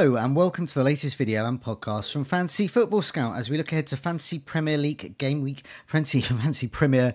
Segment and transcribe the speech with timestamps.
[0.00, 3.58] Hello and welcome to the latest video and podcast from Fantasy Football Scout as we
[3.58, 7.12] look ahead to Fantasy Premier League game week, Fantasy Fantasy Premier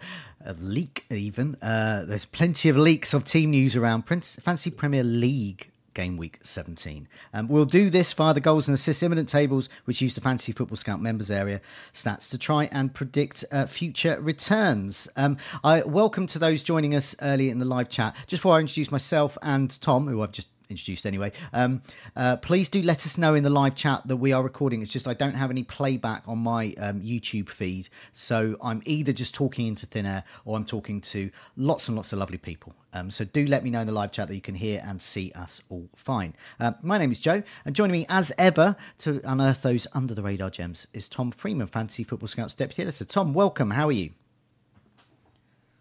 [0.60, 1.58] League even.
[1.64, 7.08] Uh, there's plenty of leaks of team news around Fantasy Premier League game week 17.
[7.34, 10.52] Um, we'll do this via the goals and assists imminent tables, which use the Fantasy
[10.52, 15.10] Football Scout members area stats to try and predict uh, future returns.
[15.16, 18.16] Um, I welcome to those joining us early in the live chat.
[18.28, 21.32] Just before I introduce myself and Tom, who I've just introduced anyway.
[21.54, 21.82] Um,
[22.16, 24.82] uh, please do let us know in the live chat that we are recording.
[24.82, 29.14] It's just I don't have any playback on my um, YouTube feed, so I'm either
[29.14, 32.74] just talking into thin air or I'm talking to lots and lots of lovely people.
[32.94, 35.02] Um, so do let me know in the live chat that you can hear and
[35.02, 36.34] see us all fine.
[36.60, 40.24] Uh, my name is Joe, and joining me as ever to unearth those under the
[40.24, 43.06] radar gems is Tom Freeman, Fantasy Football Scouts Deputy Editor.
[43.06, 43.72] Tom, welcome.
[43.72, 44.12] How are you?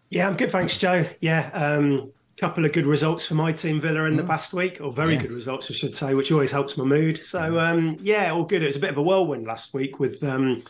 [0.09, 1.05] Yeah, I'm good, thanks, Joe.
[1.19, 4.17] Yeah, um, couple of good results for my team Villa in mm.
[4.17, 7.23] the past week, or very good results, I should say, which always helps my mood.
[7.23, 8.61] So um, yeah, all good.
[8.61, 10.61] It was a bit of a whirlwind last week with um,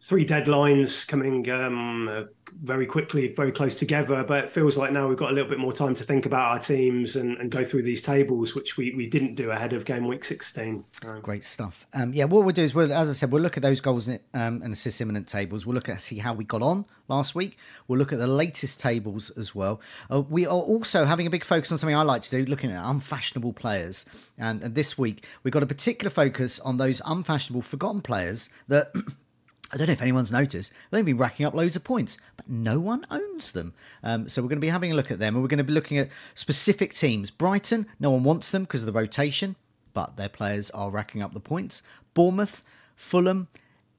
[0.00, 2.28] three deadlines coming um,
[2.62, 4.24] very quickly, very close together.
[4.24, 6.52] But it feels like now we've got a little bit more time to think about
[6.52, 9.84] our teams and, and go through these tables, which we, we didn't do ahead of
[9.84, 10.84] game week 16.
[11.22, 11.86] Great stuff.
[11.92, 14.08] Um, yeah, what we'll do is, we'll, as I said, we'll look at those goals
[14.08, 15.66] and, um, and assist imminent tables.
[15.66, 17.58] We'll look at see how we got on last week.
[17.86, 19.80] We'll look at the latest tables as well.
[20.10, 22.70] Uh, we are also having a big focus on something I like to do, looking
[22.70, 24.06] at unfashionable players.
[24.38, 28.92] And, and this week, we've got a particular focus on those unfashionable, forgotten players that.
[29.72, 32.80] I don't know if anyone's noticed, they've been racking up loads of points, but no
[32.80, 33.72] one owns them.
[34.02, 35.64] Um, so we're going to be having a look at them, and we're going to
[35.64, 37.30] be looking at specific teams.
[37.30, 39.54] Brighton, no one wants them because of the rotation,
[39.92, 41.82] but their players are racking up the points.
[42.14, 42.64] Bournemouth,
[42.96, 43.46] Fulham,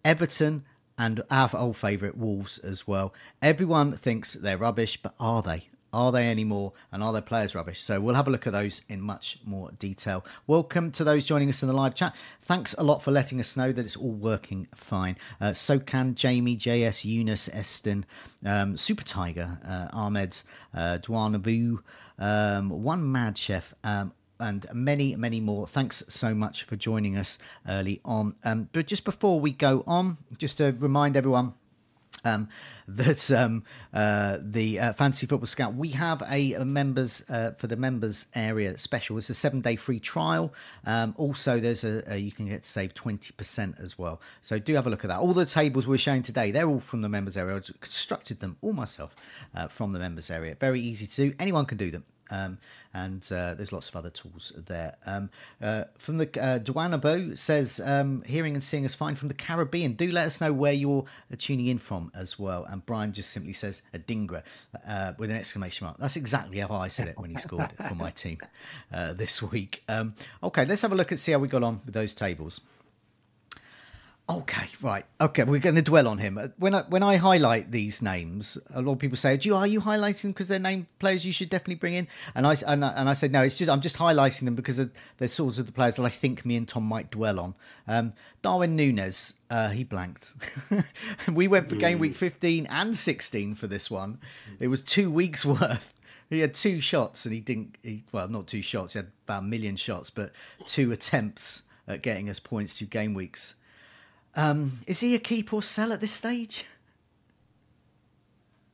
[0.04, 0.66] Everton,
[0.98, 3.14] and our old favourite Wolves as well.
[3.42, 5.70] Everyone thinks they're rubbish, but are they?
[5.94, 6.74] Are they anymore?
[6.92, 7.82] And are their players rubbish?
[7.82, 10.26] So we'll have a look at those in much more detail.
[10.48, 12.16] Welcome to those joining us in the live chat.
[12.42, 15.18] Thanks a lot for letting us know that it's all working fine.
[15.40, 18.06] Uh, so can Jamie, JS, Eunice, Eston,
[18.46, 20.42] um, Super Tiger, uh, Ahmed,
[20.74, 21.80] uh, Dwanabu,
[22.20, 25.68] um, One Mad Chef, um, and many, many more.
[25.68, 27.38] Thanks so much for joining us
[27.68, 28.36] early on.
[28.44, 31.54] Um, but just before we go on, just to remind everyone
[32.24, 32.50] um,
[32.88, 37.68] that um, uh, the uh, Fantasy Football Scout, we have a, a members uh, for
[37.68, 39.18] the members area special.
[39.18, 40.54] It's a seven day free trial.
[40.86, 44.22] Um, also, there's a, a, you can get saved twenty percent as well.
[44.42, 45.20] So do have a look at that.
[45.20, 47.56] All the tables we're showing today, they're all from the members area.
[47.56, 49.16] I constructed them all myself
[49.56, 50.56] uh, from the members area.
[50.56, 51.36] Very easy to do.
[51.40, 52.04] Anyone can do them.
[52.32, 52.58] Um,
[52.94, 54.96] and uh, there's lots of other tools there.
[55.06, 55.30] Um,
[55.62, 59.94] uh, from the uh, Duanabo says, um, hearing and seeing is fine from the Caribbean.
[59.94, 62.66] Do let us know where you're uh, tuning in from as well.
[62.66, 64.44] And Brian just simply says, Adingra
[64.88, 65.98] uh, with an exclamation mark.
[66.00, 68.40] That's exactly how I said it when he scored for my team
[68.92, 69.84] uh, this week.
[69.88, 72.62] Um, okay, let's have a look and see how we got on with those tables.
[74.30, 75.04] Okay, right.
[75.20, 76.40] Okay, we're going to dwell on him.
[76.58, 79.68] When I when I highlight these names, a lot of people say, "Do you are
[79.68, 82.86] you highlighting them because they're name players you should definitely bring in?" And I and
[82.86, 85.58] I, and I said, "No, it's just I'm just highlighting them because of, they're sorts
[85.58, 87.56] of the players that I think me and Tom might dwell on."
[87.88, 90.34] Um, Darwin Nunez, uh, he blanked.
[91.32, 94.20] we went for game week 15 and 16 for this one.
[94.60, 95.94] It was two weeks worth.
[96.30, 97.78] He had two shots and he didn't.
[97.84, 98.94] He, well, not two shots.
[98.94, 100.32] He had about a million shots, but
[100.66, 103.56] two attempts at getting us points to game weeks
[104.36, 106.66] um, is he a keep or sell at this stage?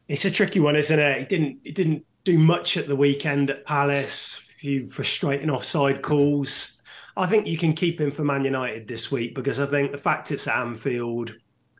[0.08, 1.20] It's a tricky one, isn't it?
[1.20, 1.60] He didn't.
[1.64, 4.40] He didn't do much at the weekend at Palace.
[4.52, 6.82] A few frustrating offside calls.
[7.16, 9.98] I think you can keep him for Man United this week because I think the
[9.98, 11.34] fact it's at Anfield,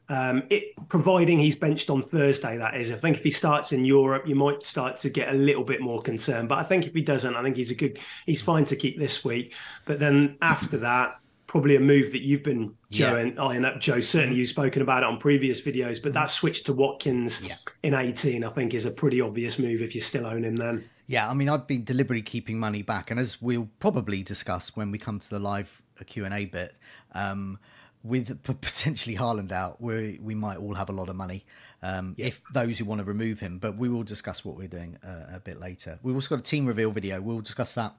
[0.10, 2.92] um, it providing he's benched on Thursday, that is.
[2.92, 5.80] I think if he starts in Europe, you might start to get a little bit
[5.80, 6.50] more concerned.
[6.50, 8.00] But I think if he doesn't, I think he's a good.
[8.26, 9.54] He's fine to keep this week.
[9.86, 13.18] But then after that, probably a move that you've been Joe Yeah.
[13.18, 13.80] and eyeing up.
[13.80, 14.40] Joe, certainly Mm-hmm.
[14.40, 17.56] you've spoken about it on previous videos, but that switch to Watkins Yeah.
[17.84, 20.84] in 18, I think, is a pretty obvious move if you still own him then.
[21.08, 24.92] Yeah, I mean, I've been deliberately keeping money back, and as we'll probably discuss when
[24.92, 26.74] we come to the live Q and A bit,
[27.14, 27.58] um,
[28.04, 31.46] with potentially Haaland out, we we might all have a lot of money.
[31.82, 34.98] Um, If those who want to remove him, but we will discuss what we're doing
[35.02, 35.98] uh, a bit later.
[36.04, 37.22] We've also got a team reveal video.
[37.22, 37.96] We'll discuss that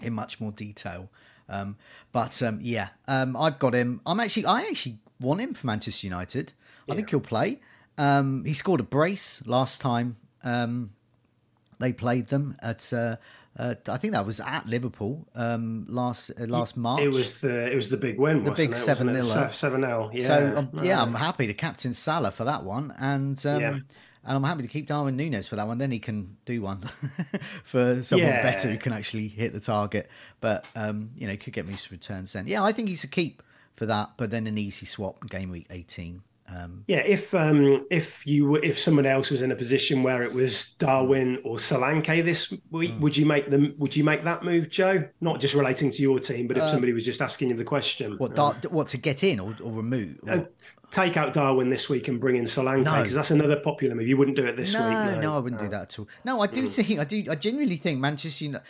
[0.00, 1.10] in much more detail.
[1.48, 1.76] Um,
[2.12, 4.00] but um, yeah, um, I've got him.
[4.06, 6.52] I'm actually, I actually want him for Manchester United.
[6.90, 7.60] I think he'll play.
[7.98, 10.90] Um, he scored a brace last time um,
[11.78, 12.92] they played them at.
[12.92, 13.16] Uh,
[13.58, 17.02] uh, I think that was at Liverpool um, last uh, last March.
[17.02, 18.76] It was the it was the big win, The big it?
[18.76, 19.52] 7-0.
[19.52, 20.26] Seven 0 Yeah.
[20.26, 23.78] So yeah, I'm happy to captain Salah for that one, and um, Yeah.
[24.28, 25.78] And I'm happy to keep Darwin Nunez for that one.
[25.78, 26.82] Then he can do one
[27.64, 28.42] for someone Yeah.
[28.42, 30.08] better who can actually hit the target.
[30.40, 32.46] But um, you know, could get me some returns then.
[32.46, 33.42] Yeah, I think he's a keep
[33.74, 34.10] for that.
[34.18, 36.22] But then an easy swap game week 18.
[36.54, 40.22] Um, Yeah, if um if you were- if someone else was in a position where
[40.22, 43.00] it was Darwin or Solanke this week, Hmm.
[43.00, 43.74] would you make them?
[43.78, 45.04] Would you make that move, Joe?
[45.20, 47.64] Not just relating to your team, but Uh, if somebody was just asking you the
[47.64, 50.16] question, what Dar- what to get in or, or remove?
[50.26, 50.52] Uh, What?
[50.90, 52.96] Take out Darwin this week and bring in Solanke No.
[52.96, 54.08] because that's another popular move.
[54.08, 54.92] You wouldn't do it this no, week.
[55.16, 56.08] no, no, I wouldn't do that at all.
[56.24, 57.24] No, I do think I do.
[57.30, 58.64] I genuinely think Manchester United,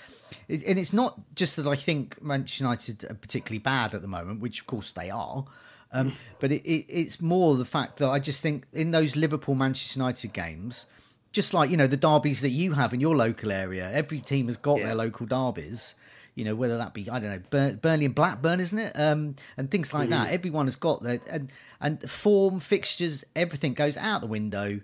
[0.49, 4.41] and it's not just that I think Manchester United are particularly bad at the moment,
[4.41, 5.45] which of course they are.
[5.93, 9.55] Um, but it, it, it's more the fact that I just think in those Liverpool
[9.55, 10.85] Manchester United games,
[11.33, 14.47] just like you know the derbies that you have in your local area, every team
[14.47, 14.87] has got Yeah.
[14.87, 15.95] their local derbies.
[16.35, 18.93] You know whether that be I don't know Bur- Burnley and Blackburn, isn't it?
[18.95, 20.31] Um, and things like that.
[20.31, 21.51] Everyone has got their and
[21.81, 24.81] and form fixtures, everything goes out the window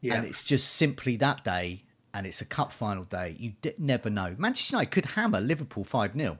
[0.00, 0.14] Yeah.
[0.14, 1.84] and it's just simply that day,
[2.14, 3.36] and it's a cup final day.
[3.38, 4.34] You d- never know.
[4.38, 6.38] Manchester United could hammer Liverpool five 0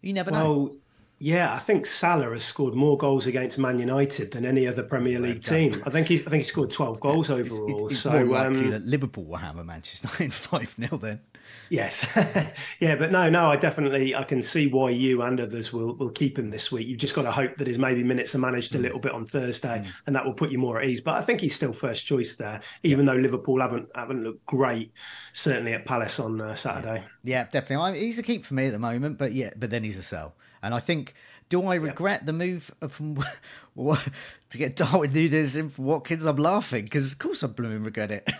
[0.00, 0.76] You never know.
[1.18, 5.20] Yeah, I think Salah has scored more goals against Man United than any other Premier
[5.20, 5.80] League team.
[5.86, 7.86] I think he's I think he scored twelve goals It's, overall.
[7.86, 11.20] it's so more likely um, that Liverpool will hammer Manchester United five 0 Then
[11.72, 12.04] Yes,
[12.80, 16.10] yeah, but no, no, I definitely I can see why you and others will will
[16.10, 16.86] keep him this week.
[16.86, 18.82] You've just got to hope that his maybe minutes are managed a Mm.
[18.82, 21.00] little bit on Thursday, and that will put you more at ease.
[21.00, 24.92] But I think he's still first choice there, even though Liverpool haven't haven't looked great,
[25.32, 27.04] certainly at Palace on uh, Saturday.
[27.24, 27.76] yeah, definitely.
[27.76, 30.02] I, he's a keep for me at the moment, but yeah, but then he's a
[30.02, 30.34] sell.
[30.62, 31.14] And I think,
[31.48, 33.18] do I regret the move from
[33.74, 34.06] what,
[34.50, 36.24] to get Darwin Nunez in for Watkins?
[36.24, 38.30] I'm laughing because of course I'm blooming regret it.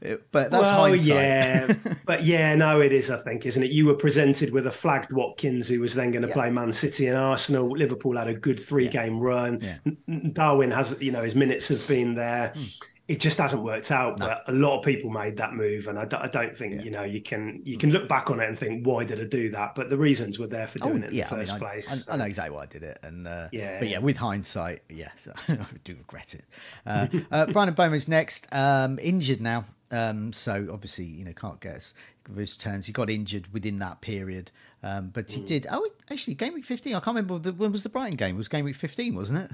[0.32, 1.08] but that's well, hindsight.
[1.16, 1.72] yeah,
[2.06, 3.10] but yeah, no, it is.
[3.10, 3.70] I think, isn't it?
[3.70, 6.34] You were presented with a flagged Watkins, who was then going to Yeah.
[6.34, 7.68] play Man City and Arsenal.
[7.70, 9.58] Liverpool had a good three-game run.
[9.60, 9.76] Yeah.
[9.86, 12.52] N- N- Darwin has, you know, his minutes have been there.
[12.56, 12.64] Hmm.
[13.08, 16.04] It just hasn't worked out, but a lot of people made that move, and I,
[16.04, 18.58] d- I don't think you know you can you can look back on it and
[18.58, 19.74] think why did I do that?
[19.74, 21.60] But the reasons were there for doing it in Oh, yeah, the first I, mean,
[21.60, 22.06] place.
[22.08, 23.98] I, I know exactly why I did it, and uh, Yeah, but yeah, yeah.
[24.00, 26.44] with hindsight, yes, I do regret it.
[26.84, 31.76] Uh, uh, Bryan Mbeumo's next, um, injured now, um, so obviously you know can't get
[31.76, 31.94] us
[32.36, 32.84] his turns.
[32.84, 34.50] He got injured within that period,
[34.82, 35.32] um, but Mm.
[35.32, 35.66] he did.
[35.70, 36.94] Oh, actually, game week fifteen.
[36.94, 38.34] I can't remember the, when was the Brighton game.
[38.34, 39.50] It was game week fifteen, wasn't it?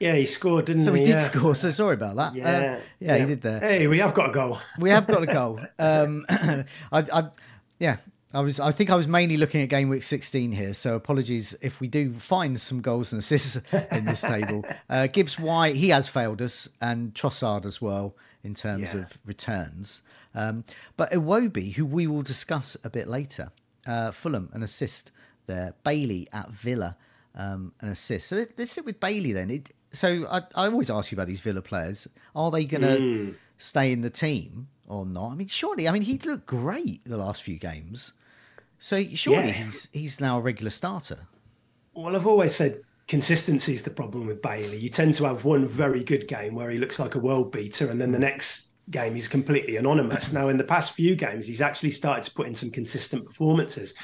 [0.00, 0.98] Yeah, he scored, didn't So he?
[0.98, 1.24] So he did Yeah.
[1.24, 1.54] score.
[1.54, 2.32] So sorry about that.
[2.32, 3.60] Uh, Yeah, yeah, he did there.
[3.60, 4.58] Hey, we have got a goal.
[4.78, 5.60] We have got a goal.
[5.78, 7.28] Um, I, I,
[7.78, 7.96] yeah,
[8.32, 8.58] I was.
[8.60, 10.72] I think I was mainly looking at game week 16 here.
[10.74, 13.56] So apologies if we do find some goals and assists
[13.92, 14.64] in this table.
[14.88, 19.00] Uh, Gibbs White, he has failed us, and Trossard as well in terms Yeah.
[19.02, 20.02] of returns.
[20.34, 20.64] Um,
[20.96, 23.50] but Iwobi, who we will discuss a bit later,
[23.86, 25.10] uh, Fulham an assist
[25.46, 25.74] there.
[25.84, 26.96] Bailey at Villa
[27.34, 28.28] um, an assist.
[28.28, 29.50] So let- let's sit with Bailey then.
[29.50, 32.08] It, so I, I always ask you about these Villa players.
[32.34, 33.30] Are they going to Hmm.
[33.58, 35.32] stay in the team or not?
[35.32, 35.88] I mean, surely.
[35.88, 38.12] I mean, he looked great the last few games.
[38.78, 39.52] So surely Yeah.
[39.52, 41.26] he's he's now a regular starter.
[41.94, 44.78] Well, I've always said consistency is the problem with Bailey.
[44.78, 47.90] You tend to have one very good game where he looks like a world beater,
[47.90, 50.32] and then the next game he's completely anonymous.
[50.38, 53.94] now, in the past few games, he's actually started to put in some consistent performances.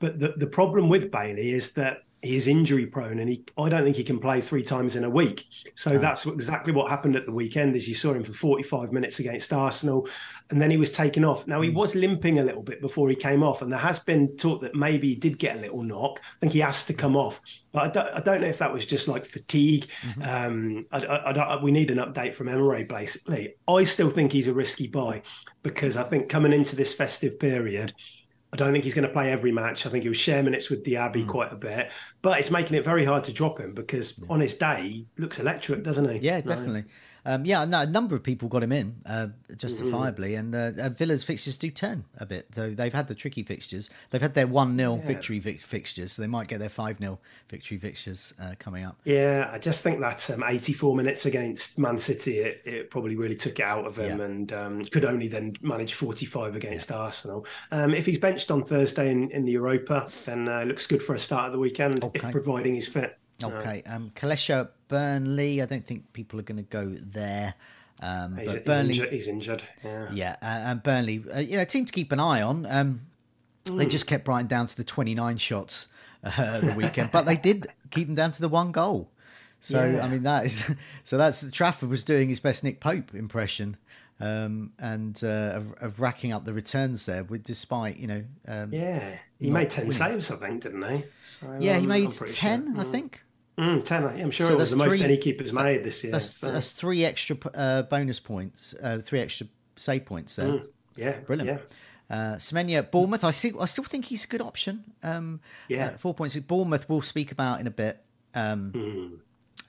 [0.00, 3.68] But the, the problem with Bailey is that he is injury prone, and he I
[3.68, 5.44] don't think he can play three times in a week.
[5.74, 7.76] So that's exactly what happened at the weekend.
[7.76, 10.08] As you saw him for 45 minutes against Arsenal,
[10.50, 11.46] and then he was taken off.
[11.46, 11.76] Now he hmm.
[11.76, 14.74] was limping a little bit before he came off, and there has been talk that
[14.74, 16.20] maybe he did get a little knock.
[16.22, 16.98] I think he has to hmm.
[16.98, 17.40] come off,
[17.72, 19.86] but I don't, I don't know if that was just like fatigue.
[20.02, 20.22] Mm-hmm.
[20.22, 22.84] Um, I, I, I don't, we need an update from Emery.
[22.84, 25.22] Basically, I still think he's a risky buy
[25.62, 27.92] because I think coming into this festive period.
[28.52, 29.86] I don't think he's going to play every match.
[29.86, 31.28] I think he'll share minutes with Diaby Hmm.
[31.28, 31.90] quite a bit,
[32.22, 35.38] but it's making it very hard to drop him because on his day he looks
[35.38, 36.18] electric, doesn't he?
[36.20, 36.54] Yeah, No.
[36.54, 36.84] definitely.
[37.26, 40.54] Um, yeah, no, a number of people got him in uh, justifiably, mm-hmm.
[40.54, 42.52] and uh, uh, Villa's fixtures do turn a bit.
[42.52, 45.06] Though they've had the tricky fixtures, they've had their one 0 yeah.
[45.06, 47.18] victory vi- fixtures, so they might get their five 0
[47.48, 49.00] victory fixtures uh, coming up.
[49.02, 53.16] Yeah, I just think that um, eighty four minutes against Man City, it, it, probably
[53.16, 54.24] really took it out of him, yeah.
[54.24, 56.98] and um, could only then manage forty five against yeah.
[56.98, 57.44] Arsenal.
[57.72, 61.16] Um, if he's benched on Thursday in, in the Europa, then uh, looks good for
[61.16, 62.20] a start of the weekend, okay.
[62.20, 63.18] if providing he's fit.
[63.42, 65.62] Okay, um, Koleosho Burnley.
[65.62, 67.54] I don't think people are going to go there.
[68.02, 69.12] Um, he's, but Burnley, he's injured.
[69.12, 69.62] He's injured.
[69.82, 72.66] Yeah, yeah, uh, and Burnley, uh, you know, team to keep an eye on.
[72.68, 73.00] Um,
[73.64, 73.78] mm.
[73.78, 75.88] They just kept Brighton down to the 29 shots
[76.22, 79.10] uh, the weekend, but they did keep them down to the one goal.
[79.60, 80.04] So yeah.
[80.04, 80.70] I mean, that is
[81.04, 83.76] so that's Trafford was doing his best Nick Pope impression.
[84.18, 88.72] Um, and uh, of, of, racking up the returns there, with despite you know, um,
[88.72, 89.98] yeah, he made ten winning.
[89.98, 91.04] saves, I think, didn't he?
[91.22, 92.80] So, yeah, he um, made ten, sure.
[92.80, 92.90] I mm.
[92.90, 93.20] think.
[93.58, 94.04] Mm, ten.
[94.04, 96.12] I'm sure so it was the most any keepers made this year.
[96.12, 96.52] That's, so.
[96.52, 99.46] that's three extra uh, bonus points, uh, three extra
[99.76, 100.46] save points there.
[100.46, 101.60] Mm, yeah, brilliant.
[102.10, 102.14] Yeah.
[102.14, 103.24] Uh, Semenyo, Bournemouth.
[103.24, 104.84] I think I still think he's a good option.
[105.02, 106.36] Um, yeah, uh, four points.
[106.36, 108.02] Bournemouth we'll speak about in a bit.
[108.34, 109.18] Um, mm.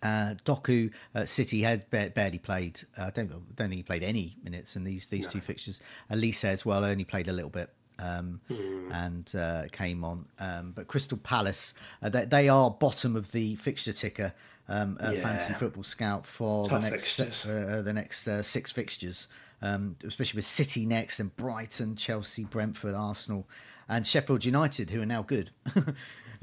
[0.03, 2.81] uh, Doku uh, City had barely played.
[2.97, 5.31] I uh, don't don't think he played any minutes in these these no.
[5.31, 5.79] two fixtures.
[6.11, 8.93] Olise as well only played a little bit um, mm.
[8.93, 10.25] and uh, came on.
[10.39, 14.33] Um, but Crystal Palace, uh, they, they, are bottom of the fixture ticker.
[14.69, 15.21] Um, uh, yeah.
[15.21, 19.29] Fancy Football Scout for Tough the next uh, the next uh, six fixtures,
[19.61, 23.47] um, especially with City next, and Brighton, Chelsea, Brentford, Arsenal,
[23.87, 25.51] and Sheffield United, who are now good.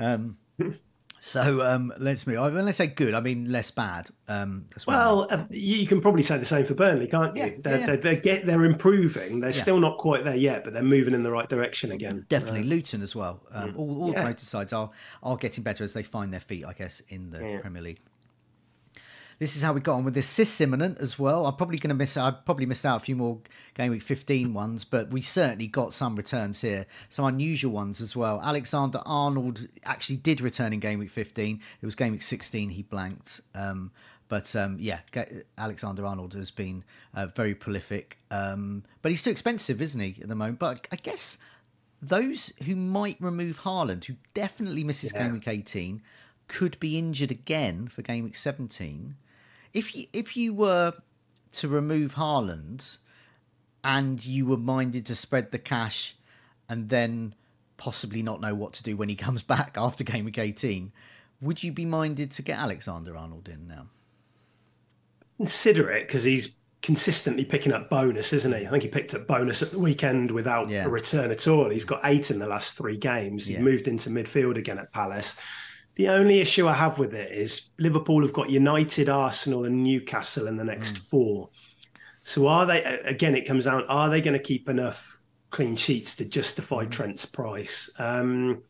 [1.26, 2.38] So um, let's move.
[2.54, 4.10] When I say good, I mean less bad.
[4.28, 7.44] Um, well, uh, you can probably say the same for Burnley, can't you?
[7.44, 7.86] Yeah, they're, yeah.
[7.86, 9.40] They're, they're, get, they're improving.
[9.40, 9.62] They're yeah.
[9.62, 12.26] still not quite there yet, but they're moving in the right direction again.
[12.28, 13.40] Definitely, uh, Luton as well.
[13.52, 13.78] Um, mm.
[13.78, 14.16] All, all yeah.
[14.16, 14.90] promoted sides are
[15.22, 18.00] are getting better as they find their feet, I guess, in the Premier League.
[19.44, 21.44] This is how we got on with this Sis imminent as well.
[21.44, 22.16] I'm probably going to miss.
[22.16, 23.40] I probably missed out a few more
[23.74, 28.16] game week 15 ones, but we certainly got some returns here, some unusual ones as
[28.16, 28.40] well.
[28.42, 31.60] Alexander Arnold actually did return in game week 15.
[31.82, 33.42] It was game week 16 he blanked.
[33.54, 33.90] Um,
[34.28, 35.00] but um, yeah,
[35.58, 36.82] Alexander Arnold has been
[37.12, 38.16] uh, very prolific.
[38.30, 40.58] Um, but he's too expensive, isn't he, at the moment?
[40.58, 41.36] But I guess
[42.00, 45.24] those who might remove Haaland, who definitely misses yeah.
[45.24, 46.00] game week 18,
[46.48, 49.16] could be injured again for game week 17
[49.74, 50.94] if you if you were
[51.52, 52.98] to remove Haaland
[53.82, 56.16] and you were minded to spread the cash
[56.68, 57.34] and then
[57.76, 60.92] possibly not know what to do when he comes back after game week 18,
[61.40, 63.86] would you be minded to get Alexander Arnold in now?
[65.36, 68.66] Consider it because he's consistently picking up bonus, isn't he?
[68.66, 70.84] I think he picked up bonus at the weekend without yeah.
[70.84, 71.70] a return at all.
[71.70, 73.50] He's got eight in the last three games.
[73.50, 73.60] Yeah.
[73.60, 75.34] moved into midfield again at Palace.
[75.96, 80.48] The only issue I have with it is Liverpool have got United, Arsenal, and Newcastle
[80.48, 80.98] in the next mm.
[81.06, 81.50] four.
[82.22, 83.34] So are they again?
[83.34, 86.90] It comes down: are they going to keep enough clean sheets to justify mm.
[86.90, 87.90] Trent's price?
[87.98, 88.62] Um,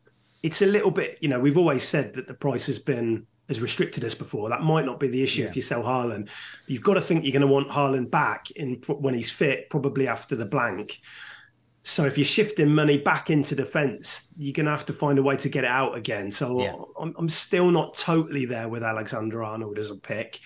[0.44, 3.62] it's a little bit, you know, we've always said that the price has been as
[3.62, 4.50] restricted as before.
[4.50, 5.48] That might not be the issue yeah.
[5.48, 6.28] if you sell Haaland.
[6.66, 10.06] You've got to think you're going to want Haaland back in when he's fit, probably
[10.06, 11.00] after the blank.
[11.86, 15.22] So if you're shifting money back into defence, you're going to have to find a
[15.22, 16.32] way to get it out again.
[16.32, 16.72] So yeah.
[16.98, 20.40] I'm, I'm, still not totally there with Alexander Arnold as a pick.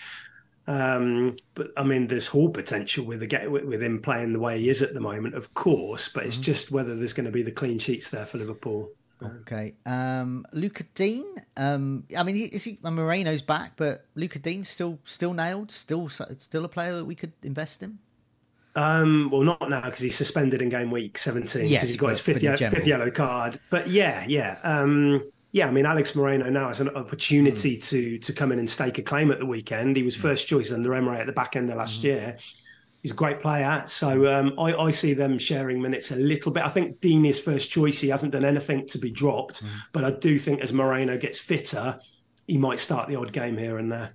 [0.66, 4.68] Um, but I mean, there's whole potential with the with him playing the way he
[4.68, 6.08] is at the moment, of course.
[6.08, 6.42] But it's mm-hmm.
[6.42, 8.90] just whether there's going to be the clean sheets there for Liverpool.
[9.22, 11.24] Okay, um, Lucas Digne.
[11.56, 12.78] Um, I mean, is he?
[12.82, 17.32] Moreno's back, but Luca Digne still still nailed, still still a player that we could
[17.42, 17.98] invest in.
[18.78, 22.10] Um, well, not now because he's suspended in game week 17 because yes, he's got
[22.10, 23.58] his fifth, ye- fifth, yellow card.
[23.70, 25.66] But yeah, yeah, um, yeah.
[25.66, 27.88] I mean, Alex Moreno now has an opportunity mm.
[27.88, 29.96] to to come in and stake a claim at the weekend.
[29.96, 30.20] He was mm.
[30.20, 32.04] first choice under Emery at the back end of last mm.
[32.04, 32.38] year.
[33.02, 36.64] He's a great player, so um, I, I, see them sharing minutes a little bit.
[36.64, 38.00] I think Digne is first choice.
[38.00, 39.68] He hasn't done anything to be dropped, mm.
[39.92, 42.00] but I do think as Moreno gets fitter,
[42.48, 44.14] he might start the odd game here and there.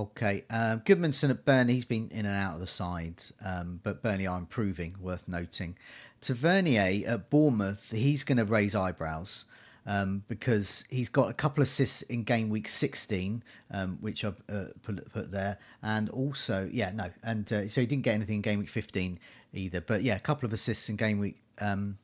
[0.00, 4.02] Okay, um, Gudmundsson at Burnley, he's been in and out of the side, um, but
[4.02, 5.76] Burnley are improving, worth noting.
[6.22, 9.44] Tavernier at Bournemouth, he's going to raise eyebrows
[9.84, 14.40] um, because he's got a couple of assists in game week 16, um, which I've
[14.48, 18.36] uh, put, put, there, and also, yeah, no, and uh, so he didn't get anything
[18.36, 19.18] in game week 15
[19.52, 21.36] either, but yeah, a couple of assists in game week.
[21.60, 21.98] Um,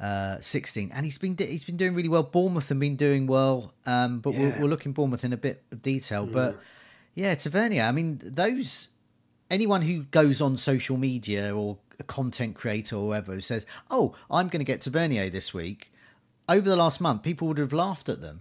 [0.00, 3.72] uh, 16 and he's been he's been doing really well Bournemouth have been doing well
[3.86, 4.40] um, but yeah.
[4.40, 6.32] we'll, we'll look in Bournemouth in a bit of detail mm.
[6.32, 6.60] but
[7.14, 7.82] yeah, Tavernier.
[7.84, 8.88] I mean, those
[9.50, 14.14] anyone who goes on social media or a content creator or whoever who says, "Oh,
[14.30, 15.92] I'm going to get Tavernier this week,"
[16.48, 18.40] over the last month, people would have laughed at them.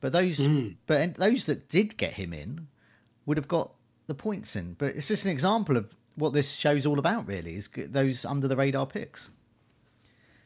[0.00, 0.76] But those, mm.
[0.86, 2.66] but those that did get him in,
[3.26, 3.72] would have got
[4.06, 4.74] the points in.
[4.74, 8.48] But it's just an example of what this show's all about, really, is those under
[8.48, 9.30] the radar picks.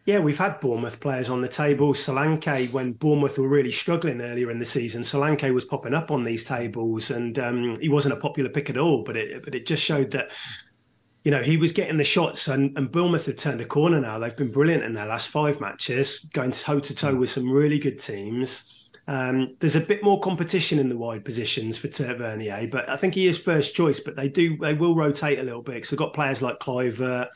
[0.07, 1.93] Yeah, we've had Bournemouth players on the table.
[1.93, 6.23] Solanke, when Bournemouth were really struggling earlier in the season, Solanke was popping up on
[6.23, 9.03] these tables, and um, he wasn't a popular pick at all.
[9.03, 10.31] But it, but it just showed that,
[11.25, 14.21] you know, he was getting the shots, and, and Bournemouth have turned a corner now.
[14.21, 17.81] They've been brilliant in their last five matches, going toe to toe with some really
[17.81, 18.89] good teams.
[19.09, 23.15] Um, there's a bit more competition in the wide positions for Tavernier, but I think
[23.17, 23.99] he is first choice.
[23.99, 25.85] But they do they will rotate a little bit.
[25.85, 27.29] So they've got players like Kluivert,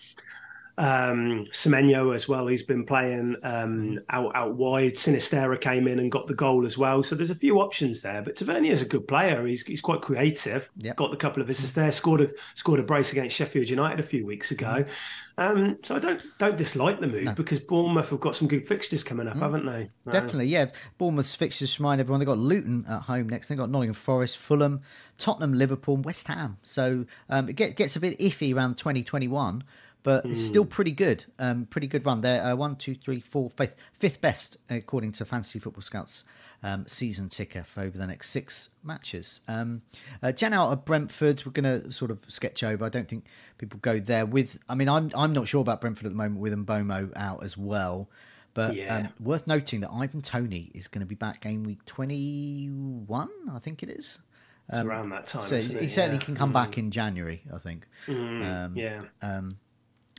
[0.81, 4.95] um, Semenyo as well, He's been playing um, out out wide.
[4.95, 7.03] Sinisterra came in and got the goal as well.
[7.03, 8.23] So there's a few options there.
[8.23, 9.47] But Tavernier is a good player.
[9.47, 10.71] He's he's quite creative.
[10.79, 10.97] Yep.
[10.97, 11.93] Got the couple of assists there.
[11.93, 14.87] Scored a scored a brace against Sheffield United a few weeks ago.
[15.37, 17.35] Um, so I don't don't dislike the move no.
[17.35, 19.41] because Bournemouth have got some good fixtures coming up, mm.
[19.41, 19.91] haven't they?
[20.11, 20.71] Definitely, yeah.
[20.97, 23.49] Bournemouth's fixtures remind everyone they've got Luton at home next.
[23.49, 24.81] They've got Nottingham Forest, Fulham,
[25.19, 26.57] Tottenham, Liverpool, West Ham.
[26.63, 29.63] So um, it get, gets a bit iffy around 2021
[30.03, 30.33] but mm.
[30.33, 30.71] it's still hmm.
[30.71, 31.25] pretty good.
[31.39, 32.43] Um, pretty good run there.
[32.43, 36.25] Uh, one, two, three, four, fifth, fifth best according to Fantasy Football Scouts
[36.63, 39.41] um, season ticker for over the next six matches.
[39.49, 39.83] Um,
[40.23, 42.85] uh, Janelt of Brentford, we're going to sort of sketch over.
[42.85, 43.27] I don't think
[43.59, 44.59] people go there with.
[44.69, 47.57] I mean, I'm I'm not sure about Brentford at the moment with Mbeumo out as
[47.57, 48.09] well.
[48.53, 48.97] But yeah.
[48.97, 53.59] um, worth noting that Ivan Toney is going to be back game week 21, I
[53.61, 54.19] think it is.
[54.69, 55.47] It's um, around that time.
[55.47, 56.25] So he certainly yeah.
[56.25, 56.55] can come mm.
[56.55, 57.87] back in January, I think.
[58.07, 59.03] Mm, um, yeah.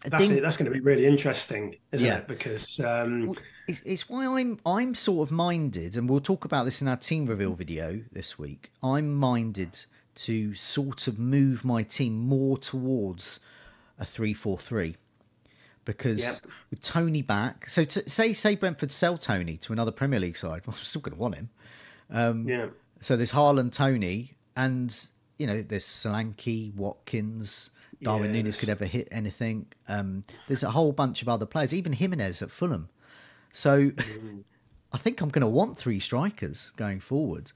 [0.04, 0.42] That's think, it.
[0.42, 2.18] That's going to be really interesting, isn't yeah.
[2.18, 2.28] it?
[2.28, 3.36] Because um, well,
[3.68, 6.98] it's, it's, why I'm I'm sort of minded, and we'll talk about this in our
[6.98, 8.72] team reveal video this week.
[8.82, 13.40] I'm minded to sort of move my team more towards
[14.00, 14.96] a three-four-three
[15.86, 16.52] because yep.
[16.72, 20.62] with Toney back, so to, say say Brentford sell Toney to another Premier League side,
[20.66, 21.50] well, I'm still going to want him.
[22.10, 22.68] Um, yeah.
[23.02, 24.96] So there's Haaland, Toney, and
[25.38, 27.70] you know there's Solanke, Watkins.
[28.02, 28.36] Darwin yes.
[28.36, 29.68] Nunez could ever hit anything.
[29.88, 32.90] Um, there's a whole bunch of other players, even Jimenez at Fulham.
[33.52, 34.44] So mm.
[34.94, 37.52] I think I'm going to want three strikers going forward.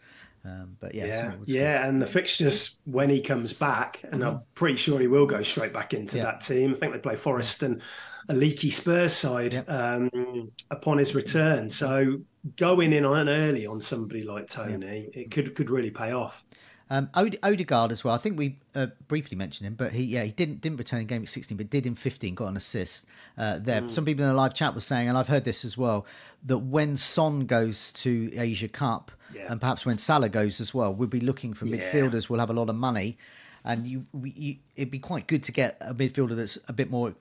[0.45, 4.35] Um, but yeah, yeah, yeah, and the fixtures when he comes back, and mm-hmm.
[4.35, 6.25] I'm pretty sure he will go straight back into yeah.
[6.25, 6.71] that team.
[6.71, 7.81] I think they play Forest and
[8.29, 9.65] a leaky Spurs side yep.
[9.67, 11.71] um, upon his return.
[11.71, 12.19] So
[12.58, 16.43] going in on early on somebody like Toney, it could could really pay off.
[16.89, 18.13] Um, Ode- Odegaard as well.
[18.13, 21.08] I think we uh, briefly mentioned him, but he yeah he didn't didn't return in
[21.08, 23.82] game week 16, but did in 15, got an assist uh, there.
[23.82, 23.91] Mm.
[23.91, 26.06] Some people in the live chat were saying, and I've heard this as well,
[26.43, 29.52] that when Son goes to Asia Cup, yeah.
[29.52, 31.78] and perhaps when Salah goes as well, we'll be looking for yeah.
[31.78, 32.30] midfielders.
[32.30, 33.17] We'll have a lot of money,
[33.63, 36.91] and you, we, you, it'd be quite good to get a midfielder that's a bit
[36.91, 37.15] more,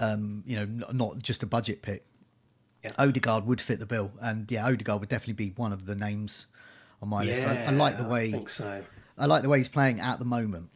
[0.00, 2.04] um, you know, not just a budget pick.
[2.82, 2.90] Yeah.
[2.98, 6.46] Odegaard would fit the bill, and yeah, Odegaard would definitely be one of the names
[7.02, 7.46] on my yeah, list.
[7.46, 8.28] I, I, like the way.
[8.28, 8.82] I think so.
[9.16, 10.70] I like the way he's playing at the moment.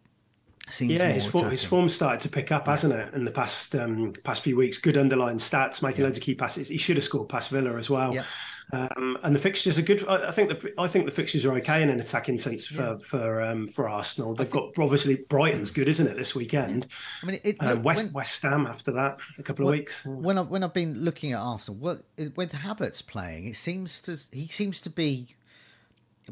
[0.70, 2.70] Seems yeah, his form, his form started to pick up, yeah.
[2.70, 4.78] hasn't it, in the past um, past few weeks?
[4.78, 6.06] Good underlying stats, making yeah.
[6.06, 6.68] loads of key passes.
[6.68, 8.14] He should have scored past Villa as well.
[8.14, 8.24] Yeah.
[8.72, 10.06] Um, and the fixtures are good.
[10.08, 12.98] I, I, think the I think the fixtures are okay in an attacking sense for
[13.00, 14.34] for um, for Arsenal.
[14.34, 16.86] They've think, got obviously Brighton's good, isn't it, this weekend?
[17.22, 20.06] I mean, it, uh, West when, West Ham after that, a couple of weeks.
[20.06, 22.02] When I, when I've been looking at Arsenal, what
[22.34, 25.34] with Havertz playing, it seems to he seems to be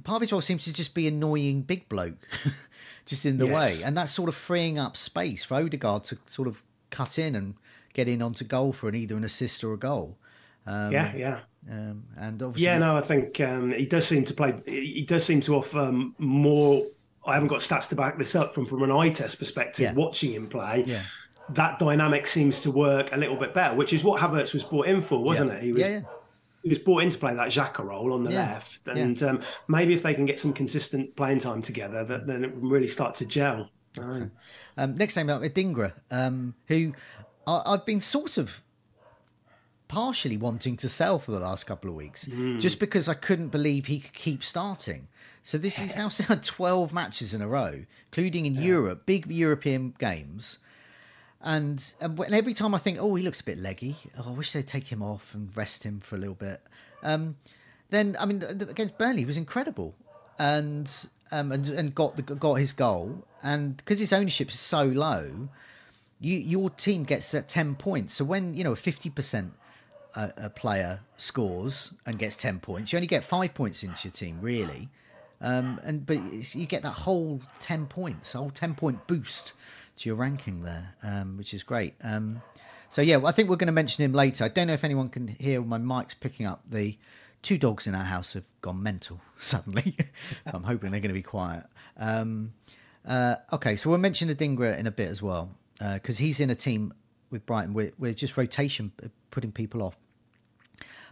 [0.05, 2.16] part of his role seems to just be annoying big bloke,
[3.07, 3.55] just in the yes.
[3.55, 7.35] way, and that's sort of freeing up space for Odegaard to sort of cut in
[7.35, 7.55] and
[7.92, 10.16] get in onto goal for an either an assist or a goal.
[10.66, 11.40] Um, yeah, yeah.
[11.68, 14.55] Um, and obviously, yeah, no, I think um, he does seem to play.
[14.66, 16.87] He does seem to offer um, more.
[17.26, 19.83] I haven't got stats to back this up from from an eye test perspective.
[19.83, 19.92] Yeah.
[19.92, 21.03] Watching him play, yeah.
[21.50, 24.87] that dynamic seems to work a little bit better, which is what Havertz was brought
[24.87, 25.57] in for, wasn't yeah.
[25.57, 25.62] it?
[25.62, 26.00] He was, yeah, yeah
[26.62, 28.53] he was brought in to play that Xhaka role on the yeah.
[28.53, 29.29] left, and yeah.
[29.29, 32.68] um, maybe if they can get some consistent playing time together, that, then it will
[32.68, 33.70] really start to gel.
[33.99, 36.92] Um, next name up, Adingra, um, who
[37.46, 38.62] I, have been sort of
[39.88, 42.61] partially wanting to sell for the last couple of weeks, mm.
[42.61, 45.09] just because I couldn't believe he could keep starting.
[45.42, 45.96] So this is
[46.29, 48.61] now twelve matches in a row, including in yeah.
[48.61, 50.59] Europe, big European games.
[51.42, 53.96] And, and every time I think, oh, he looks a bit leggy.
[54.18, 56.61] Oh, I wish they'd take him off and rest him for a little bit.
[57.03, 57.37] Um,
[57.88, 59.94] then, I mean, against Burnley, he was incredible,
[60.38, 60.88] and
[61.33, 63.26] um, and, and got the, got his goal.
[63.42, 65.48] And because his ownership is so low,
[66.20, 68.14] you your team gets that ten points.
[68.14, 69.55] So when you know a fifty percent
[70.14, 74.12] a, a player scores and gets ten points, you only get five points into your
[74.12, 74.88] team, really.
[75.40, 76.18] Um, and but
[76.55, 79.55] you get that whole ten points, whole ten point boost
[80.01, 81.95] to your ranking there, um, which is great.
[82.03, 82.43] Um,
[82.89, 84.45] so yeah, I think we're going to mention him later.
[84.45, 86.63] I don't know if anyone can hear my mic's picking up.
[86.69, 86.99] The
[87.43, 90.05] two dogs in our house have gone mental suddenly, so
[90.55, 91.65] I'm hoping they're going to be quiet.
[91.97, 92.53] Um,
[93.07, 96.51] Uh, okay, so we'll mention Adingra in a bit as well because uh, he's in
[96.51, 96.93] a team
[97.31, 97.73] with Brighton.
[97.73, 99.97] We're, we're just rotation, uh, putting people off.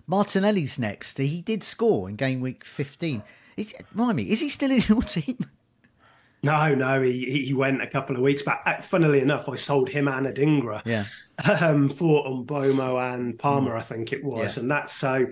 [0.06, 1.16] Martinelli's next.
[1.18, 3.22] He did score in game week 15.
[3.56, 5.38] Is, remind me, is he still in your team?
[6.42, 8.62] No, no, he he went a couple of weeks back.
[8.64, 11.04] Uh, funnily enough, I sold him and Adingra yeah.
[11.60, 13.78] um, for Mbeumo and Palmer, mm.
[13.78, 14.62] I think it was, yeah.
[14.62, 15.26] and that's so.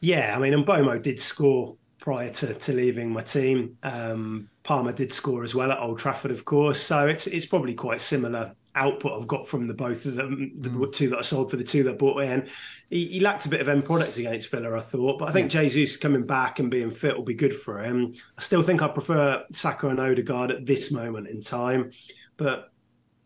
[0.00, 3.78] Yeah, I mean, Mbeumo did score prior to, to leaving my team.
[3.84, 7.74] Um, Palmer did score as well at Old Trafford, of course, so it's it's probably
[7.74, 10.92] quite similar output I've got from the both of them, the mm.
[10.92, 12.48] two that I sold for the two that I bought in.
[12.88, 15.52] He, he, lacked a bit of end products against Villa, I thought, but I think
[15.52, 15.62] yeah.
[15.62, 18.12] Jesus coming back and being fit will be good for him.
[18.36, 21.92] I still think I prefer Saka and Odegaard at this moment in time,
[22.36, 22.72] but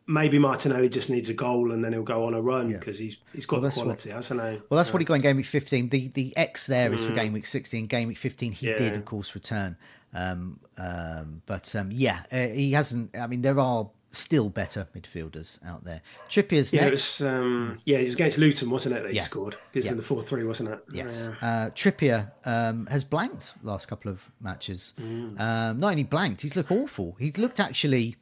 [0.07, 3.05] maybe Martinelli just needs a goal and then he'll go on a run because yeah.
[3.05, 4.63] he's he's got well, the quality, what, hasn't he?
[4.69, 4.93] Well, that's yeah.
[4.93, 5.89] what he got in game week 15.
[5.89, 7.09] The the X there is mm.
[7.09, 7.87] for game week 16.
[7.87, 9.77] Game week 15, he did, of course, return.
[10.15, 13.17] Um, um, but um, yeah, uh, he hasn't.
[13.17, 16.03] I mean, there are still better midfielders out there.
[16.29, 17.21] Trippier's yeah, next.
[17.21, 19.03] It was, um, yeah, it was against Luton, wasn't it?
[19.03, 19.23] That he yeah.
[19.23, 19.55] scored.
[19.73, 19.93] It was yeah.
[19.93, 20.85] in the four three, wasn't it?
[20.91, 21.31] Yes.
[21.41, 24.93] Uh, Trippier um, has blanked last couple of matches.
[24.99, 25.41] Mm.
[25.41, 27.17] Um, not only blanked, he's looked awful.
[27.19, 28.17] He looked actually.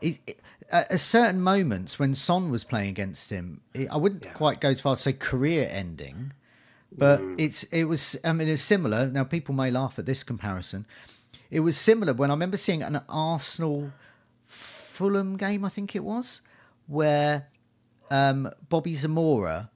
[0.00, 0.20] He,
[0.70, 4.32] at certain moments when Son was playing against him, I wouldn't yeah.
[4.32, 6.32] quite go as far to say career ending,
[6.90, 7.34] but mm.
[7.38, 8.16] it's it was.
[8.24, 9.06] I mean, it's similar.
[9.06, 10.86] Now people may laugh at this comparison.
[11.50, 13.92] It was similar when I remember seeing an Arsenal
[14.94, 16.40] Fulham game, I think it was,
[16.86, 17.48] where
[18.10, 19.70] um, Bobby Zamora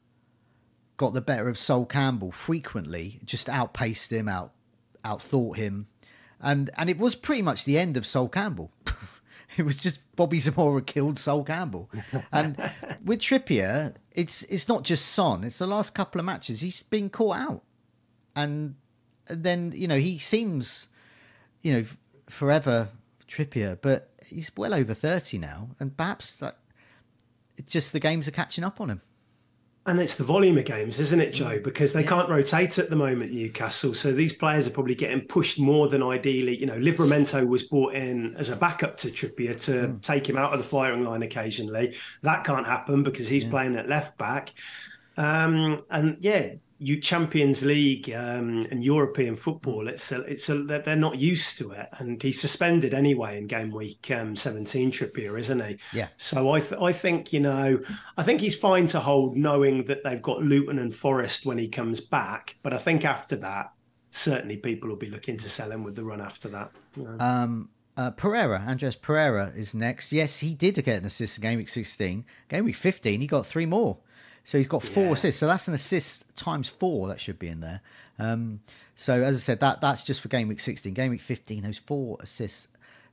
[0.96, 4.52] got the better of Sol Campbell frequently, just outpaced him, out
[5.04, 5.88] outthought him,
[6.40, 8.70] and and it was pretty much the end of Sol Campbell.
[9.56, 11.90] it was just Bobby Zamora killed Sol Campbell,
[12.30, 12.56] and
[13.04, 15.42] with Trippier, it's it's not just Son.
[15.42, 17.64] It's the last couple of matches he's been caught out,
[18.36, 18.76] and
[19.26, 20.86] then you know he seems,
[21.62, 21.84] you know,
[22.28, 22.90] forever
[23.26, 26.58] Trippier, but he's well over 30 now, and perhaps that
[27.66, 29.02] just the games are catching up on him.
[29.86, 31.58] And it's the volume of games, isn't it, Joe?
[31.58, 31.62] Mm.
[31.62, 32.08] Because they yeah.
[32.08, 33.94] can't rotate at the moment, Newcastle.
[33.94, 36.54] So these players are probably getting pushed more than ideally.
[36.54, 40.02] You know, Livramento was brought in as a backup to Trippier to mm.
[40.02, 41.96] take him out of the firing line occasionally.
[42.20, 43.50] That can't happen because he's yeah.
[43.50, 44.52] playing at left back.
[45.16, 50.96] Um, and yeah, you Champions League um, and European football, it's a, it's a, they're
[50.96, 54.92] not used to it, and he's suspended anyway in game week um, seventeen.
[54.92, 55.78] Trippier, isn't he?
[55.92, 56.08] Yeah.
[56.16, 57.80] So I th- I think you know
[58.16, 61.68] I think he's fine to hold, knowing that they've got Luton and Forest when he
[61.68, 62.56] comes back.
[62.62, 63.72] But I think after that,
[64.10, 66.72] certainly people will be looking to sell him with the run after that.
[67.20, 67.70] Um.
[67.96, 70.12] Uh, Pereira, Andreas Pereira is next.
[70.12, 72.24] Yes, he did get an assist in game week 16.
[72.48, 73.98] Game week 15, he got three more.
[74.48, 75.12] So he's got four yeah.
[75.12, 75.40] assists.
[75.40, 77.82] So that's an assist times four that should be in there.
[78.18, 78.60] Um,
[78.94, 80.94] so as I said, that that's just for game week 16.
[80.94, 82.66] Game week 15, those four assists,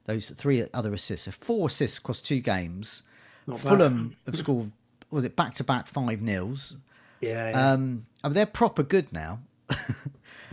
[0.05, 3.03] those three other assists, so four assists across two games.
[3.47, 4.71] Not Fulham have scored,
[5.11, 6.77] was it back to back five nils?
[7.19, 7.49] Yeah.
[7.49, 7.71] yeah.
[7.73, 9.39] Um, I mean, they're proper good now.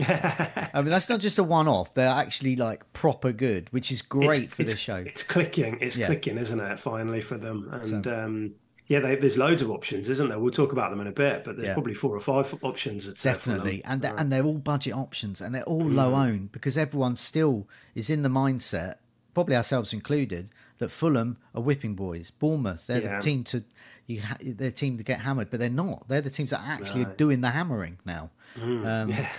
[0.01, 1.93] I mean, that's not just a one off.
[1.93, 4.95] They're actually like proper good, which is great it's, for this show.
[4.95, 5.77] It's clicking.
[5.79, 6.07] It's yeah.
[6.07, 6.77] clicking, isn't it?
[6.77, 7.69] Finally for them.
[7.71, 8.55] And so, um,
[8.87, 10.39] yeah, they, there's loads of options, isn't there?
[10.39, 11.73] We'll talk about them in a bit, but there's yeah.
[11.73, 13.11] probably four or five options.
[13.13, 15.95] Definitely, and they're, and they're all budget options, and they're all mm.
[15.95, 18.95] low owned because everyone still is in the mindset,
[19.33, 22.29] probably ourselves included, that Fulham are whipping boys.
[22.29, 23.17] Bournemouth, they're yeah.
[23.17, 23.63] the team to
[24.05, 26.07] you, they're team to get hammered, but they're not.
[26.09, 28.31] They're the teams that are actually are doing the hammering now.
[28.57, 28.85] Mm.
[28.85, 29.29] Um, yeah.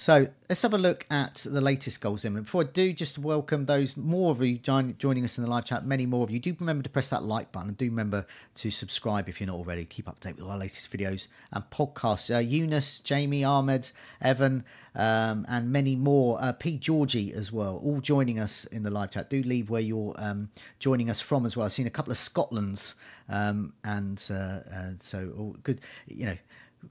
[0.00, 2.32] So let's have a look at the latest goals in.
[2.32, 5.84] Before I do, just welcome those more of you joining us in the live chat.
[5.84, 6.38] Many more of you.
[6.38, 9.56] Do remember to press that like button and do remember to subscribe if you're not
[9.56, 9.84] already.
[9.84, 12.34] Keep up to date with our latest videos and podcasts.
[12.34, 13.90] Uh, Eunice, Jamie, Ahmed,
[14.22, 16.38] Evan, um, and many more.
[16.40, 16.54] Uh.
[16.78, 19.28] Georgie as well, all joining us in the live chat.
[19.28, 21.66] Do leave where you're um, joining us from as well.
[21.66, 22.94] I've seen a couple of Scotlands,
[23.28, 25.82] um, and uh, so good.
[26.06, 26.36] You know,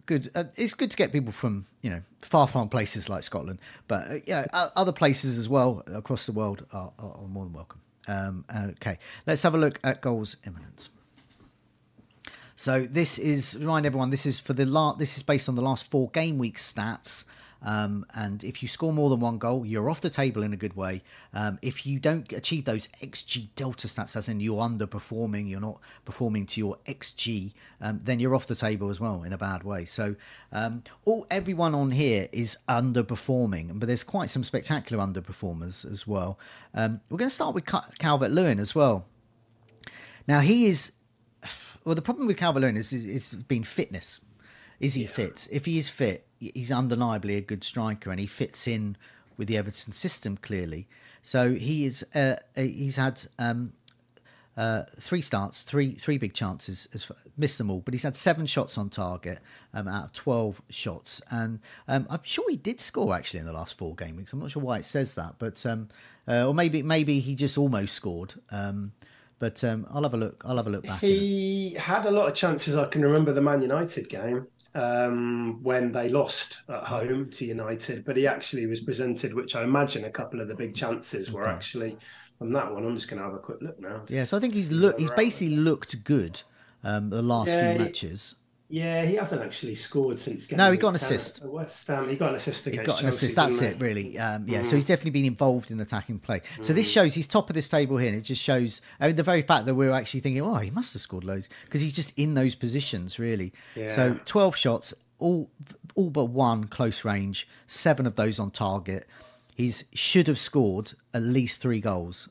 [0.05, 0.29] good.
[0.35, 4.09] Uh, it's good to get people from you know far flung places like Scotland, but
[4.09, 7.53] uh, you know other places as well across the world are, are, are more than
[7.53, 7.81] welcome.
[8.07, 8.97] Um, okay,
[9.27, 10.89] let's have a look at goals imminent.
[12.55, 14.99] So this is remind everyone this is for the last.
[14.99, 17.25] This is based on the last four game week stats.
[17.61, 20.57] Um, and if you score more than one goal, you're off the table in a
[20.57, 21.03] good way.
[21.33, 25.79] Um, if you don't achieve those XG delta stats, as in you're underperforming, you're not
[26.05, 29.63] performing to your XG, um, then you're off the table as well in a bad
[29.63, 29.85] way.
[29.85, 30.15] So
[30.51, 36.39] um, all everyone on here is underperforming, but there's quite some spectacular underperformers as well.
[36.73, 39.05] Um, we're going to start with Calvert Lewin as well.
[40.27, 40.93] Now he is.
[41.85, 44.19] Well, the problem with Calvert Lewin is it's been fitness.
[44.79, 45.09] Is he yeah.
[45.09, 45.47] fit?
[45.51, 48.97] If he is fit, he's undeniably a good striker and he fits in
[49.37, 50.87] with the Everton system clearly.
[51.21, 53.73] So he is uh, he's had um,
[54.55, 56.87] uh, three starts, three three big chances,
[57.37, 59.39] missed them all, but he's had seven shots on target
[59.73, 63.53] um, out of twelve shots, and um, I'm sure he did score actually in the
[63.53, 64.33] last four game weeks.
[64.33, 65.89] I'm not sure why it says that, but um,
[66.27, 68.35] uh, or maybe maybe he just almost scored.
[68.49, 68.93] Um,
[69.39, 70.43] but um, I'll have a look.
[70.45, 70.99] I'll have a look back.
[70.99, 72.75] He had a lot of chances.
[72.75, 78.05] I can remember the Man United game um, when they lost at home to United,
[78.05, 81.43] but he actually was presented, which I imagine a couple of the big chances were
[81.43, 81.51] okay.
[81.51, 81.97] actually
[82.37, 82.85] from that one.
[82.85, 84.03] I'm just going to have a quick look now.
[84.07, 84.99] Yeah, so I think he's look.
[84.99, 86.41] He's basically looked good
[86.83, 88.35] um, the last yeah, few matches.
[88.71, 90.51] Yeah, he hasn't actually scored since.
[90.51, 91.43] No, he got an assist.
[91.43, 92.81] West Ham, he got an assist against.
[92.81, 93.35] He got an Chelsea, assist.
[93.35, 94.17] That's it, really.
[94.19, 94.65] Um, yeah, mm.
[94.65, 96.43] so he's definitely been involved in attacking play.
[96.61, 96.75] So mm.
[96.75, 98.81] this shows he's top of this table here, and it just shows.
[98.99, 101.49] I mean, the very fact that we're actually thinking, oh, he must have scored loads
[101.65, 103.53] because he's just in those positions, really.
[103.75, 103.87] Yeah.
[103.87, 105.49] So twelve shots, all
[105.95, 109.07] all but one close range, seven of those on target.
[109.55, 112.29] He's should have scored at least three goals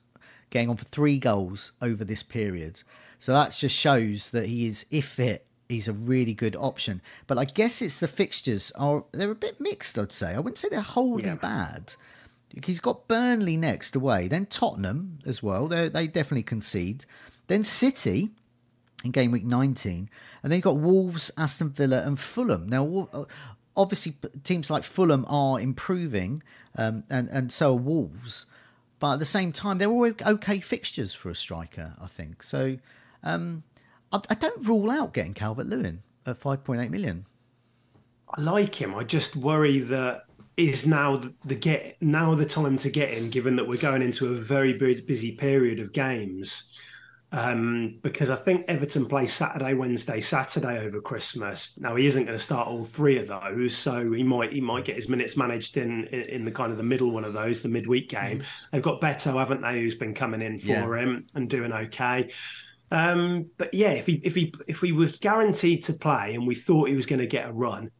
[0.51, 2.83] getting on for three goals over this period.
[3.18, 7.02] So that just shows that he is, if fit, he's a really good option.
[7.26, 9.98] But I guess it's the fixtures are they're a bit mixed.
[9.98, 11.35] I'd say I wouldn't say they're wholly yeah.
[11.37, 11.94] bad.
[12.64, 15.68] He's got Burnley next away, then Tottenham as well.
[15.68, 17.04] They they definitely concede.
[17.46, 18.31] Then City
[19.04, 20.11] in game week 19,
[20.42, 22.68] and then you've got Wolves, Aston Villa, and Fulham.
[22.68, 23.24] Now, uh,
[23.76, 26.42] obviously, teams like Fulham are improving,
[26.76, 28.46] um, and and so are Wolves.
[28.98, 32.42] But at the same time, they're all okay fixtures for a striker, I think.
[32.42, 32.78] So
[33.22, 33.62] um,
[34.12, 37.27] I, I, don't rule out getting Calvert Lewin at 5.8 million.
[38.31, 38.94] I like him.
[38.94, 40.25] I just worry that
[40.57, 44.29] is now the, get now the time to get him, given that we're going into
[44.29, 46.71] a very busy period of games
[47.31, 51.79] um, because I think Everton play Saturday, Wednesday, Saturday over Christmas.
[51.79, 54.87] Now he isn't going to start all three of those, so he might he might
[54.87, 57.61] get his minutes managed in in, in the kind of the middle one of those,
[57.61, 58.38] the midweek game.
[58.38, 58.66] Mm-hmm.
[58.73, 61.03] They've got Beto, haven't they, who's been coming in for yeah.
[61.03, 62.31] him and doing okay.
[62.90, 66.55] Um, but yeah, if he if he if he was guaranteed to play and we
[66.55, 67.90] thought he was going to get a run,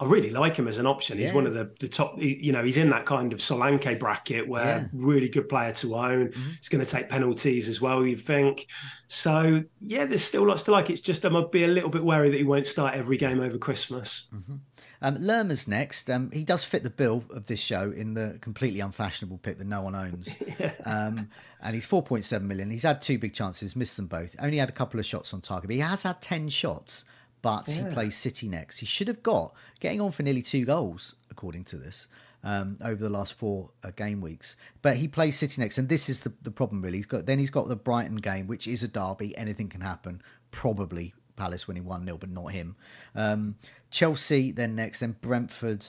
[0.00, 1.18] I really like him as an option.
[1.18, 1.34] He's yeah.
[1.34, 4.64] one of the, the top, you know, he's in that kind of Solanke bracket where
[4.64, 4.86] yeah.
[4.94, 6.28] really good player to own.
[6.28, 6.50] Mm-hmm.
[6.56, 8.66] He's going to take penalties as well, you'd think.
[9.08, 10.88] So, yeah, there's still lots to like.
[10.88, 13.40] It's just I might be a little bit worried that he won't start every game
[13.40, 14.28] over Christmas.
[14.34, 14.56] Mm-hmm.
[15.02, 16.08] Um, Lerma's next.
[16.08, 19.66] Um, he does fit the bill of this show in the completely unfashionable pick that
[19.66, 20.34] no one owns.
[20.58, 20.72] yeah.
[20.86, 21.28] um,
[21.62, 22.70] and he's 4.7 million.
[22.70, 24.34] He's had two big chances, missed them both.
[24.38, 27.04] Only had a couple of shots on target, but he has had 10 shots
[27.42, 27.88] but yeah.
[27.88, 28.78] he plays City next.
[28.78, 32.06] He should have got getting on for nearly two goals, according to this,
[32.44, 34.56] um, over the last four uh, game weeks.
[34.82, 36.98] But he plays City next, and this is the, the problem really.
[36.98, 39.36] He's got then he's got the Brighton game, which is a derby.
[39.36, 40.22] Anything can happen.
[40.50, 42.76] Probably Palace winning one 0 but not him.
[43.14, 43.56] Um,
[43.90, 45.86] Chelsea then next, then Brentford,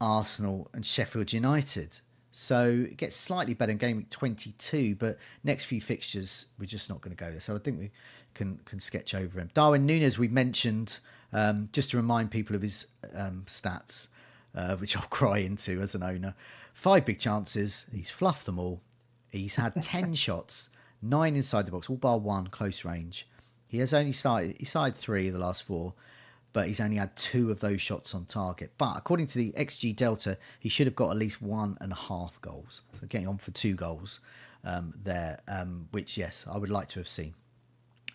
[0.00, 2.00] Arsenal, and Sheffield United.
[2.38, 6.90] So it gets slightly better in game week 22, but next few fixtures, we're just
[6.90, 7.40] not going to go there.
[7.40, 7.90] So I think we
[8.34, 9.48] can can sketch over him.
[9.54, 10.98] Darwin Nunez, we mentioned,
[11.32, 14.08] um, just to remind people of his um, stats,
[14.54, 16.34] uh, which I'll cry into as an owner.
[16.74, 18.82] Five big chances, he's fluffed them all.
[19.30, 20.68] He's had 10 shots,
[21.00, 23.26] nine inside the box, all bar one close range.
[23.66, 25.94] He has only started, he started three of the last four
[26.56, 28.70] but he's only had two of those shots on target.
[28.78, 31.94] But according to the XG Delta, he should have got at least one and a
[31.94, 32.80] half goals.
[32.98, 34.20] So getting on for two goals
[34.64, 37.34] um, there, um, which, yes, I would like to have seen.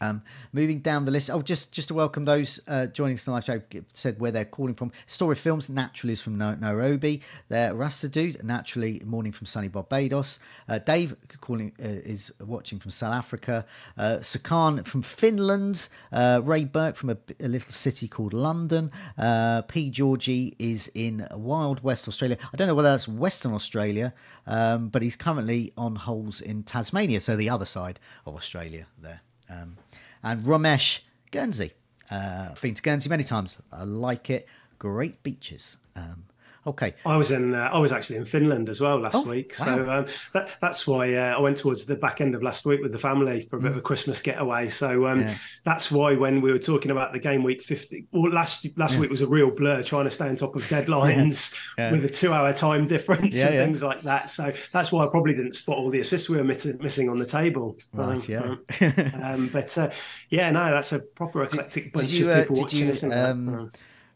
[0.02, 3.48] Um, moving down the list, oh, just just to welcome those uh, joining us tonight.
[3.50, 3.62] I
[3.94, 4.92] said where they're calling from.
[5.06, 7.22] Story Films naturally is from Nairobi.
[7.50, 10.40] They're Rasta Dude naturally morning from sunny Barbados.
[10.68, 13.66] Uh, Dave calling uh, is watching from South Africa.
[13.96, 15.88] Uh, Sakan from Finland.
[16.12, 18.92] Uh, Ray Burke from a, a, little city called London.
[19.20, 22.38] Uh, P Georgie is in Wild West Australia.
[22.52, 24.16] I don't know whether that's Western Australia,
[24.48, 29.22] um, but he's currently on holes in Tasmania, so the other side of Australia there.
[29.52, 29.78] Um,
[30.24, 31.00] and Ramesh
[31.32, 31.72] Guernsey.
[32.10, 33.58] Uh, I've been to Guernsey many times.
[33.72, 34.48] I like it.
[34.80, 35.78] Great beaches.
[35.96, 36.26] Um,
[36.68, 36.94] Okay.
[37.06, 37.56] I was in.
[37.56, 39.66] Uh, I was actually in Finland as well last oh, week, wow.
[39.66, 42.82] so um, that, that's why uh, I went towards the back end of last week
[42.82, 43.84] with the family for a bit of a mm.
[43.84, 44.70] Christmas getaway.
[44.70, 45.36] So um, yeah.
[45.64, 49.00] that's why when we were talking about the game week fifty, well, last last yeah.
[49.00, 51.92] week was a real blur trying to stay on top of deadlines yeah.
[51.92, 54.30] with a two-hour time difference and things like that.
[54.30, 57.26] So that's why I probably didn't spot all the assists we were missing on the
[57.26, 57.78] table.
[57.92, 58.30] Right.
[58.30, 59.12] Um, yeah.
[59.24, 59.90] um, but uh,
[60.30, 62.88] yeah, no, that's a proper eclectic did, bunch did you, of uh, people watching.
[62.88, 63.72] You, um,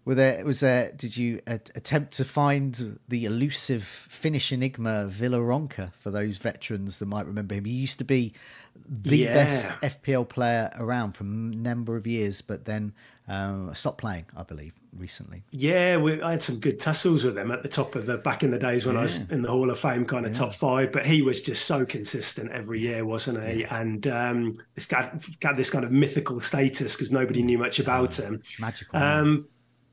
[0.06, 0.92] Were there was there?
[0.96, 7.26] Did you attempt to find the elusive Finnish enigma Villaronka for those veterans that might
[7.26, 7.66] remember him?
[7.66, 8.34] He used to be
[8.88, 9.34] the yeah.
[9.34, 12.94] best FPL player around for a number of years, but then
[13.28, 15.44] um, stopped playing, I believe, recently.
[15.50, 18.44] Yeah, we, I had some good tussles with him at the top of the back
[18.44, 19.02] in the days when yeah.
[19.02, 20.38] I was in the Hall of Fame, kind of yeah.
[20.38, 20.92] top five.
[20.92, 23.62] But he was just so consistent every year, wasn't he?
[23.62, 23.76] Yeah.
[23.76, 28.20] And um, this guy got this kind of mythical status because nobody knew much about
[28.20, 28.44] him.
[28.60, 29.00] Magical.
[29.00, 29.48] Um,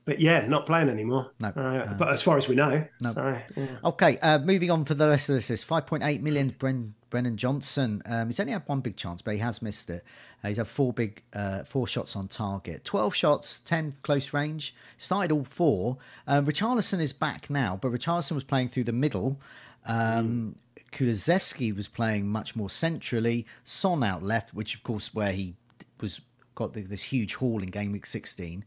[0.05, 1.31] but yeah, not playing anymore.
[1.41, 1.97] No, uh, no.
[1.99, 3.13] But as far as we know, no.
[3.13, 3.67] So, yeah.
[3.85, 5.65] Okay, uh, moving on for the rest of this list.
[5.65, 6.55] Five point eight million.
[6.59, 8.03] Bren, Brennan Johnson.
[8.07, 10.05] Um, he's only had one big chance, but he has missed it.
[10.43, 14.75] Uh, he's had four big, uh, four shots on target, twelve shots, ten close range.
[14.99, 15.99] Started all four.
[16.27, 19.41] Uh, Richarlison is back now, but Richarlison was playing through the middle.
[19.87, 20.89] Um, mm.
[20.93, 23.47] Kulusevski was playing much more centrally.
[23.65, 25.55] Son out left, which of course where he
[26.01, 26.21] was
[26.55, 28.65] got the, this huge haul in game week sixteen.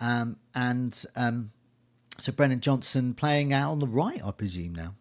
[0.00, 1.52] Um, and um,
[2.18, 4.94] so Brennan Johnson playing out on the right, I presume now.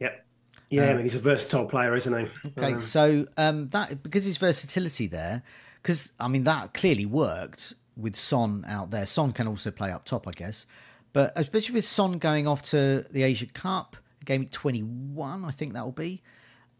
[0.00, 0.26] Yep.
[0.70, 2.50] Yeah, um, I mean he's a versatile player, isn't he?
[2.58, 5.42] Okay, um, so um, that because his versatility there,
[5.82, 9.06] because I mean that clearly worked with Son out there.
[9.06, 10.66] Son can also play up top, I guess,
[11.12, 15.72] but especially with Son going off to the Asia Cup, game twenty one, I think
[15.74, 16.22] that will be.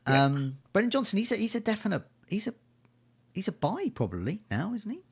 [0.07, 2.55] Um, Brennan Johnson, he's a he's a definite he's a
[3.33, 5.03] he's a buy probably now, isn't he?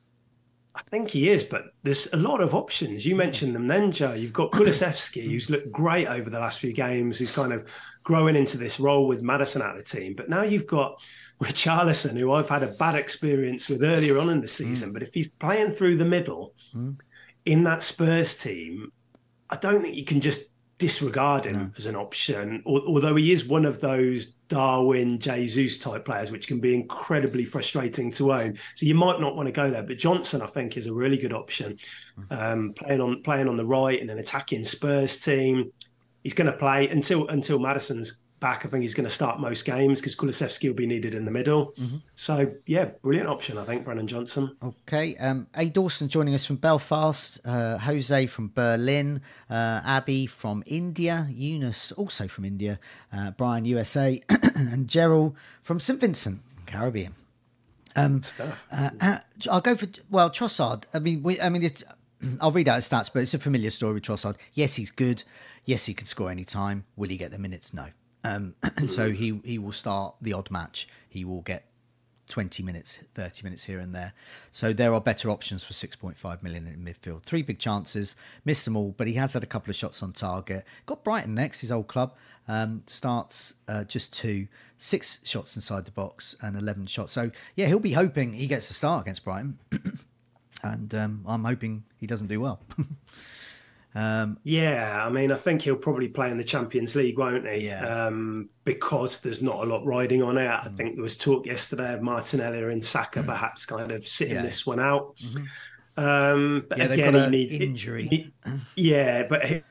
[0.74, 3.04] I think he is, but there's a lot of options.
[3.04, 4.14] You mentioned them then, Joe.
[4.14, 7.66] You've got Kulusevski, who's looked great over the last few games, who's kind of
[8.04, 10.14] growing into this role with Maddison out of the team.
[10.16, 10.98] But now you've got
[11.42, 14.90] Richarlison, who I've had a bad experience with earlier on in the season.
[14.90, 14.92] Mm.
[14.94, 16.96] But if he's playing through the middle mm.
[17.44, 18.92] in that Spurs team,
[19.50, 20.46] I don't think you can just
[20.83, 21.71] disregard him no.
[21.77, 26.59] as an option, although he is one of those Darwin, Jesus type players, which can
[26.59, 28.59] be incredibly frustrating to own.
[28.75, 29.85] So you might not want to go there.
[29.85, 31.79] But Johnson, I think, is a really good option.
[32.18, 32.53] Mm.
[32.53, 35.71] Um, playing on playing on the right in an attacking Spurs team,
[36.25, 38.66] he's going to play until until Maddison's back.
[38.66, 41.31] I think he's going to start most games because Kulusevski will be needed in the
[41.31, 41.72] middle.
[41.78, 41.98] Mm-hmm.
[42.16, 44.55] So yeah, brilliant option, I think, Brennan Johnson.
[44.62, 50.62] Okay, um, A Dawson joining us from Belfast, uh, Jose from Berlin, uh, Abby from
[50.66, 52.78] India, Eunice also from India,
[53.12, 54.20] uh, Brian USA,
[54.55, 57.14] and Gerald from St Vincent, Caribbean.
[57.94, 58.22] Um,
[58.70, 59.18] uh, uh,
[59.50, 60.85] I'll go for well Trossard.
[60.92, 61.70] I mean, we, I mean,
[62.40, 64.37] I'll read out his stats, but it's a familiar story with Trossard.
[64.52, 65.22] Yes, he's good.
[65.64, 66.85] Yes, he can score any time.
[66.96, 67.72] Will he get the minutes?
[67.72, 67.87] No.
[68.24, 68.54] Um,
[68.88, 70.88] so he he will start the odd match.
[71.08, 71.66] He will get
[72.28, 74.14] 20 minutes, 30 minutes here and there.
[74.52, 77.24] So there are better options for 6.5 million in midfield.
[77.24, 80.12] Three big chances, missed them all, but he has had a couple of shots on
[80.12, 80.64] target.
[80.87, 82.14] Got Brighton next, his old club.
[82.48, 87.12] Um, starts uh, just two, six shots inside the box and 11 shots.
[87.12, 89.58] So yeah, he'll be hoping he gets a start against Brighton.
[90.62, 92.61] and um, I'm hoping he doesn't do well.
[93.94, 97.66] Um, yeah, I mean, I think he'll probably play in the Champions League, won't he?
[97.66, 97.85] Yeah.
[97.85, 100.48] Um, because there's not a lot riding on it.
[100.48, 100.76] I mm.
[100.76, 103.26] think there was talk yesterday of Martinelli and Saka mm.
[103.26, 104.42] perhaps kind of sitting yeah.
[104.42, 105.16] this one out.
[105.18, 105.44] Mm-hmm.
[106.02, 108.09] Um, but yeah, again, he needs injury.
[108.09, 108.33] He,
[108.76, 109.62] yeah, but he,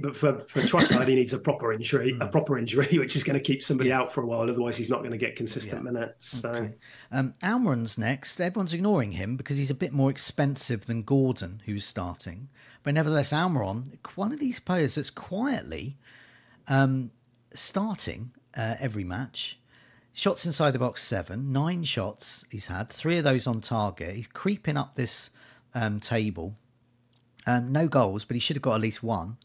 [0.00, 2.24] but for for Trossard, he needs a proper injury, mm.
[2.24, 4.00] a proper injury, which is going to keep somebody yeah.
[4.00, 4.50] out for a while.
[4.50, 5.90] Otherwise, he's not going to get consistent yeah.
[5.90, 6.40] minutes.
[6.40, 6.50] So.
[6.50, 6.74] Okay.
[7.12, 8.40] Um, Almiron's next.
[8.40, 12.48] Everyone's ignoring him because he's a bit more expensive than Gordon, who's starting.
[12.84, 15.96] But nevertheless, Almiron, one of these players that's quietly
[16.68, 17.10] um,
[17.52, 19.58] starting uh, every match.
[20.12, 24.14] Shots inside the box seven, nine shots he's had, three of those on target.
[24.14, 25.30] He's creeping up this
[25.74, 26.54] um, table.
[27.46, 29.38] Um, no goals, but he should have got at least one.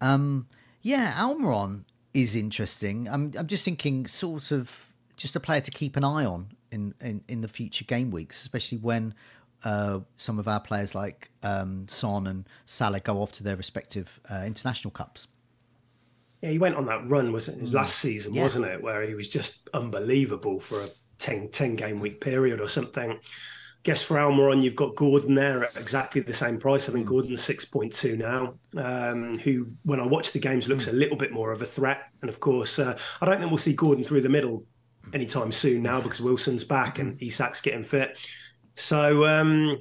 [0.00, 0.48] Um,
[0.82, 3.08] yeah, Almiron is interesting.
[3.08, 6.94] I'm, I'm just thinking, sort of, just a player to keep an eye on in,
[7.00, 9.14] in, in the future game weeks, especially when
[9.64, 14.20] uh, some of our players like um, Son and Salah go off to their respective
[14.30, 15.28] uh, international cups.
[16.42, 17.60] Yeah, he went on that run, was it?
[17.60, 18.00] Was last mm.
[18.00, 18.42] season, yeah.
[18.42, 18.82] wasn't it?
[18.82, 23.18] Where he was just unbelievable for a 10, 10 game week period or something.
[23.82, 26.88] Guess for Almiron, you've got Gordon there at exactly the same price.
[26.88, 27.10] I think mm.
[27.10, 30.92] Gordon's 6.2 now, um, who, when I watch the games, looks mm.
[30.92, 32.02] a little bit more of a threat.
[32.20, 34.64] And of course, uh, I don't think we'll see Gordon through the middle
[35.12, 37.26] anytime soon now because Wilson's back and mm.
[37.26, 38.18] Isak's getting fit.
[38.74, 39.78] So um,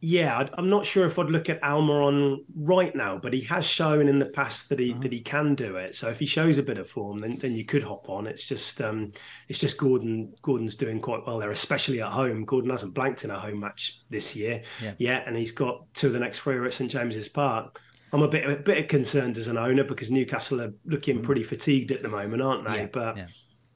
[0.00, 4.06] yeah, I'm not sure if I'd look at Almiron right now, but he has shown
[4.06, 5.00] in the past that he mm-hmm.
[5.00, 5.96] that he can do it.
[5.96, 8.28] So if he shows a bit of form, then then you could hop on.
[8.28, 9.12] It's just um,
[9.48, 12.44] it's just Gordon Gordon's doing quite well there, especially at home.
[12.44, 14.94] Gordon hasn't blanked in a home match this year yeah.
[14.98, 17.80] yet, and he's got two of the next three at St James's Park.
[18.12, 21.24] I'm a bit a bit concerned as an owner because Newcastle are looking mm.
[21.24, 22.82] pretty fatigued at the moment, aren't they?
[22.82, 23.26] Yeah, but yeah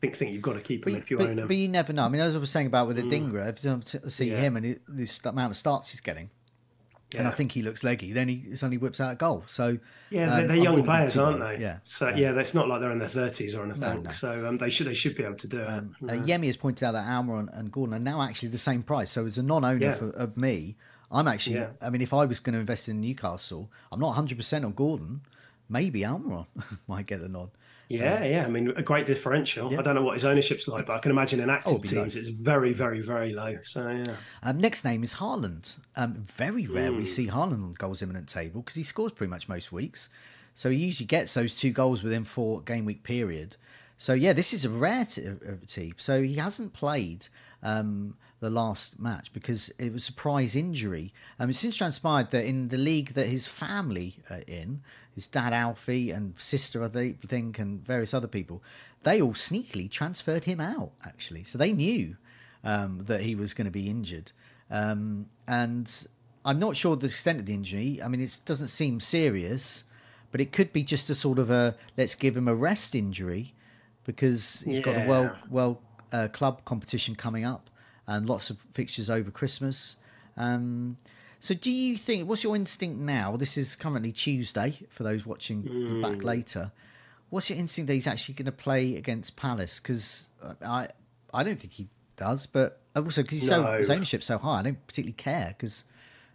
[0.03, 0.33] think thing.
[0.33, 1.47] you've got to keep him but, if you but, own him.
[1.47, 2.05] But you never know.
[2.05, 3.49] I mean, as I was saying about with the mm.
[3.49, 4.37] If you don't see yeah.
[4.37, 6.31] him and the amount of starts he's getting,
[7.13, 7.21] Yeah.
[7.21, 8.13] And I think he looks leggy.
[8.13, 9.45] Then he suddenly whips out a goal.
[9.47, 9.79] So
[10.11, 11.59] yeah, um, they're, young players, aren't they?
[11.61, 11.79] Yeah.
[11.85, 13.81] So yeah, yeah, it's not like they're in their thirties or anything.
[13.81, 14.11] No, no.
[14.11, 15.69] So um, they should they should be able to do it.
[15.69, 18.83] Um, uh, Yemi has pointed out that Almiron and Gordon are now actually the same
[18.83, 19.13] price.
[19.13, 20.77] So as a non-owner for, of me,
[21.11, 21.65] I'm actually.
[21.81, 24.73] I mean, if I was going to invest in Newcastle, I'm not 100 percent on
[24.73, 25.21] Gordon.
[25.69, 26.47] Maybe Almiron
[26.89, 27.51] might get the nod.
[27.89, 28.45] Yeah, yeah.
[28.45, 29.71] I mean, a great differential.
[29.71, 29.81] Yeah.
[29.81, 32.15] I don't know what his ownership's like, but I can imagine in active oh, teams
[32.15, 32.21] low.
[32.21, 33.59] it's very, very, very low.
[33.63, 34.15] So yeah.
[34.43, 35.77] Um, next name is Haaland.
[35.97, 36.99] Um, very rare mm.
[36.99, 40.09] we see Haaland on goals imminent table because he scores pretty much most weeks.
[40.55, 43.57] So he usually gets those two goals within four game week period.
[43.99, 45.95] So yeah, this is a rare team.
[45.97, 47.29] So he hasn't played
[47.63, 51.15] um, the last match because it was a surprise injury.
[51.39, 54.83] Um, it's since transpired that in the league that his family are in,
[55.15, 56.89] his dad Alfie and sister, I
[57.27, 58.63] think, and various other people,
[59.03, 61.45] they all sneakily transferred him out, actually.
[61.45, 62.17] So they knew
[62.65, 64.33] um, that he was going to be injured.
[64.71, 66.07] Um, and
[66.45, 68.01] I'm not sure the extent of the injury.
[68.03, 69.85] I mean, it doesn't seem serious,
[70.31, 73.55] but it could be just a sort of a let's give him a rest injury
[74.05, 74.83] because he's yeah.
[74.83, 75.79] got the World, world
[76.13, 77.71] uh, Club competition coming up
[78.07, 79.97] and lots of fixtures over Christmas.
[80.37, 80.97] Um,
[81.43, 82.29] so, do you think?
[82.29, 83.37] What's your instinct now?
[83.37, 86.01] This is currently Tuesday for those watching mm.
[86.01, 86.71] back later.
[87.31, 89.81] What's your instinct that he's actually going to play against Palace?
[89.81, 90.29] Because
[90.65, 90.87] I,
[91.35, 93.65] I don't think he does, but also because no.
[93.65, 95.83] so his ownership's so high, I don't particularly care because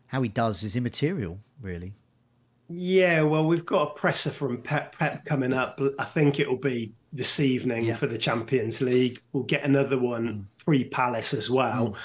[0.08, 1.94] how he does is immaterial, really.
[2.68, 5.80] Yeah, well, we've got a presser from Pep, Pep coming up.
[5.98, 7.96] I think it'll be this evening yeah.
[7.96, 9.22] for the Champions League.
[9.32, 10.66] We'll get another one mm.
[10.66, 11.92] pre Palace as well.
[11.92, 11.98] Mm.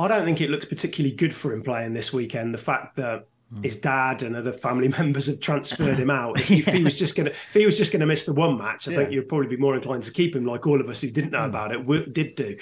[0.00, 2.54] I don't think it looks particularly good for him playing this weekend.
[2.54, 3.64] The fact that mm.
[3.64, 6.38] his dad and other family members have transferred him out.
[6.50, 6.74] If, yeah.
[6.74, 8.98] he was just gonna, if he was just gonna miss the one match, I yeah.
[8.98, 11.30] think you'd probably be more inclined to keep him, like all of us who didn't
[11.30, 11.46] know mm.
[11.46, 12.56] about it did do.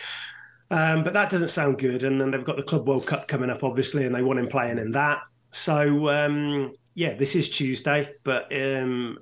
[0.70, 2.04] Um, but that doesn't sound good.
[2.04, 4.48] And then they've got the Club World Cup coming up, obviously, and they want him
[4.48, 5.22] playing in that.
[5.50, 9.18] So um, yeah, this is Tuesday, but um,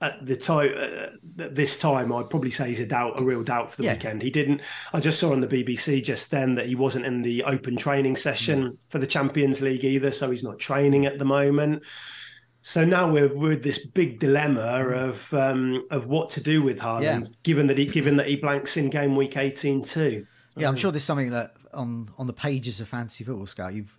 [0.00, 3.72] at the time uh, this time I'd probably say he's a doubt a real doubt
[3.72, 3.94] for the yeah.
[3.94, 4.22] weekend.
[4.22, 4.60] He didn't
[4.92, 8.16] I just saw on the BBC just then that he wasn't in the open training
[8.16, 8.76] session mm.
[8.88, 11.82] for the Champions League either so he's not training at the moment.
[12.62, 15.08] So now we're with this big dilemma mm.
[15.08, 17.32] of um, of what to do with Haaland yeah.
[17.42, 20.26] given that he given that he blanks in game week 18 too.
[20.56, 23.97] Yeah, I'm sure there's something that on on the pages of Fantasy Football Scout you've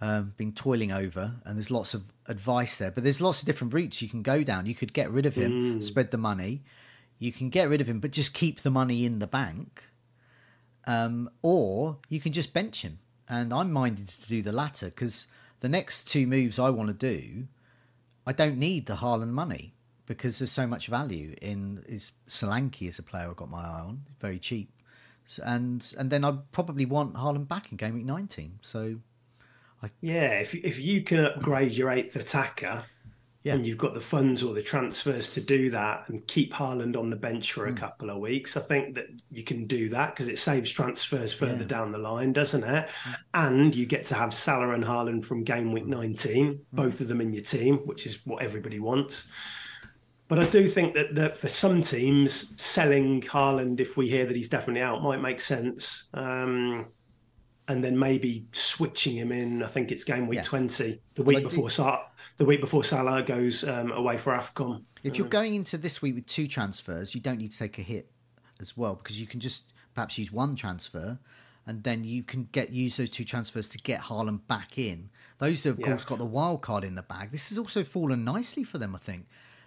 [0.00, 2.90] um, been toiling over, and there's lots of advice there.
[2.90, 4.66] But there's lots of different routes you can go down.
[4.66, 5.84] You could get rid of him, mm.
[5.84, 6.62] spread the money.
[7.18, 9.84] You can get rid of him, but just keep the money in the bank.
[10.86, 12.98] Um, or you can just bench him.
[13.28, 15.28] And I'm minded to do the latter because
[15.60, 17.46] the next two moves I want to do,
[18.26, 19.74] I don't need the Haaland money
[20.06, 23.80] because there's so much value in is Solanke as a player I've got my eye
[23.80, 24.70] on, very cheap.
[25.42, 28.58] And and then I probably want Haaland back in game week 19.
[28.60, 28.96] So
[29.84, 29.90] I...
[30.00, 32.84] Yeah, if if you can upgrade your eighth attacker,
[33.42, 33.54] yeah.
[33.54, 37.10] and you've got the funds or the transfers to do that, and keep Haaland on
[37.10, 37.76] the bench for a mm.
[37.76, 41.62] couple of weeks, I think that you can do that because it saves transfers further
[41.62, 41.68] yeah.
[41.68, 42.88] down the line, doesn't it?
[42.88, 43.16] Mm.
[43.34, 46.60] And you get to have Salah and Haaland from game week 19, mm.
[46.72, 49.28] both of them in your team, which is what everybody wants.
[50.26, 54.34] But I do think that, that for some teams, selling Haaland, if we hear that
[54.34, 56.08] he's definitely out, might make sense.
[56.14, 56.86] Um,
[57.68, 59.62] and then maybe switching him in.
[59.62, 60.42] I think it's game week yeah.
[60.42, 62.06] twenty, the week well, before Salah,
[62.36, 64.82] the week before Salah goes um, away for Afcon.
[65.02, 67.78] If you're um, going into this week with two transfers, you don't need to take
[67.78, 68.10] a hit
[68.60, 71.18] as well because you can just perhaps use one transfer,
[71.66, 75.10] and then you can get use those two transfers to get Haaland back in.
[75.38, 75.88] Those who have yeah.
[75.88, 77.32] course got the wild card in the bag.
[77.32, 79.26] This has also fallen nicely for them, I think.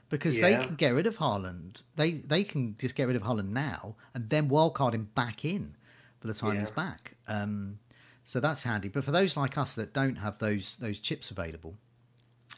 [0.10, 0.60] Because yeah.
[0.60, 3.98] they can get rid of Haaland, they they can just get rid of Haaland now
[4.14, 5.76] and then wild card him back in
[6.22, 7.16] for the time he's back.
[7.28, 7.80] Um,
[8.28, 8.90] so that's handy.
[8.90, 11.76] But for those like us that don't have those those chips available,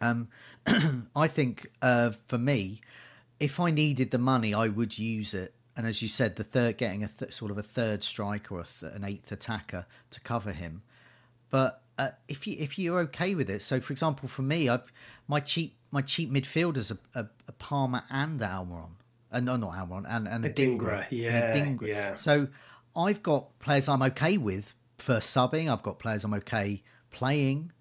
[0.02, 0.28] um,
[1.16, 2.82] I think uh, for me,
[3.40, 5.54] if I needed the money, I would use it.
[5.78, 8.64] And as you said, the third getting a th- sort of a third striker or
[8.64, 10.82] th- an eighth attacker to cover him.
[11.52, 14.92] But uh, if you if you're okay with it, so for example, for me, I've
[15.28, 18.94] my cheap my cheap midfielders are, are, are Palmer and Almiron,
[19.32, 22.16] uh, no, not Almiron, and and Adingra, yeah, and yeah.
[22.16, 22.48] So
[22.96, 25.70] I've got players I'm okay with for subbing.
[25.70, 27.72] I've got players I'm okay playing.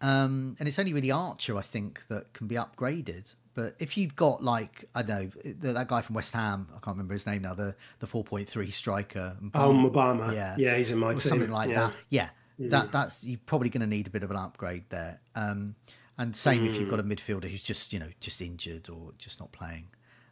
[0.00, 3.32] Um, and it's only really Archer, I think, that can be upgraded.
[3.54, 6.96] But if you've got like I don't know that guy from West Ham, I can't
[6.96, 9.36] remember his name now, the the four point three striker.
[9.54, 10.34] Oh, Mubama.
[10.34, 11.20] Yeah, yeah, he's in my team.
[11.20, 11.74] Something like yeah.
[11.74, 11.94] that.
[12.10, 12.28] Yeah,
[12.60, 12.70] mm.
[12.70, 15.20] that that's you're probably going to need a bit of an upgrade there.
[15.36, 15.76] Um,
[16.18, 16.66] and same mm.
[16.66, 17.12] if you've got a mm.
[17.12, 19.86] midfielder who's just you know just injured or just not playing.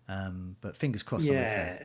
[0.09, 1.25] Um, but fingers crossed.
[1.25, 1.85] Yeah, okay.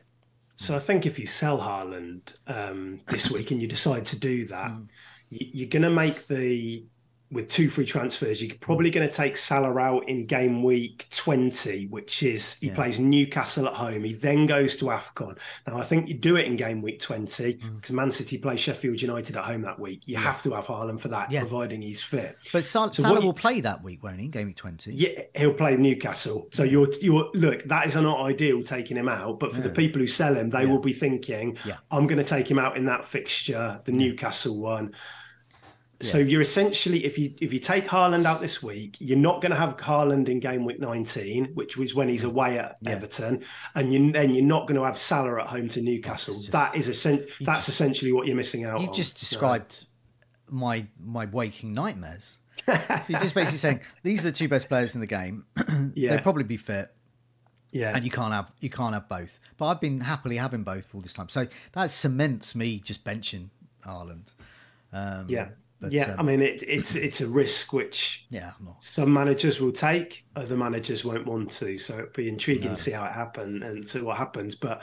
[0.58, 4.44] So I think if you sell Haaland um, this week and you decide to do
[4.46, 4.88] that, mm.
[5.30, 6.84] you're going to make the
[7.30, 11.86] with two free transfers, you're probably going to take Salah out in game week 20,
[11.88, 12.74] which is he yeah.
[12.74, 14.02] plays Newcastle at home.
[14.02, 15.36] He then goes to AFCON.
[15.66, 17.94] Now, I think you do it in game week 20 because mm.
[17.94, 20.02] Man City play Sheffield United at home that week.
[20.06, 20.20] You yeah.
[20.20, 21.40] have to have Haaland for that, yeah.
[21.40, 22.38] providing he's fit.
[22.52, 24.94] But Sal- so Salah will play that week, won't he, game week 20?
[24.94, 26.48] Yeah, he'll play Newcastle.
[26.52, 29.38] So you're, you're look, that is not ideal taking him out.
[29.38, 31.58] But for the people who sell him, they will be thinking,
[31.90, 34.94] I'm going to take him out in that fixture, the Newcastle one.
[36.00, 39.50] So you're essentially, if you if you take Haaland out this week, you're not going
[39.50, 42.92] to have Haaland in game week 19, which was when he's away at yeah.
[42.92, 43.42] Everton,
[43.74, 46.34] and you, then you're not going to have Salah at home to Newcastle.
[46.34, 48.80] Just, that is essen- that's just, essentially what you're missing out.
[48.80, 49.86] You've just described
[50.48, 52.38] my my waking nightmares.
[52.66, 52.74] so
[53.08, 55.46] you're just basically saying these are the two best players in the game.
[55.94, 56.14] yeah.
[56.14, 56.92] They'd probably be fit.
[57.72, 57.94] Yeah.
[57.94, 59.40] And you can't have you can't have both.
[59.56, 61.28] But I've been happily having both all this time.
[61.28, 63.48] So that cements me just benching
[63.84, 64.28] Haaland.
[64.92, 65.48] Um, yeah.
[65.80, 69.72] But, yeah, um, I mean it, it's it's a risk which yeah some managers will
[69.72, 71.78] take, other managers won't want to.
[71.78, 72.74] So it'll be intriguing no.
[72.74, 74.54] to see how it happens and see what happens.
[74.56, 74.82] But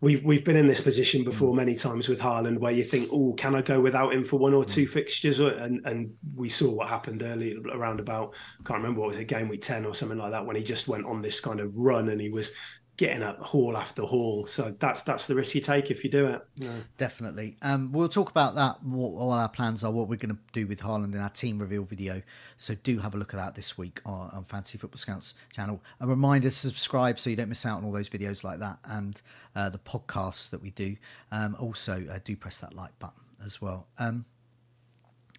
[0.00, 1.56] we've we've been in this position before mm.
[1.56, 4.52] many times with Haaland, where you think, oh, can I go without him for one
[4.52, 4.90] or two mm.
[4.90, 5.40] fixtures?
[5.40, 8.34] And and we saw what happened early around about
[8.64, 10.88] can't remember what was it game week ten or something like that when he just
[10.88, 12.52] went on this kind of run and he was
[12.96, 14.46] getting up haul after haul.
[14.46, 16.46] So that's that's the risk you take if you do it.
[16.56, 16.70] Yeah.
[16.96, 17.56] Definitely.
[17.62, 18.82] Um, we'll talk about that.
[18.84, 21.58] What, all our plans are, what we're going to do with Haaland in our team
[21.58, 22.22] reveal video.
[22.56, 25.82] So do have a look at that this week on, on Fantasy Football Scouts channel.
[26.00, 29.20] A reminder subscribe so you don't miss out on all those videos like that and
[29.56, 30.96] uh, the podcasts that we do.
[31.32, 33.88] Um, also, uh, do press that like button as well.
[33.98, 34.24] Um,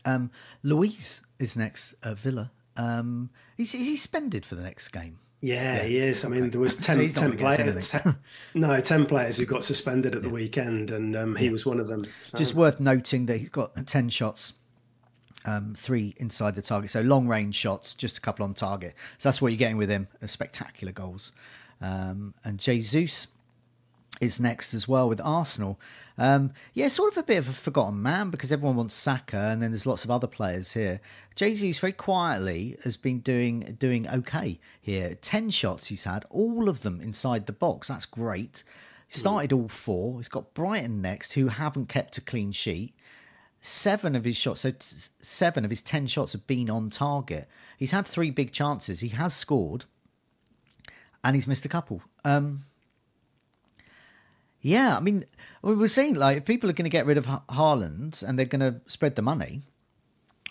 [0.04, 0.30] um,
[0.62, 2.52] Luiz is next at Villa.
[2.78, 5.20] Um, is, is he suspended for the next game?
[5.42, 6.26] Yeah, yeah, he is.
[6.26, 7.92] I mean, there was 10, so 10 players.
[7.92, 8.16] Ten,
[8.56, 11.52] no, 10 players who got suspended at the weekend, and um, he yeah.
[11.52, 12.04] was one of them.
[12.24, 12.38] So.
[12.38, 14.54] Just worth noting that he's got 10 shots,
[15.46, 16.92] um, three inside the target.
[16.92, 18.96] So long range shots, just a couple on target.
[19.18, 21.32] So that's what you're getting with him spectacular goals.
[21.82, 23.28] Um, and Jesus
[24.22, 25.80] is next as well with Arsenal.
[26.18, 29.62] Um, yeah, sort of a bit of a forgotten man because everyone wants Saka, and
[29.62, 31.02] then there's lots of other players here.
[31.36, 35.16] Jesus very quietly has been doing doing okay here.
[35.16, 37.90] Ten shots he's had, all of them inside the box.
[37.90, 38.64] That's great.
[39.08, 40.18] He started all four.
[40.18, 42.96] He's got Brighton next, who haven't kept a clean sheet.
[43.62, 47.48] Seven of his shots, so seven of his ten shots have been on target.
[47.78, 49.02] He's had three big chances.
[49.02, 49.86] He has scored,
[51.24, 52.02] and he's missed a couple.
[52.24, 52.66] Um,
[54.66, 55.26] yeah, I mean,
[55.62, 58.38] we were saying like if people are going to get rid of ha- Haaland and
[58.38, 59.62] they're going to spread the money,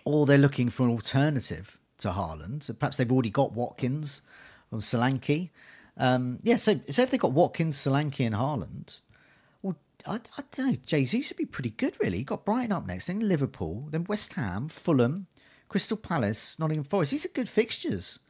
[0.04, 2.62] or they're looking for an alternative to Haaland.
[2.62, 4.22] So perhaps they've already got Watkins
[4.70, 5.50] or Solanke.
[5.96, 9.00] Um, yeah, so so if they've got Watkins, Solanke, and Haaland,
[9.62, 9.74] well,
[10.06, 10.76] I, I don't know.
[10.86, 12.18] Jesus would be pretty good, really.
[12.18, 15.26] He got Brighton up next, then Liverpool, then West Ham, Fulham,
[15.68, 17.10] Crystal Palace, Nottingham Forest.
[17.10, 18.20] These are good fixtures,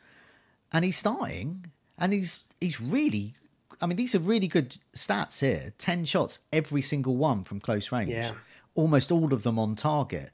[0.72, 1.66] and he's starting,
[1.99, 3.35] and he's he's really
[3.81, 5.72] I mean, these are really good stats here.
[5.79, 8.11] 10 shots, every single one from close range.
[8.11, 8.33] Yeah.
[8.75, 10.31] Almost all of them on target.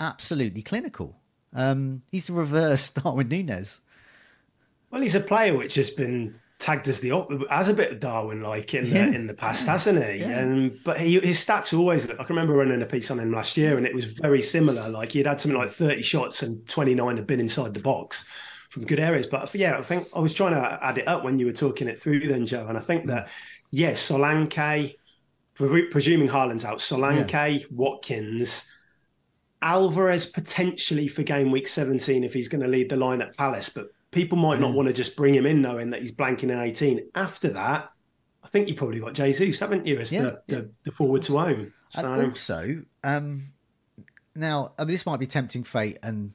[0.00, 1.16] Absolutely clinical.
[1.54, 3.80] Um, he's the reverse Darwin Nunez.
[4.90, 7.10] Well, he's a player which has been tagged as the
[7.50, 9.06] as a bit of Darwin like in the yeah.
[9.06, 10.18] in the past, hasn't he?
[10.18, 10.38] Yeah.
[10.38, 12.04] And but he, his stats always.
[12.04, 14.88] I can remember running a piece on him last year, and it was very similar.
[14.88, 18.26] Like he'd had something like thirty shots, and twenty nine had been inside the box
[18.72, 19.26] from good areas.
[19.26, 21.88] But yeah, I think I was trying to add it up when you were talking
[21.88, 22.66] it through then, Joe.
[22.66, 23.28] And I think that,
[23.70, 24.96] yes, Solanke,
[25.54, 27.66] presuming Haaland's out, Solanke, yeah.
[27.70, 28.66] Watkins,
[29.60, 33.68] Alvarez potentially for game week 17 if he's going to lead the line at Palace.
[33.68, 36.58] But people might not want to just bring him in knowing that he's blanking in
[36.58, 37.10] 18.
[37.14, 37.90] After that,
[38.42, 40.56] I think you probably got Jesus, haven't you, as yeah, the, yeah.
[40.56, 41.74] the, the, forward to own.
[41.90, 42.10] So.
[42.10, 43.48] And also, um,
[44.34, 46.32] now I mean, this might be tempting fate, and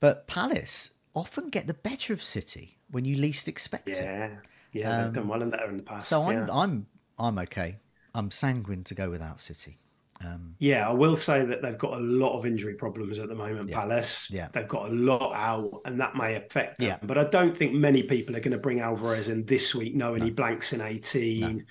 [0.00, 3.94] but Palace often get the better of City when you least expect yeah.
[3.94, 4.00] it.
[4.02, 4.36] Yeah,
[4.72, 6.08] yeah, they've done um, well in that in the past.
[6.08, 6.86] So I'm, I'm,
[7.18, 7.78] I'm okay.
[8.14, 9.78] I'm sanguine to go without City.
[10.24, 13.34] Um, yeah, I will say that they've got a lot of injury problems at the
[13.34, 13.68] moment.
[13.68, 16.88] Yeah, Palace, yeah, they've got a lot out, and that may affect them.
[16.88, 16.98] Yeah.
[17.02, 20.20] but I don't think many people are going to bring Alvarez in this week, knowing
[20.20, 20.24] no.
[20.26, 21.58] he blanks in eighteen.
[21.58, 21.62] No.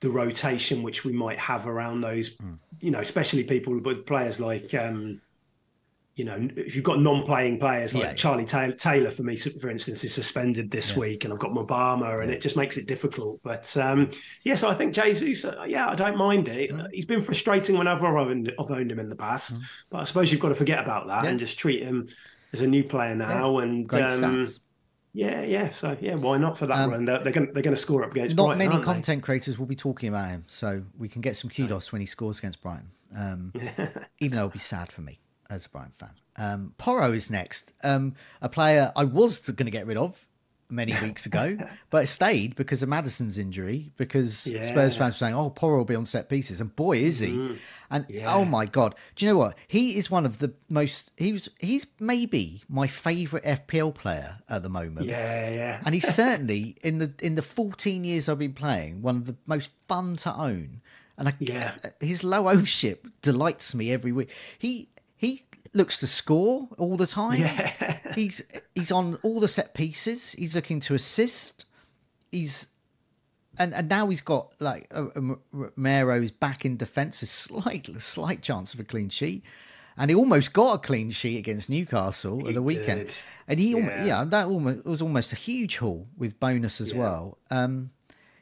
[0.00, 2.58] The rotation which we might have around those, mm.
[2.78, 5.22] you know, especially people with players like um,
[6.16, 8.70] you know, if you've got non-playing players like yeah, Charlie yeah.
[8.70, 10.98] Taylor, for me, for instance, is suspended this yeah.
[11.00, 13.40] week, and I've got Mubama, and it just makes it difficult.
[13.42, 14.10] But um,
[14.44, 16.70] yeah, so I think Jesus, uh, yeah, I don't mind it.
[16.70, 16.88] Mm.
[16.92, 19.62] He's been frustrating whenever I've owned, I've owned him in the past, mm.
[19.90, 22.08] but I suppose you've got to forget about that and just treat him
[22.52, 23.58] as a new player now.
[23.58, 24.46] And um,
[25.14, 25.70] yeah, yeah.
[25.70, 27.04] So yeah, why not for that um, run?
[27.06, 28.36] They're, they're going they're going to score up against.
[28.36, 29.26] Not Brighton, many content they?
[29.26, 32.38] creators will be talking about him, so we can get some kudos when he scores
[32.38, 32.90] against Brighton.
[33.16, 33.52] Um,
[34.20, 35.18] even though it'll be sad for me.
[35.50, 36.10] As a Brighton fan.
[36.36, 37.72] Um, Porro is next.
[37.82, 40.26] Um, a player I was going to get rid of
[40.70, 41.56] many weeks ago,
[41.90, 43.92] but it stayed because of Maddison's injury.
[43.96, 44.62] Because Yeah.
[44.62, 47.28] Spurs fans were saying, "Oh, Porro will be on set pieces," and boy, is he!
[47.28, 47.54] Mm-hmm.
[47.90, 49.56] And oh my god, do you know what?
[49.68, 51.10] He is one of the most.
[51.16, 51.48] He was.
[51.60, 55.06] He's maybe my favourite FPL player at the moment.
[55.06, 55.82] Yeah, yeah.
[55.84, 59.36] and he's certainly in the in the 14 years I've been playing one of the
[59.46, 60.80] most fun to own.
[61.16, 61.74] And I, Yeah.
[62.00, 64.30] his low ownership delights me every week.
[64.58, 64.88] He
[65.24, 67.40] he looks to score all the time.
[67.40, 67.98] Yeah.
[68.14, 68.42] he's
[68.74, 70.32] he's on all the set pieces.
[70.32, 71.64] He's looking to assist.
[72.30, 72.68] He's
[73.58, 78.42] and and now he's got like uh, uh, Romero's back in defence, a slight slight
[78.42, 79.44] chance of a clean sheet,
[79.96, 83.08] and he almost got a clean sheet against Newcastle at the weekend.
[83.08, 83.16] did.
[83.46, 84.04] And he, Yeah.
[84.04, 87.38] yeah, that almost was almost a huge haul with bonus as well.
[87.50, 87.90] Um,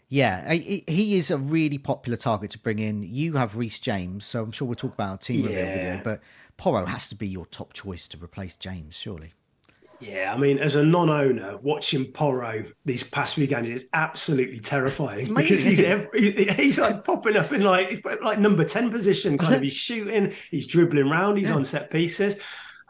[0.08, 3.02] yeah, he, he is a really popular target to bring in.
[3.02, 5.74] You have Reece James, so I'm sure we'll talk about our team reveal Yeah.
[5.74, 6.00] video.
[6.04, 6.20] But
[6.62, 9.32] Porro has to be your top choice to replace James, surely.
[10.00, 15.28] Yeah, I mean, as a non-owner, watching Porro these past few games is absolutely terrifying
[15.28, 15.34] amazing.
[15.34, 19.62] because he's every, he's like popping up in like like number ten position, kind of.
[19.62, 22.36] He's shooting, he's dribbling round, he's on set pieces,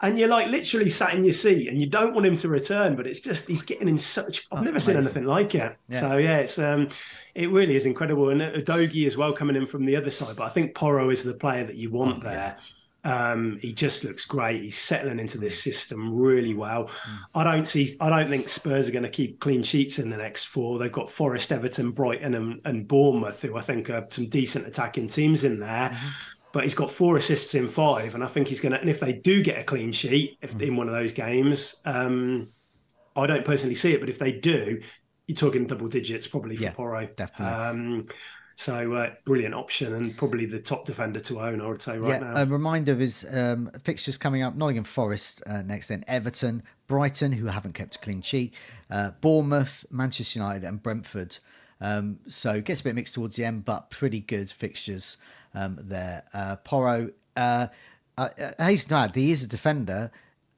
[0.03, 2.95] and you're like literally sat in your seat, and you don't want him to return,
[2.95, 4.45] but it's just he's getting in such.
[4.51, 5.75] I've never seen Oh, anything like it.
[5.89, 6.89] So yeah, it's um,
[7.33, 10.35] it really is incredible, and Udogie as well coming in from the other side.
[10.35, 12.57] But I think Porro is the player that you Oh, want there.
[13.05, 14.61] Um, he just looks great.
[14.61, 16.89] He's settling into this system really well.
[17.35, 17.97] I don't see.
[17.99, 20.79] I don't think Spurs are going to keep clean sheets in the next four.
[20.79, 25.09] They've got Forest, Everton, Brighton, and, and Bournemouth, who I think are some decent attacking
[25.09, 25.97] teams in there.
[26.53, 28.79] But he's got four assists in five, and I think he's going to.
[28.79, 32.49] And if they do get a clean sheet, if in one of those games, um,
[33.15, 34.79] I don't personally see it, but if they do,
[35.27, 37.07] you're talking double digits probably for Yeah, Porro.
[37.15, 37.53] definitely.
[37.53, 38.05] Um,
[38.55, 41.61] so uh, brilliant option and probably the top defender to own.
[41.61, 42.41] I would say right yeah, now.
[42.41, 47.31] a reminder of his um, fixtures coming up: Nottingham Forest uh, next, then Everton, Brighton,
[47.33, 48.53] who haven't kept a clean sheet,
[48.89, 51.37] uh, Bournemouth, Manchester United, and Brentford.
[51.81, 55.17] Um, so gets a bit mixed towards the end, but pretty good fixtures
[55.53, 56.23] um, there.
[56.33, 57.67] Uh, Porro, uh,
[58.17, 58.29] uh,
[58.59, 60.11] I hasten to add, he is a defender.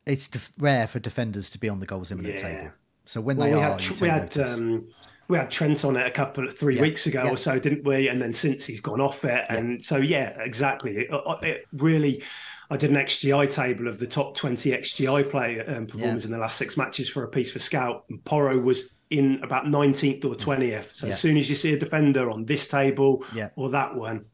[0.05, 2.41] It's def- rare for defenders to be on the goals imminent Yeah.
[2.41, 2.71] table.
[3.05, 4.57] So when Well, they we are, had we had notice.
[4.57, 4.87] um,
[5.27, 7.31] we had Trent on it a couple of three Yeah, weeks ago yeah.
[7.31, 8.07] or so, didn't we?
[8.09, 10.97] And then since he's gone off it, and so yeah, exactly.
[10.97, 12.23] It, uh, it really,
[12.69, 16.37] I did an XGI table of the top twenty XGI play um, performers in the
[16.37, 20.35] last six matches for a piece for Scout, and Porro was in about nineteenth or
[20.35, 20.91] twentieth.
[20.95, 21.13] So Yeah.
[21.13, 23.49] as soon as you see a defender on this table Yeah.
[23.55, 24.25] or that one,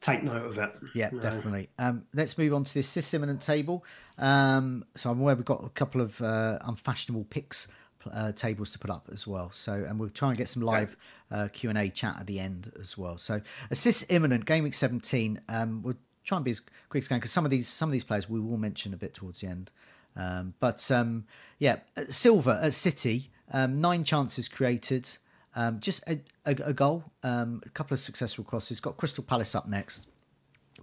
[0.00, 0.78] take note of it.
[0.94, 1.70] Yeah, definitely.
[1.78, 3.84] Um, let's move on to the assist imminent table.
[4.18, 7.68] Um, so I'm aware we've got a couple of uh, unfashionable picks
[8.12, 9.50] uh, tables to put up as well.
[9.50, 10.96] So and we'll try and get some live
[11.30, 13.18] uh, Q and A chat at the end as well.
[13.18, 13.40] So
[13.70, 15.40] assist imminent game week 17.
[15.48, 17.92] Um, we'll try and be as quick as can because some of these some of
[17.92, 19.70] these players we will mention a bit towards the end.
[20.16, 21.24] Um, but um,
[21.58, 21.78] yeah,
[22.08, 25.08] Silva at City, um, nine chances created.
[25.54, 28.80] Um, just a, a, a goal, um, a couple of successful crosses.
[28.80, 30.06] Got Crystal Palace up next.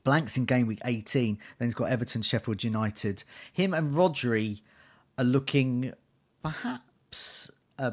[0.04, 1.40] Blanks in game week 18.
[1.58, 3.24] Then he's got Everton, Sheffield United.
[3.52, 4.62] Him and Rodri
[5.18, 5.94] are looking
[6.44, 6.84] perhaps
[7.78, 7.92] uh,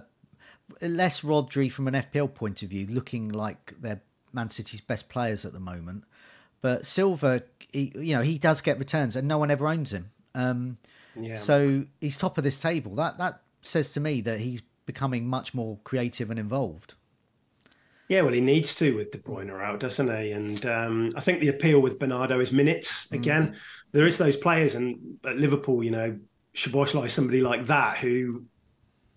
[0.80, 4.02] less Rodri from an FPL point of view, looking like they're
[4.32, 6.04] Man City's best players at the moment.
[6.60, 7.42] But Silva,
[7.72, 10.10] he, you know, he does get returns and no one ever owns him.
[10.34, 10.78] Um,
[11.18, 11.34] Yeah.
[11.34, 12.94] So he's top of this table.
[12.94, 16.94] That that says to me that he's becoming much more creative and involved.
[18.08, 20.30] Yeah, well, he needs to with De Bruyne out, doesn't he?
[20.30, 23.10] And um, I think the appeal with Bernardo is minutes.
[23.10, 23.56] Again,
[23.90, 26.16] there is those players, and at Liverpool, you know,
[26.54, 28.44] Szoboszlai, somebody like that who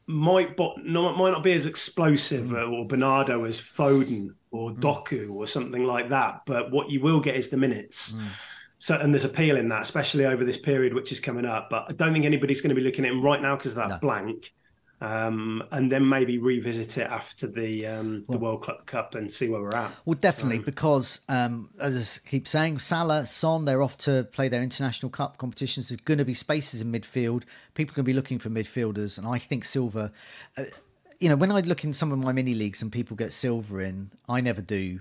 [0.10, 5.32] might but not might not be as explosive uh, or Bernardo as Foden or Doku
[5.32, 6.42] or something like that.
[6.48, 8.16] But what you will get is the minutes.
[8.80, 11.70] So, and there's appeal in that, especially over this period which is coming up.
[11.70, 13.78] But I don't think anybody's going to be looking at him right now because of
[13.78, 13.98] that No.
[14.00, 14.52] blank.
[15.02, 19.48] Um, and then maybe revisit it after the um, the World Cup Cup and see
[19.48, 19.92] where we're at.
[20.04, 24.62] Well, definitely, because um, as I keep saying, Salah, Son, they're off to play their
[24.62, 25.88] international cup competitions.
[25.88, 27.44] There's going to be spaces in midfield.
[27.76, 30.12] People are going to be looking for midfielders, and I think Silva.
[30.58, 30.66] Uh,
[31.22, 33.80] you know, when I look in some of my mini leagues and people get Silva
[33.80, 35.00] in, I never do,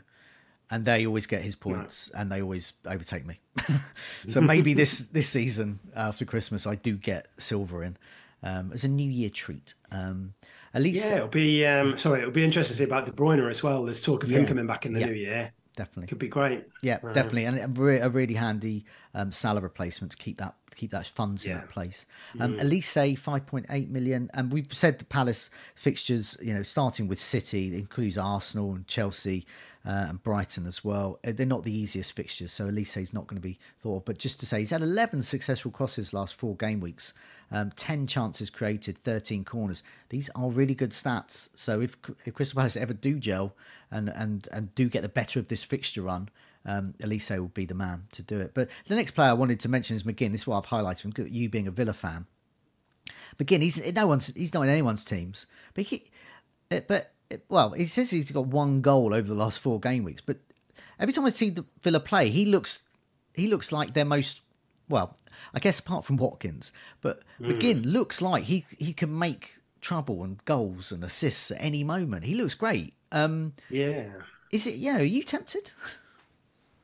[0.70, 3.40] and they always get his points, and they always overtake me.
[4.28, 7.96] so maybe this this season after Christmas, I do get Silva in
[8.42, 9.74] um, as a New Year treat.
[9.90, 10.34] Um,
[10.74, 13.48] at least, Yeah, it'll be um, sorry, it'll be interesting to see about De Bruyne
[13.48, 13.84] as well.
[13.84, 15.06] There's talk of him coming back in the Yeah.
[15.06, 15.52] new year.
[15.76, 16.08] definitely.
[16.08, 16.64] Could be great.
[16.82, 18.84] Yeah, definitely, and a, re- a really handy
[19.14, 22.04] um, Salah replacement to keep that keep that funds in that place.
[22.40, 26.36] Um, Olise five point eight million, and we've said the Palace fixtures.
[26.42, 29.46] You know, starting with City, includes Arsenal and Chelsea,
[29.86, 31.18] uh, and Brighton as well.
[31.26, 34.04] Uh, they're not the easiest fixtures, so is not going to be thought of.
[34.04, 37.12] But just to say, he's had 11 successful crosses last four game weeks,
[37.50, 39.82] um, 10 chances created, 13 corners.
[40.10, 41.48] These are really good stats.
[41.54, 43.54] So if, if Crystal Palace ever do gel
[43.90, 46.28] and, and, and do get the better of this fixture run,
[46.64, 48.52] um, Olise will be the man to do it.
[48.54, 50.32] But the next player I wanted to mention is McGinn.
[50.32, 51.32] This is what I've highlighted.
[51.32, 52.26] You being a Villa fan,
[53.38, 53.62] McGinn.
[53.62, 54.34] He's no one's.
[54.34, 55.46] He's not in anyone's teams.
[55.74, 56.04] But he,
[56.70, 57.12] uh, but
[57.48, 60.20] well, he says he's got one goal over the last four game weeks.
[60.20, 60.38] But
[60.98, 62.84] every time I see the Villa play, he looks
[63.34, 64.40] he looks like their most
[64.88, 65.16] well.
[65.54, 67.52] I guess apart from Watkins, but mm.
[67.52, 72.24] McGinn looks like he he can make trouble and goals and assists at any moment.
[72.24, 72.94] He looks great.
[73.12, 74.06] Um, yeah.
[74.52, 74.74] Is it?
[74.74, 74.98] Yeah.
[74.98, 75.72] Are you tempted?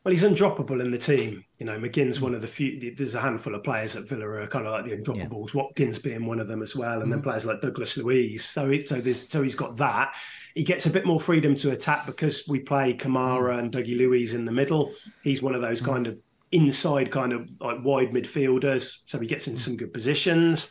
[0.04, 1.46] Well, he's undroppable in the team.
[1.58, 2.94] You know, McGinn's one of the few.
[2.94, 5.54] There's a handful of players at Villa are kind of like the undroppables.
[5.54, 5.62] Yeah.
[5.62, 7.10] Watkins being one of them as well, and mm.
[7.10, 8.44] then players like Douglas Luiz.
[8.44, 10.14] So it, so there's so he's got that.
[10.54, 13.58] He gets a bit more freedom to attack because we play Kamara mm.
[13.60, 14.92] and Dougie Luiz in the middle.
[15.22, 15.86] He's one of those mm.
[15.86, 16.18] kind of
[16.54, 19.00] inside kind of like wide midfielders.
[19.06, 20.70] So he gets into some good positions.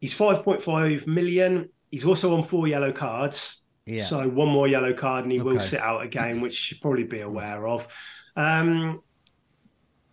[0.00, 1.70] He's 5.5 million.
[1.90, 3.62] He's also on four yellow cards.
[3.86, 4.04] Yeah.
[4.04, 5.48] So one more yellow card and he okay.
[5.48, 7.86] will sit out a game, which you should probably be aware of.
[8.36, 9.02] Um,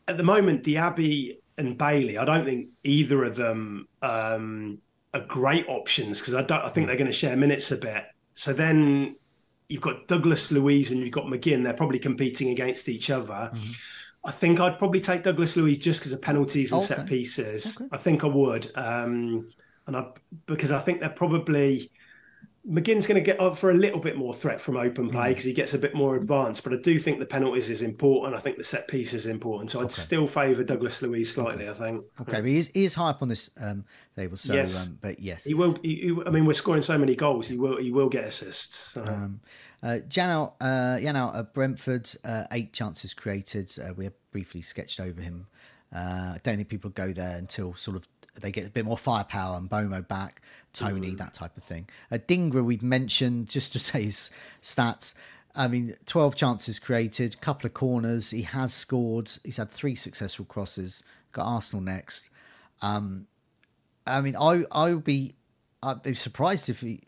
[0.07, 4.79] at the moment, Diaby and Bailey, I don't think either of them um,
[5.13, 6.61] are great options because I don't.
[6.61, 6.87] I think hmm.
[6.87, 8.05] they're going to share minutes a bit.
[8.33, 9.15] So then
[9.69, 11.63] you've got Douglas Luiz and you've got McGinn.
[11.63, 13.51] They're probably competing against each other.
[13.53, 13.71] Mm-hmm.
[14.27, 16.95] I think I'd probably take Douglas Luiz just because of penalties and okay.
[16.95, 17.77] set pieces.
[17.79, 17.87] Okay.
[17.93, 19.49] I think I would, um,
[19.87, 20.07] and I
[20.45, 21.89] because I think they're probably
[22.69, 25.45] McGinn's going to get up for a little bit more threat from open play because
[25.45, 25.47] mm.
[25.47, 26.65] he gets a bit more advanced.
[26.65, 28.35] But I do think the penalties is important.
[28.35, 29.71] I think the set piece is important.
[29.71, 29.93] So I'd okay.
[29.93, 31.69] still favour Douglas Luiz slightly.
[31.69, 32.03] I think.
[32.19, 33.85] Okay, but he is, he is high up on this um,
[34.17, 34.35] table.
[34.35, 34.87] So, yes.
[34.87, 35.77] Um, but yes, he will.
[35.81, 37.47] He, he, I mean, we're scoring so many goals.
[37.47, 37.77] He will.
[37.77, 38.75] He will get assists.
[38.75, 39.29] So.
[39.83, 43.71] Uh, Janelt, uh, at Brentford, uh, eight chances created.
[43.79, 45.47] Uh, we have briefly sketched over him.
[45.95, 48.07] Uh, I don't think people go there until sort of
[48.41, 50.41] they get a bit more firepower and Mbeumo back.
[50.73, 51.17] Toney, mm.
[51.17, 51.87] that type of thing.
[52.11, 54.29] Uh, Dingra, we've mentioned just to say his
[54.61, 55.13] stats.
[55.55, 58.29] I mean, 12 chances created, couple of corners.
[58.29, 59.31] He has scored.
[59.43, 61.03] He's had three successful crosses.
[61.31, 62.29] Got Arsenal next.
[62.81, 63.25] Um,
[64.05, 65.33] I mean, I I would be
[65.81, 67.01] I'd be surprised if he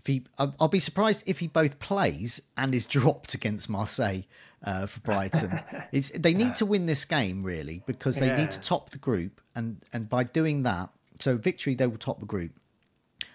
[0.00, 4.22] if he I'll be surprised if he both plays and is dropped against Marseille
[4.64, 5.60] uh, for Brighton.
[5.92, 8.36] it's they need to win this game really because they yeah.
[8.36, 10.90] need to top the group and and by doing that,
[11.20, 12.52] so victory they will top the group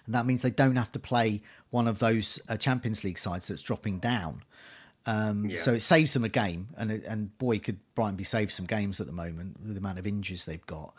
[0.06, 3.48] and that means they don't have to play one of those uh, Champions League sides
[3.48, 4.42] that's dropping down.
[5.06, 5.56] Um, yeah.
[5.56, 9.00] So it saves them a game, and and boy, could Brighton be saved some games
[9.00, 10.94] at the moment with the amount of injuries they've got,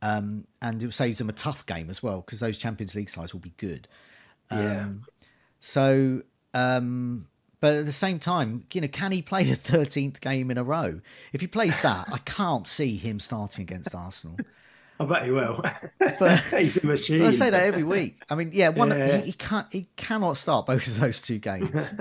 [0.00, 3.32] um, and it saves them a tough game as well because those Champions League sides
[3.32, 3.88] will be good.
[4.50, 4.86] Um, yeah.
[5.60, 6.22] So,
[6.54, 7.26] um,
[7.60, 10.64] but at the same time, you know, can he play the thirteenth game in a
[10.64, 11.00] row?
[11.32, 14.36] If he plays that, I can't see him starting against Arsenal.
[15.00, 15.62] I bet he will.
[15.98, 17.22] But he's a machine.
[17.22, 18.20] I say that every week.
[18.28, 19.18] I mean, yeah, one yeah.
[19.18, 21.94] He, he, can't he cannot start both of those two games.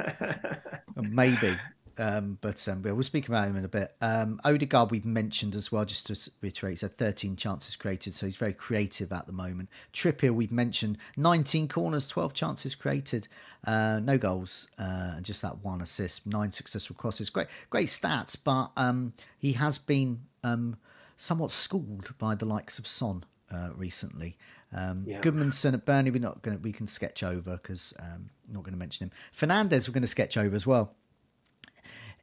[0.96, 1.58] Maybe.
[2.00, 3.96] Um, but um, we'll speak about him in a bit.
[4.02, 8.26] Um, Odegaard we've mentioned as well, just to reiterate, he's had 13 chances created, so
[8.28, 9.70] he's very creative at the moment.
[9.94, 13.28] Trippier we've mentioned, 19 corners, 12 chances created,
[13.66, 17.30] uh, no goals, uh, and just that one assist, nine successful crosses.
[17.30, 20.78] Great, great stats, but um, he has been um,
[21.18, 24.38] somewhat schooled by the likes of Son uh, recently.
[24.72, 25.22] Um, yeah.
[25.22, 28.80] Gudmundsson at Burnley, we're not going we can sketch over because um, not going to
[28.80, 29.12] mention him.
[29.36, 30.94] Fernandes, we're going to sketch over as well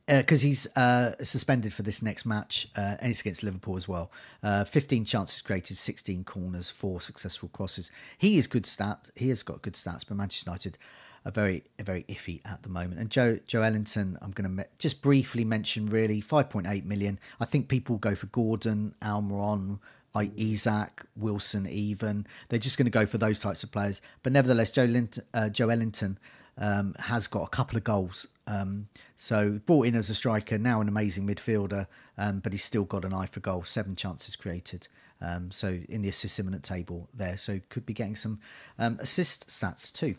[0.07, 3.89] because uh, he's uh, suspended for this next match, uh, and it's against Liverpool as
[3.89, 4.11] well.
[4.43, 7.91] Uh, 15 chances created, 16 corners, four successful crosses.
[8.19, 9.11] He is good stats.
[9.15, 10.79] He has got good stats, but Manchester United
[11.25, 13.01] are very very iffy at the moment.
[13.01, 17.19] And Joe Joelinton, I'm going to me- just briefly mention really 5.8 million.
[17.41, 19.79] I think people go for Gordon, Almiron,
[20.15, 22.27] like Isak, Wilson, even.
[22.49, 24.03] They're just going to go for those types of players.
[24.23, 26.17] But nevertheless, Joe, Lint- uh, Joelinton
[26.59, 28.27] um, has got a couple of goals.
[28.47, 31.87] Um, so brought in as a striker, now an amazing midfielder,
[32.19, 33.65] um, but he's still got an eye for goal.
[33.65, 34.89] Seven chances created.
[35.21, 38.41] Um, so in the assist imminent table there, so could be getting some
[38.79, 40.17] um, assist stats too.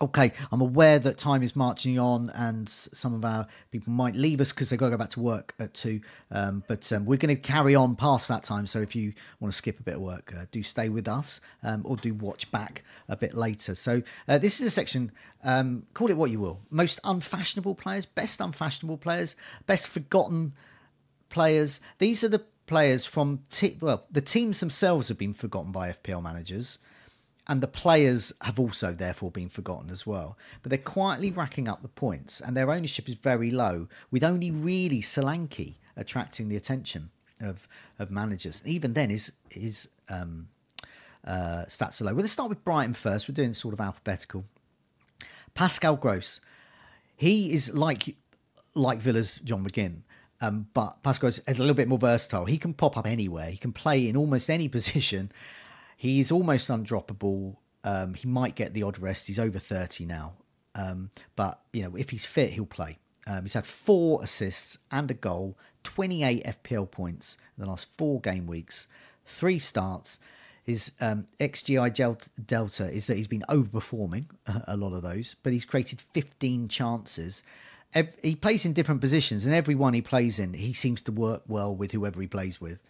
[0.00, 4.40] Okay, I'm aware that time is marching on, and some of our people might leave
[4.40, 6.00] us because they've got to go back to work at two.
[6.30, 8.66] Um, but um, we're going to carry on past that time.
[8.66, 11.42] So if you want to skip a bit of work, uh, do stay with us
[11.62, 13.74] um, or do watch back a bit later.
[13.74, 15.12] So uh, this is a section.
[15.44, 16.60] Um, call it what you will.
[16.70, 19.36] Most unfashionable players, best unfashionable players,
[19.66, 20.54] best forgotten
[21.28, 21.80] players.
[21.98, 23.40] These are the players from
[23.80, 26.78] well, the teams themselves have been forgotten by FPL managers
[27.48, 30.36] and the players have also therefore been forgotten as well.
[30.62, 34.50] But they're quietly racking up the points, and their ownership is very low, with only
[34.50, 37.66] really Solanke attracting the attention of
[37.98, 38.62] of managers.
[38.64, 40.48] Even then, his his um,
[41.26, 42.14] uh, stats are low.
[42.14, 43.28] We'll start with Brighton first.
[43.28, 44.44] We're doing sort of alphabetical.
[45.54, 46.40] Pascal Gross,
[47.16, 48.16] he is like
[48.74, 50.02] like Villa's John McGinn.
[50.40, 52.46] Um, but Pascal is a little bit more versatile.
[52.46, 53.46] He can pop up anywhere.
[53.46, 55.30] He can play in almost any position.
[56.02, 57.58] He's almost undroppable.
[57.84, 59.28] Um, he might get the odd rest.
[59.28, 60.32] He's over 30 now.
[60.74, 62.98] Um, but, you know, if he's fit, he'll play.
[63.24, 68.20] Um, he's had four assists and a goal, 28 FPL points in the last four
[68.20, 68.88] game weeks,
[69.26, 70.18] three starts.
[70.64, 74.24] His um, XGI delta is that he's been overperforming
[74.66, 77.44] a lot of those, but he's created 15 chances.
[78.24, 81.44] He plays in different positions, and every one he plays in, he seems to work
[81.46, 82.82] well with whoever he plays with.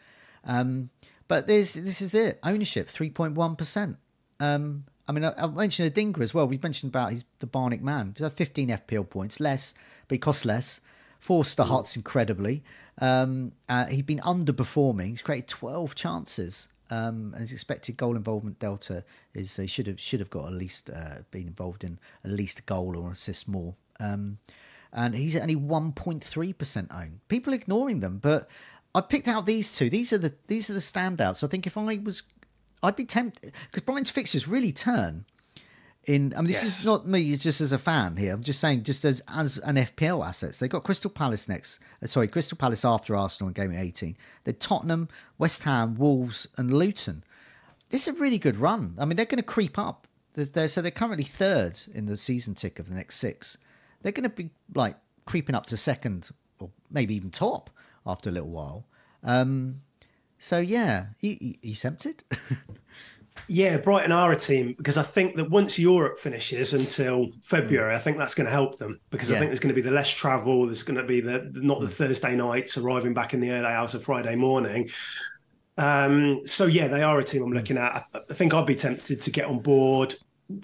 [0.44, 0.88] Um,
[1.32, 3.96] but there's this is it ownership three point one percent.
[4.38, 6.46] Um, I mean, I, I mentioned Adingra as well.
[6.46, 8.12] We've mentioned about his the Barnick man.
[8.14, 9.72] He's had 15 FPL points, less,
[10.08, 10.82] but he costs less.
[11.20, 12.62] Four star Huts incredibly.
[12.98, 15.08] Um, uh, he's been underperforming.
[15.08, 16.68] He's created 12 chances.
[16.90, 19.02] Um, and his expected goal involvement delta
[19.32, 22.58] is he should have should have got at least uh, been involved in at least
[22.58, 23.74] a goal or assist more.
[23.98, 24.36] Um,
[24.92, 27.20] and he's only 1.3% owned.
[27.28, 28.50] People ignoring them, but
[28.94, 29.88] I picked out these two.
[29.88, 31.42] These are the these are the standouts.
[31.42, 32.24] I think if I was,
[32.82, 35.24] I'd be tempted because Brighton's fixtures really turn.
[36.04, 36.80] In I mean, this yes.
[36.80, 38.34] is not me just as a fan here.
[38.34, 41.78] I'm just saying, just as as an FPL assets, they've got Crystal Palace next.
[42.02, 44.16] Uh, sorry, Crystal Palace after Arsenal in game 18.
[44.44, 47.22] They're Tottenham, West Ham, Wolves, and Luton.
[47.90, 48.96] It's a really good run.
[48.98, 50.08] I mean, they're going to creep up.
[50.34, 53.56] They're, they're, so they're currently third in the season tick of the next six.
[54.00, 57.70] They're going to be like creeping up to second or maybe even top
[58.06, 58.86] after a little while.
[59.22, 59.82] Um,
[60.38, 62.24] so yeah, you, you, tempted?
[63.48, 67.98] yeah, Brighton are a team because I think that once Europe finishes until February, I
[67.98, 69.36] think that's going to help them because yeah.
[69.36, 70.66] I think there's going to be the less travel.
[70.66, 71.92] There's going to be the not the mm.
[71.92, 74.90] Thursday nights arriving back in the early hours of Friday morning.
[75.78, 77.54] Um, so yeah, they are a team I'm mm.
[77.54, 78.04] looking at.
[78.12, 80.16] I, I think I'd be tempted to get on board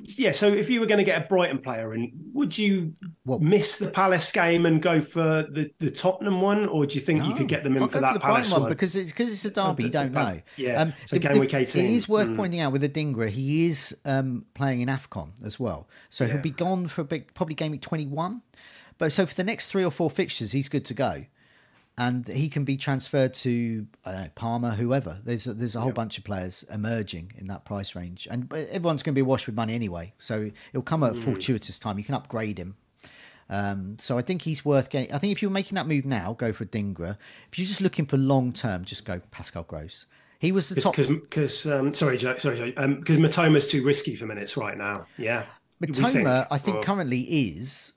[0.04, 3.38] yeah, so if you were going to get a Brighton player in, would you well,
[3.38, 7.20] miss the Palace game and go for the, the Tottenham one, or do you think
[7.20, 8.68] no, you could get them in I'll for that for Palace one?
[8.68, 10.40] Because it's because it's a derby, you don't know.
[10.56, 11.86] Yeah, um, so the, game week eighteen.
[11.86, 12.36] It is worth mm.
[12.36, 16.34] pointing out with Adingra, he is um, playing in Afcon as well, so yeah.
[16.34, 18.42] he'll be gone for a big, probably game week twenty one.
[18.98, 21.26] But so for the next three or four fixtures, he's good to go
[21.98, 25.18] and he can be transferred to I don't know, Palmer, whoever.
[25.24, 25.96] There's a, there's a whole yep.
[25.96, 29.56] bunch of players emerging in that price range, and everyone's going to be washed with
[29.56, 30.14] money anyway.
[30.18, 31.22] So it'll come at mm.
[31.22, 31.98] fortuitous time.
[31.98, 32.76] You can upgrade him.
[33.50, 35.12] Um, so I think he's worth getting.
[35.12, 37.16] I think if you're making that move now, go for Dingra.
[37.50, 40.06] If you're just looking for long term, just go Pascal Gross.
[40.38, 44.14] He was the Cause, top because um, sorry, Joe, sorry, because um, Mitoma's too risky
[44.14, 45.06] for minutes right now.
[45.16, 45.46] Yeah,
[45.82, 46.82] Mitoma, think, I think or...
[46.82, 47.94] currently is.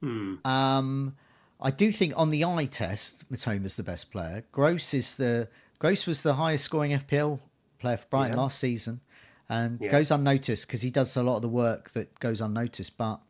[0.00, 0.34] Hmm.
[0.44, 1.14] Um,
[1.60, 4.44] I do think on the eye test, Mitoma's the best player.
[4.52, 5.48] Gross is the
[5.78, 7.38] Gross was the highest scoring FPL
[7.78, 8.42] player for Brighton yeah.
[8.42, 9.00] last season,
[9.48, 9.90] and yeah.
[9.90, 12.96] goes unnoticed because he does a lot of the work that goes unnoticed.
[12.96, 13.20] But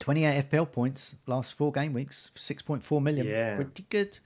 [0.00, 4.18] 28 FPL points last four game weeks, 6.4 million, yeah, pretty good.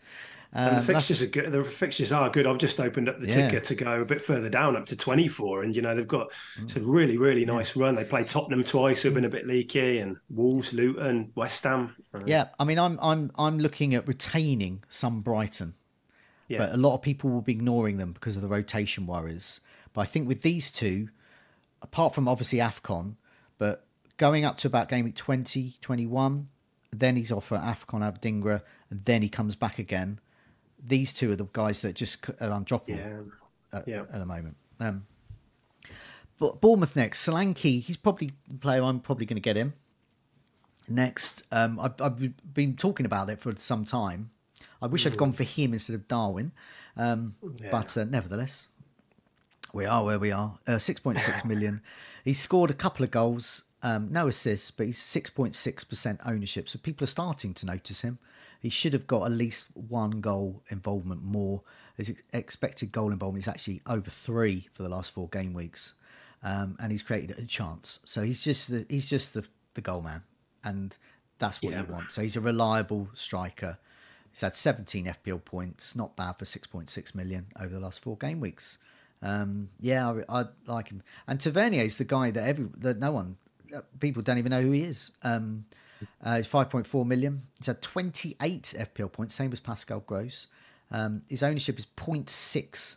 [0.56, 1.50] Um, and the fixtures are good.
[1.50, 2.46] The fixtures are good.
[2.46, 3.48] I've just opened up the yeah.
[3.48, 6.30] ticker to go a bit further down, up to 24, and you know they've got
[6.56, 6.62] mm.
[6.62, 7.82] it's a really, really nice yeah.
[7.82, 7.96] run.
[7.96, 11.96] They play Tottenham twice, who've been a bit leaky, and Wolves, Luton, West Ham.
[12.14, 15.74] Uh, yeah, I mean, I'm I'm I'm looking at retaining some Brighton,
[16.46, 16.58] yeah.
[16.58, 19.58] but a lot of people will be ignoring them because of the rotation worries.
[19.92, 21.08] But I think with these two,
[21.82, 23.16] apart from obviously Afcon,
[23.58, 23.86] but
[24.18, 26.46] going up to about game week 20, 21,
[26.92, 30.20] then he's off for Afcon Adingra, and then he comes back again
[30.86, 33.78] these two are the guys that just are undroppable yeah.
[33.78, 34.00] At, yeah.
[34.02, 34.56] at the moment.
[34.80, 35.06] Um,
[36.38, 39.74] but Bournemouth next, Solanke, he's probably the player I'm probably going to get him.
[40.88, 44.30] Next, um, I've, I've, been talking about it for some time.
[44.82, 45.12] I wish mm.
[45.12, 46.52] I'd gone for him instead of Darwin,
[46.96, 47.68] um, yeah.
[47.70, 48.66] but uh, nevertheless,
[49.72, 50.58] we are where we are.
[50.66, 51.80] Uh, 6.6 million.
[52.22, 56.68] He's scored a couple of goals, um, no assists, but he's 6.6% ownership.
[56.68, 58.18] So people are starting to notice him.
[58.64, 61.60] He should have got at least one goal involvement more.
[61.98, 65.92] His expected goal involvement is actually over three for the last four game weeks,
[66.42, 67.98] um, and he's created a chance.
[68.06, 70.22] So he's just the, he's just the the goal man,
[70.64, 70.96] and
[71.38, 71.82] that's what yeah.
[71.82, 72.10] you want.
[72.10, 73.76] So he's a reliable striker.
[74.30, 78.40] He's had 17 FPL points, not bad for 6.6 million over the last four game
[78.40, 78.78] weeks.
[79.20, 81.02] Um, yeah, I, I, like him.
[81.28, 83.36] And Tavernier is the guy that every that no one,
[83.76, 85.10] uh, people don't even know who he is.
[85.22, 85.66] Um,
[86.22, 87.42] uh, he's 5.4 million.
[87.58, 90.46] He's had 28 FPL points, same as Pascal Gross.
[90.90, 92.96] Um, his ownership is 0.6%.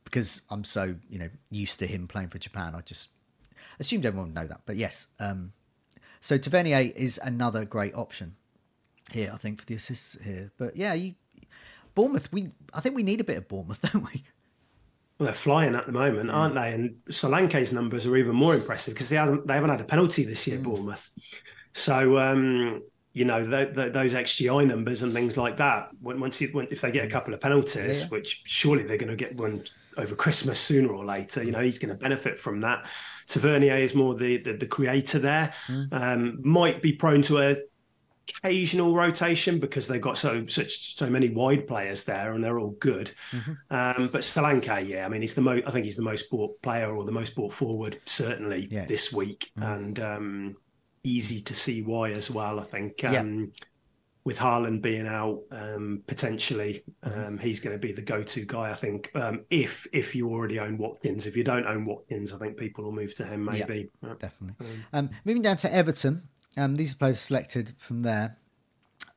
[0.04, 2.76] because I'm so you know used to him playing for Japan.
[2.76, 3.10] I just
[3.80, 4.62] assumed everyone would know that.
[4.66, 5.54] But yes, um,
[6.20, 8.36] so Tavernier is another great option
[9.12, 9.32] here.
[9.34, 10.52] I think for the assists here.
[10.58, 11.16] But yeah, you
[11.96, 12.32] Bournemouth.
[12.34, 14.24] We I think we need a bit of Bournemouth, don't we?
[15.22, 16.74] Well, they're flying at the moment, aren't they?
[16.74, 20.24] And Solanke's numbers are even more impressive because they haven't they haven't had a penalty
[20.24, 20.63] this year, mm.
[20.63, 21.11] Bournemouth.
[21.74, 22.82] So um,
[23.13, 25.89] you know those XGI numbers and things like that.
[26.01, 28.07] When, once you, when, if they get a couple of penalties, yeah.
[28.07, 29.63] which surely they're going to get one
[29.95, 32.88] over Christmas sooner or later, you know he's going to benefit from that.
[33.28, 35.53] Tavernier is more the the, the creator there.
[35.67, 35.88] Mm.
[35.91, 37.57] Um, might be prone to a
[38.30, 42.76] occasional rotation because they've got so such so many wide players there and they're all
[42.80, 43.11] good.
[43.32, 43.51] Mm-hmm.
[43.69, 45.67] Um, but Solanke, yeah, I mean he's the most.
[45.67, 48.86] I think he's the most bought player or the most bought forward certainly yeah.
[48.86, 49.72] this week, mm-hmm.
[49.72, 50.55] and um,
[51.03, 52.59] easy to see why as well.
[52.59, 53.03] I think.
[53.03, 53.45] Um, yeah.
[54.24, 57.19] With Haaland being out, um, potentially mm-hmm.
[57.19, 58.69] um, he's going to be the go-to guy.
[58.69, 62.38] I think um, if if you already own Watkins, if you don't own Watkins, I
[62.38, 63.45] think people will move to him.
[63.45, 64.78] Maybe yeah, definitely.
[65.26, 68.38] moving down to Everton, um, these players selected from there.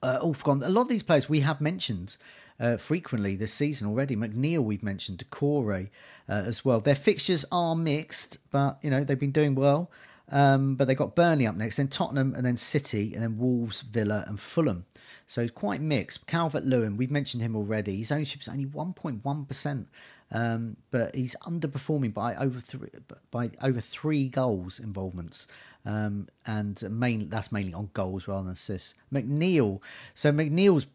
[0.03, 0.63] Uh, all gone.
[0.63, 2.17] A lot of these players we have mentioned
[2.61, 4.17] uh, frequently this season already.
[4.17, 5.91] McNeil we've mentioned, Doucouré
[6.29, 6.81] uh, as well.
[6.81, 9.91] Their fixtures are mixed, but you know they've been doing well.
[10.31, 13.83] Um, but they got Burnley up next, then Tottenham, and then City, and then Wolves,
[13.83, 14.87] Villa, and Fulham.
[15.27, 16.27] So it's quite mixed.
[16.27, 17.97] Calvert Lewin, we've mentioned him already.
[17.97, 19.87] His ownership's only 1.1%,
[20.31, 22.91] um, but he's underperforming by over three
[23.31, 25.47] by over three goals involvements.
[25.87, 28.95] Um, and main, that's mainly on goals rather than assists.
[29.13, 29.81] McNeil,
[30.15, 30.87] so McNeil's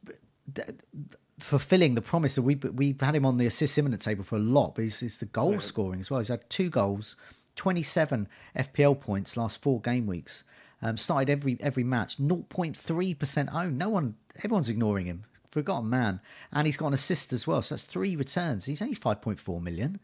[1.40, 4.40] fulfilling the promise that we we've had him on the assist imminent table for a
[4.40, 6.20] lot, but it's the goal scoring as well.
[6.20, 7.16] He's had two goals,
[7.56, 10.44] 27 FPL points last four game weeks.
[10.82, 13.78] Um, started every every match, 0.3% owned.
[13.78, 15.26] No one, everyone's ignoring him.
[15.52, 16.22] Forgotten man,
[16.54, 17.62] and he's got an assist as well.
[17.62, 18.66] So that's three returns.
[18.66, 20.00] He's only 5.4 million.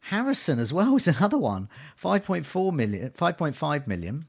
[0.00, 1.68] Harrison as well is another one.
[2.00, 4.26] 5.4 million, 5.5 million.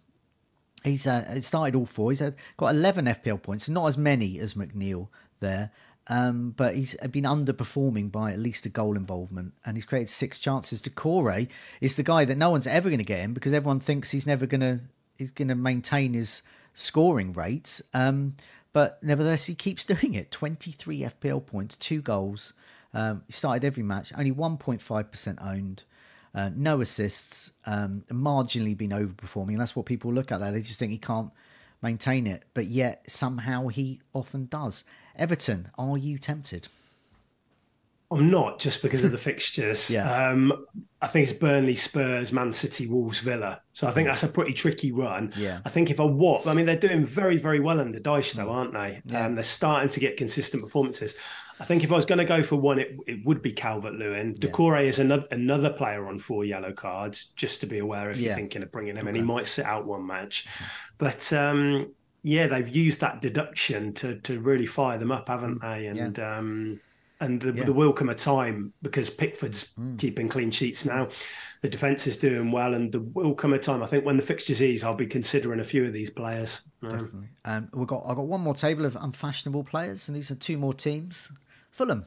[0.83, 2.11] He's uh, started all four.
[2.11, 2.21] He's
[2.57, 5.09] got 11 FPL points, not as many as McNeil
[5.41, 5.71] there.
[6.07, 10.39] Um, but he's been underperforming by at least a goal involvement, and he's created six
[10.39, 10.81] chances.
[10.81, 11.49] Doucouré
[11.81, 14.25] is the guy that no one's ever going to get him because everyone thinks he's
[14.25, 14.79] never going to
[15.19, 16.41] he's going to maintain his
[16.73, 17.81] scoring rates.
[17.93, 18.35] Um,
[18.73, 20.31] but nevertheless, he keeps doing it.
[20.31, 22.53] Twenty three FPL points, two goals,
[22.93, 25.83] um, he started every match, only 1.5% owned,
[26.33, 29.57] uh, no assists, um, marginally been overperforming.
[29.57, 30.51] That's what people look at there.
[30.51, 31.31] They just think he can't
[31.81, 34.83] maintain it, but yet somehow he often does.
[35.15, 36.67] Everton, are you tempted?
[38.11, 39.89] I'm not just because of the fixtures.
[39.89, 40.29] yeah.
[40.29, 40.65] Um,
[41.01, 43.61] I think it's Burnley, Spurs, Man City, Wolves, Villa.
[43.73, 45.31] So I think that's a pretty tricky run.
[45.35, 45.59] Yeah.
[45.63, 48.49] I think if I what, I mean, they're doing very, very well under Dyche, though,
[48.49, 49.01] aren't they?
[49.05, 49.25] Yeah.
[49.25, 51.15] Um, they're starting to get consistent performances.
[51.59, 53.93] I think if I was going to go for one, it, it would be Calvert
[53.93, 54.35] Lewin.
[54.39, 54.49] Yeah.
[54.49, 58.27] Doucouré is another another player on four yellow cards, just to be aware if yeah.
[58.27, 59.09] you're thinking of bringing him, okay.
[59.09, 60.47] and he might sit out one match.
[60.97, 61.93] But um,
[62.23, 65.87] yeah, they've used that deduction to to really fire them up, haven't they?
[65.87, 66.79] And um,
[67.19, 67.63] and the, yeah.
[67.65, 69.97] there will come a time because Pickford's mm.
[69.97, 71.09] keeping clean sheets now.
[71.61, 73.83] The defense is doing well, and there will come a time.
[73.83, 76.61] I think when the fixtures ease, I'll be considering a few of these players.
[76.81, 77.27] Definitely.
[77.43, 80.57] Um, we've got I've got one more table of unfashionable players, and these are two
[80.57, 81.31] more teams.
[81.71, 82.05] Fulham.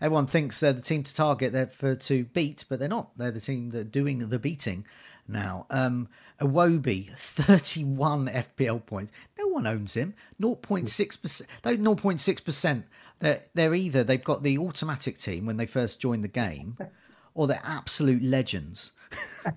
[0.00, 3.16] Everyone thinks they're the team to target, they're for, to beat, but they're not.
[3.16, 4.84] They're the team that are doing the beating
[5.28, 5.66] now.
[5.70, 6.08] Um,
[6.40, 9.12] Iwobi, 31 FPL points.
[9.38, 10.14] No one owns him.
[10.40, 11.42] 0.6%.
[11.62, 12.82] Though 0.6%,
[13.24, 16.76] they're, they're either, they've got the automatic team when they first join the game,
[17.34, 18.92] or they're absolute legends.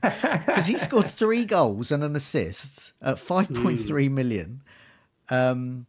[0.02, 4.12] Because he scored three goals and an assist at 5.3 mm.
[4.12, 4.62] million,
[5.30, 5.86] um,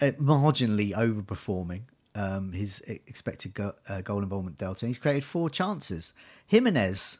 [0.00, 1.82] at marginally overperforming
[2.14, 4.86] um, his expected go, uh, goal involvement delta.
[4.86, 6.14] He's created four chances.
[6.46, 7.18] Jimenez,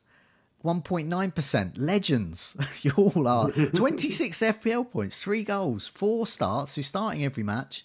[0.65, 1.73] 1.9%.
[1.77, 3.51] Legends, you all are.
[3.51, 6.75] 26 FPL points, three goals, four starts.
[6.75, 7.85] He's starting every match.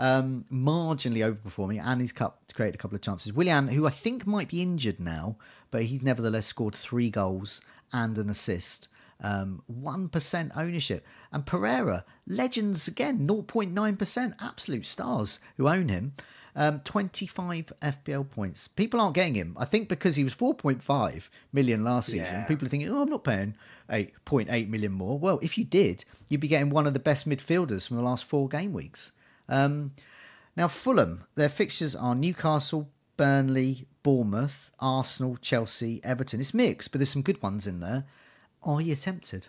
[0.00, 3.34] Um, marginally overperforming, and he's cut, created a couple of chances.
[3.34, 5.36] Willian, who I think might be injured now,
[5.70, 7.60] but he's nevertheless scored three goals
[7.92, 8.88] and an assist.
[9.22, 11.06] Um, 1% ownership.
[11.32, 16.14] And Pereira, legends again, 0.9%, absolute stars who own him.
[16.56, 18.66] Um, 25 FPL points.
[18.66, 19.56] People aren't getting him.
[19.58, 22.44] I think because he was 4.5 million last season, yeah.
[22.44, 23.54] people are thinking, oh, I'm not paying
[23.88, 25.18] 8.8 million more.
[25.18, 28.24] Well, if you did, you'd be getting one of the best midfielders from the last
[28.24, 29.12] four game weeks.
[29.50, 29.92] Um,
[30.56, 36.40] now, Fulham, their fixtures are Newcastle, Burnley, Bournemouth, Arsenal, Chelsea, Everton.
[36.40, 38.04] It's mixed, but there's some good ones in there.
[38.62, 39.48] Are you tempted?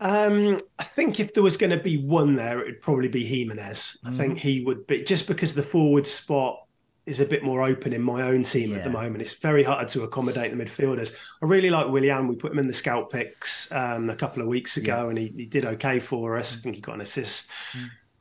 [0.00, 3.24] Um, I think if there was going to be one there, it would probably be
[3.24, 3.98] Jimenez.
[4.04, 6.63] I think he would be just because the forward spot
[7.06, 8.78] is a bit more open in my own team Yeah.
[8.78, 9.20] at the moment.
[9.20, 11.14] It's very hard to accommodate the midfielders.
[11.42, 12.28] I really like Willian.
[12.28, 15.32] We put him in the scout picks um, a couple of weeks ago, and he,
[15.36, 16.56] he did okay for us.
[16.56, 17.50] I think he got an assist.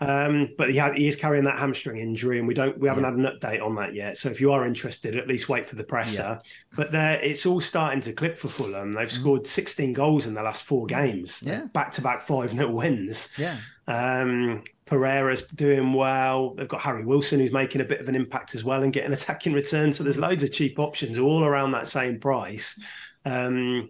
[0.02, 3.06] Um, but he had he is carrying that hamstring injury, and we don't we haven't
[3.06, 4.18] had an update on that yet.
[4.18, 6.42] So if you are interested, at least wait for the presser.
[6.76, 8.92] But there, it's all starting to click for Fulham.
[8.92, 11.42] They've scored 16 goals in the last four games.
[11.72, 13.30] Back to back five 0 wins.
[13.38, 13.56] Yeah.
[13.88, 16.54] Um, Pereira's doing well.
[16.56, 19.14] They've got Harry Wilson who's making a bit of an impact as well and getting
[19.14, 19.98] attacking returns.
[19.98, 22.80] So there's loads of cheap options all around that same price.
[23.26, 23.90] Um,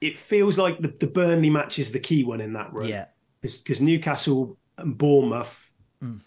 [0.00, 2.88] it feels like the, the Burnley match is the key one in that run.
[2.88, 3.06] Yeah.
[3.42, 5.66] Because Newcastle and Bournemouth
[6.02, 6.20] Mm.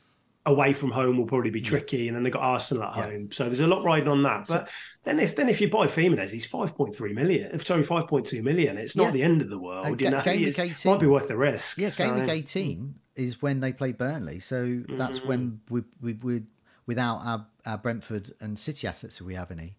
[0.45, 3.03] away from home will probably be tricky, and then they've got Arsenal at Yeah.
[3.05, 3.31] home.
[3.31, 4.45] So there's a lot riding on that.
[4.47, 4.69] But
[5.03, 7.59] then if then if you buy Jimenez, he's 5.3 million.
[7.65, 8.77] Sorry, 5.2 million.
[8.77, 9.11] It's not Yeah.
[9.11, 9.87] the end of the world.
[9.87, 10.91] Uh, you know, game It's- 18.
[10.91, 11.79] might be worth the risk.
[11.79, 14.39] Yeah, game So- 18 is when they play Burnley.
[14.39, 16.43] So that's when we, we, we,
[16.85, 19.75] without our, our Brentford and City assets, if we have any.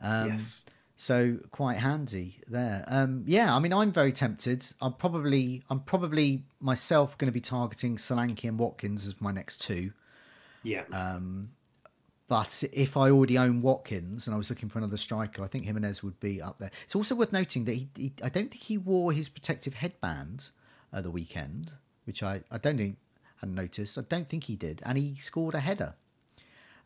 [0.00, 0.64] Um, yes.
[0.96, 2.84] So quite handy there.
[2.86, 4.66] Um, yeah, I mean, I'm very tempted.
[4.82, 9.62] I'm probably, I'm probably myself going to be targeting Solanke and Watkins as my next
[9.62, 9.92] two.
[10.62, 10.84] Yeah.
[12.28, 15.64] But if I already own Watkins and I was looking for another striker, I think
[15.64, 16.70] Jimenez would be up there.
[16.84, 20.50] It's also worth noting that he, he I don't think he wore his protective headband
[20.92, 21.72] at the weekend,
[22.04, 22.96] which I, I don't think
[23.40, 23.98] hadn't noticed.
[23.98, 25.94] I don't think he did, and he scored a header.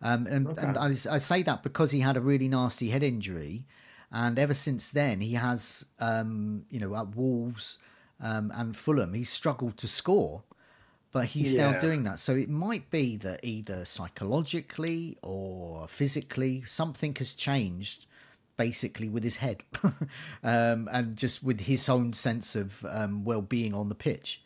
[0.02, 3.66] Um, and and I, I say that because he had a really nasty head injury,
[4.12, 7.78] and ever since then he has, um, you know, at Wolves
[8.20, 10.44] um, and Fulham, he's struggled to score
[11.14, 12.18] but he's now doing that.
[12.18, 18.06] So it might be that either psychologically or physically something has changed
[18.56, 19.62] basically with his head
[20.42, 24.42] um, and just with his own sense of um, well-being on the pitch.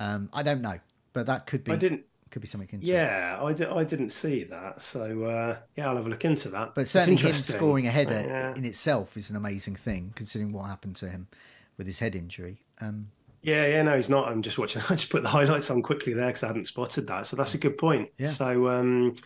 [0.00, 0.78] Um, I don't know,
[1.12, 2.02] but that could be I didn't.
[2.30, 2.90] could be something into it.
[2.92, 4.80] Yeah, I, di- I didn't see that.
[4.82, 6.74] So uh, yeah, I'll have a look into that.
[6.74, 8.54] But certainly him scoring a header Yeah.
[8.56, 11.28] in itself is an amazing thing, considering what happened to him
[11.76, 12.62] with his head injury.
[12.80, 13.10] Um,
[13.42, 14.28] Yeah, yeah, no, he's not.
[14.28, 14.82] I'm just watching.
[14.88, 17.26] I just put the highlights on quickly there because I hadn't spotted that.
[17.26, 18.08] So that's a good point.
[18.18, 18.28] Yeah.
[18.28, 19.16] So um,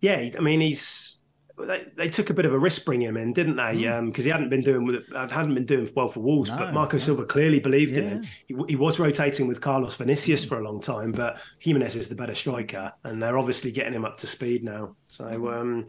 [0.00, 1.18] yeah, I mean, he's
[1.58, 4.00] they, they took a bit of a risk bringing him in, didn't they?
[4.06, 6.50] Because he hadn't been doing hadn't been doing well for Wolves.
[6.50, 6.98] No, but Marco no.
[6.98, 8.24] Silva clearly believed in him.
[8.46, 12.14] He, he was rotating with Carlos Vinicius for a long time, but Jimenez is the
[12.14, 14.96] better striker, and they're obviously getting him up to speed now.
[15.08, 15.52] So.
[15.52, 15.86] Um,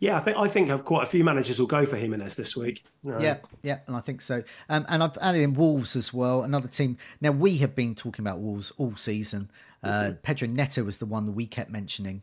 [0.00, 2.84] yeah, I think I think quite a few managers will go for Jimenez this week.
[3.08, 4.42] Uh, Yeah, yeah, and I think so.
[4.68, 6.98] Um, and I've added in Wolves as well, another team.
[7.20, 9.50] Now we have been talking about Wolves all season.
[9.82, 12.22] Uh, Pedro Neto was the one that we kept mentioning.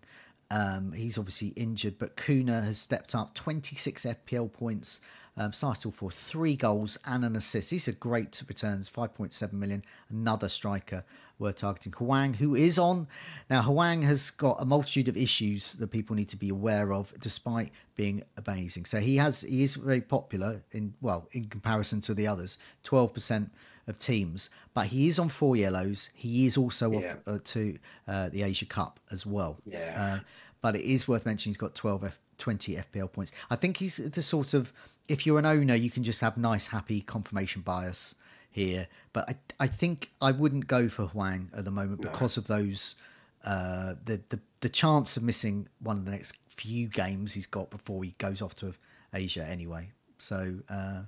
[0.51, 4.99] Um, he's obviously injured, but Cunha has stepped up 26 FPL points.
[5.37, 7.69] Um, started for three goals and an assist.
[7.69, 8.89] These are great returns.
[8.89, 9.81] 5.7 million.
[10.09, 11.05] Another striker
[11.39, 11.93] worth targeting.
[11.93, 13.07] Hwang, who is on
[13.49, 13.61] now.
[13.61, 17.71] Hwang has got a multitude of issues that people need to be aware of, despite
[17.95, 18.83] being amazing.
[18.83, 22.57] So he has he is very popular in well in comparison to the others.
[22.83, 23.51] 12 percent
[23.87, 26.09] of teams, but he is on four yellows.
[26.13, 26.97] He is also Yeah.
[26.97, 29.57] off uh, to uh, the Asia Cup as well.
[29.65, 30.19] Yeah.
[30.19, 30.19] Uh,
[30.61, 33.31] but it is worth mentioning he's got 12 F, 20 FPL points.
[33.49, 34.71] I think he's the sort of
[35.07, 38.15] if you're an owner, you can just have nice, happy confirmation bias
[38.49, 38.87] here.
[39.13, 42.95] But I, I think I wouldn't go for Hwang at the moment because of those
[43.43, 47.71] uh, the, the the chance of missing one of the next few games he's got
[47.71, 48.73] before he goes off to
[49.13, 49.89] Asia anyway.
[50.19, 51.03] So uh,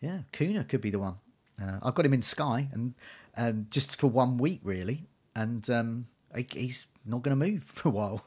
[0.00, 1.16] yeah, Cunha could be the one.
[1.60, 2.94] Uh, I've got him in Sky and
[3.34, 6.06] and just for one week really, and um,
[6.52, 8.22] he's not going to move for a while.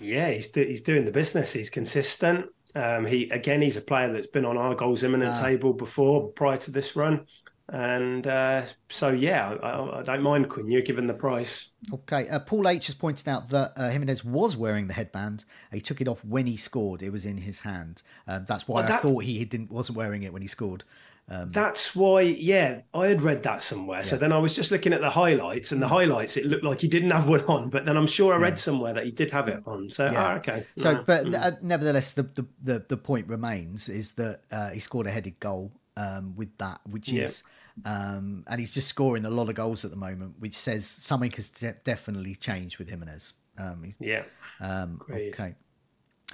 [0.00, 1.52] Yeah, he's do, he's doing the business.
[1.52, 2.46] He's consistent.
[2.74, 5.42] Um, he again, he's a player that's been on our goals imminent Ah.
[5.42, 7.26] table before prior to this run,
[7.68, 11.68] and uh, so yeah, I, I don't mind Cunha given the price.
[11.92, 15.44] Okay, uh, Paul H has pointed out that uh, Jimenez was wearing the headband.
[15.72, 17.00] He took it off when he scored.
[17.02, 18.02] It was in his hand.
[18.26, 20.82] Um, that's why Well, I thought he didn't wasn't wearing it when he scored.
[21.26, 24.02] Um, That's why, yeah, I had read that somewhere.
[24.02, 26.80] So then I was just looking at the highlights, and the highlights it looked like
[26.80, 29.30] he didn't have one on, but then I'm sure I read somewhere that he did
[29.30, 29.88] have it on.
[29.90, 30.22] So Yeah.
[30.22, 31.04] ah, okay, So, No.
[31.06, 35.10] but uh, nevertheless, the, the, the, the point remains is that uh, he scored a
[35.10, 37.22] headed goal um, with that, which Yeah.
[37.22, 37.42] is,
[37.86, 41.30] um, and he's just scoring a lot of goals at the moment, which says something
[41.32, 43.32] has de- definitely changed with Jimenez.
[43.56, 44.24] Um, yeah,
[44.60, 45.54] um, okay.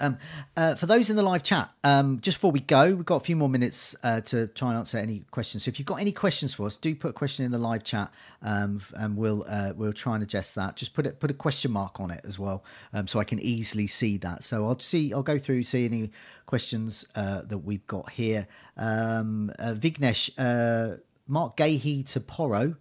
[0.00, 0.18] Um,
[0.56, 3.24] uh, for those in the live chat, um, just before we go, we've got a
[3.24, 5.64] few more minutes uh, to try and answer any questions.
[5.64, 7.84] So if you've got any questions for us, do put a question in the live
[7.84, 8.10] chat,
[8.42, 10.76] um, and we'll uh, we'll try and address that.
[10.76, 13.38] Just put it put a question mark on it as well, um, so I can
[13.40, 14.42] easily see that.
[14.42, 16.10] So I'll see I'll go through see any
[16.46, 18.48] questions uh, that we've got here.
[18.76, 20.96] Um, uh, Vignesh, uh,
[21.28, 22.76] Marc Guéhi to Porro,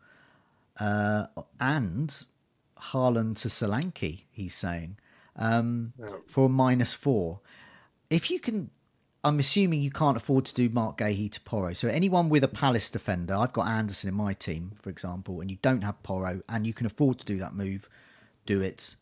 [0.80, 2.24] and
[2.80, 4.24] Haaland to Solanke.
[4.32, 4.98] He's saying
[5.40, 5.94] um,
[6.28, 7.40] for a minus four.
[8.12, 8.70] If you can,
[9.24, 11.74] I'm assuming you can't afford to do Marc Guéhi to Porro.
[11.74, 15.50] So anyone with a Palace defender, I've got Anderson in my team, for example, and
[15.50, 17.90] you don't have Porro, and you can afford to do that move,
[18.46, 18.96] do it.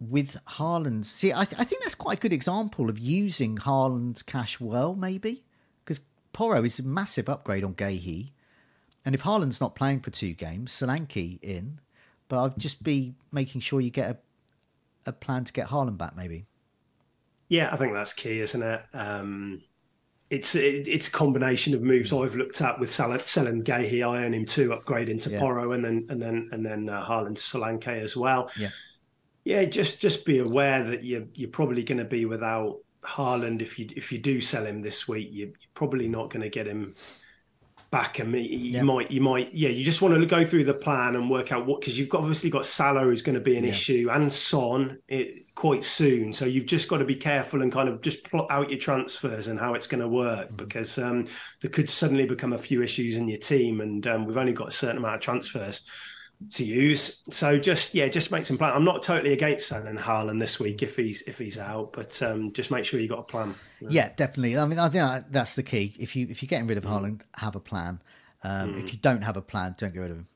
[0.00, 4.22] With Haaland, see, I, th- I think that's quite a good example of using Haaland's
[4.22, 5.42] cash well, maybe,
[5.84, 6.00] because
[6.32, 8.30] Porro is a massive upgrade on Guéhi.
[9.04, 11.80] And if Haaland's not playing for two games, Solanke in,
[12.28, 14.18] but I'd just be making sure you get a
[15.08, 16.46] a plan to get Haaland back, maybe.
[17.48, 18.82] Yeah, I think that's key, isn't it?
[18.92, 19.62] Um,
[20.30, 24.06] it's it, it's a combination of moves I've looked at with Sal- selling Guéhi.
[24.06, 25.40] I own him too, upgrade into yeah.
[25.40, 28.50] Porro, and then and then and then uh, Haaland Solanke as well.
[28.56, 28.68] Yeah,
[29.44, 29.64] yeah.
[29.64, 33.88] Just just be aware that you're you're probably going to be without Haaland if you
[33.96, 35.28] if you do sell him this week.
[35.32, 36.94] You're probably not going to get him
[37.90, 38.82] back and you yeah.
[38.82, 41.64] might you might yeah you just want to go through the plan and work out
[41.64, 43.70] what because you've got obviously got Salah who's going to be an yeah.
[43.70, 47.88] issue and Son it, quite soon so you've just got to be careful and kind
[47.88, 50.56] of just plot out your transfers and how it's going to work mm-hmm.
[50.56, 51.26] because um,
[51.62, 54.68] there could suddenly become a few issues in your team and um, we've only got
[54.68, 55.86] a certain amount of transfers
[56.52, 57.22] to use.
[57.30, 58.72] So just yeah, just make some plan.
[58.74, 62.52] I'm not totally against selling Haaland this week if he's if he's out, but um,
[62.52, 63.54] just make sure you got a plan.
[63.80, 64.56] Yeah, definitely.
[64.56, 65.94] I mean, I think that's the key.
[65.98, 68.00] If you if you're getting rid of Haaland, have a plan.
[68.44, 68.84] Um, mm.
[68.84, 70.26] If you don't have a plan, don't get rid of him.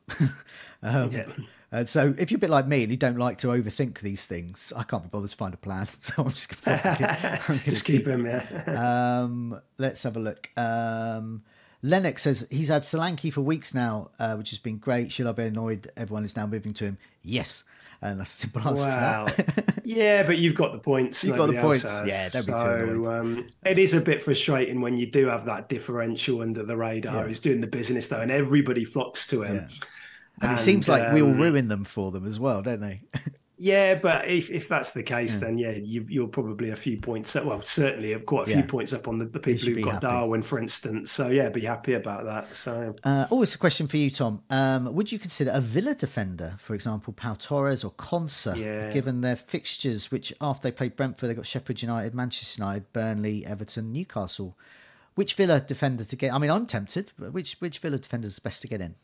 [0.83, 1.27] um, yeah.
[1.70, 4.27] And so, if you're a bit like me and you don't like to overthink these
[4.27, 5.87] things, I can't be bothered to find a plan.
[6.01, 8.27] So I'm just going to just keep, keep him.
[8.27, 9.23] Yeah.
[9.23, 10.51] um, let's have a look.
[10.57, 11.45] Um,
[11.83, 15.11] Lennox says he's had Solanke for weeks now, uh, which has been great.
[15.11, 15.91] Should I be annoyed?
[15.97, 16.99] Everyone is now moving to him.
[17.23, 17.65] Yes.
[18.01, 19.27] And that's a simple answer wow.
[19.27, 19.81] to that.
[19.85, 21.23] yeah, but you've got the points.
[21.23, 21.83] You've got the points.
[21.83, 22.07] Has.
[22.07, 23.07] Yeah, don't be so, too annoyed.
[23.07, 27.23] Um, it is a bit frustrating when you do have that differential under the radar.
[27.23, 27.29] Yeah.
[27.29, 29.55] He's doing the business though, and everybody flocks to him.
[29.55, 29.63] Yeah.
[30.41, 32.63] And, and, it seems like um, we all um, ruin them for them as well,
[32.63, 33.03] don't they?
[33.62, 37.36] Yeah, but if, if that's the case, then yeah, you, are probably a few points.
[37.36, 38.66] Well, certainly quite a few yeah.
[38.66, 40.06] points up on the, the people who've got happy.
[40.09, 41.12] Darwin, for instance.
[41.12, 42.56] So yeah, be happy about that.
[42.56, 44.43] So, uh, oh, it's a question for you, Tom.
[44.51, 48.93] Um, would you consider a Villa defender, for example, Pau Torres or Konsa, yeah.
[48.93, 50.10] given their fixtures?
[50.10, 54.59] Which after they played Brentford, they got Sheffield United, Manchester United, Burnley, Everton, Newcastle.
[55.14, 56.34] Which Villa defender to get?
[56.34, 57.12] I mean, I'm tempted.
[57.16, 58.97] But which which Villa defender is best to get in?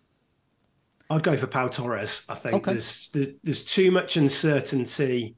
[1.10, 2.24] I'd go for Pau Torres.
[2.28, 2.72] I think okay.
[2.72, 3.10] there's
[3.42, 5.36] there's too much uncertainty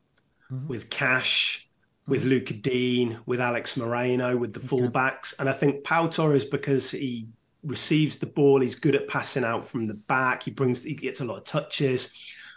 [0.50, 0.66] mm-hmm.
[0.66, 1.68] with Cash,
[2.08, 2.30] with mm-hmm.
[2.30, 7.28] Lucas Digne, with Alex Moreno, with the fullbacks, and I think Pau Torres because he
[7.62, 10.42] receives the ball, he's good at passing out from the back.
[10.42, 12.12] He brings he gets a lot of touches.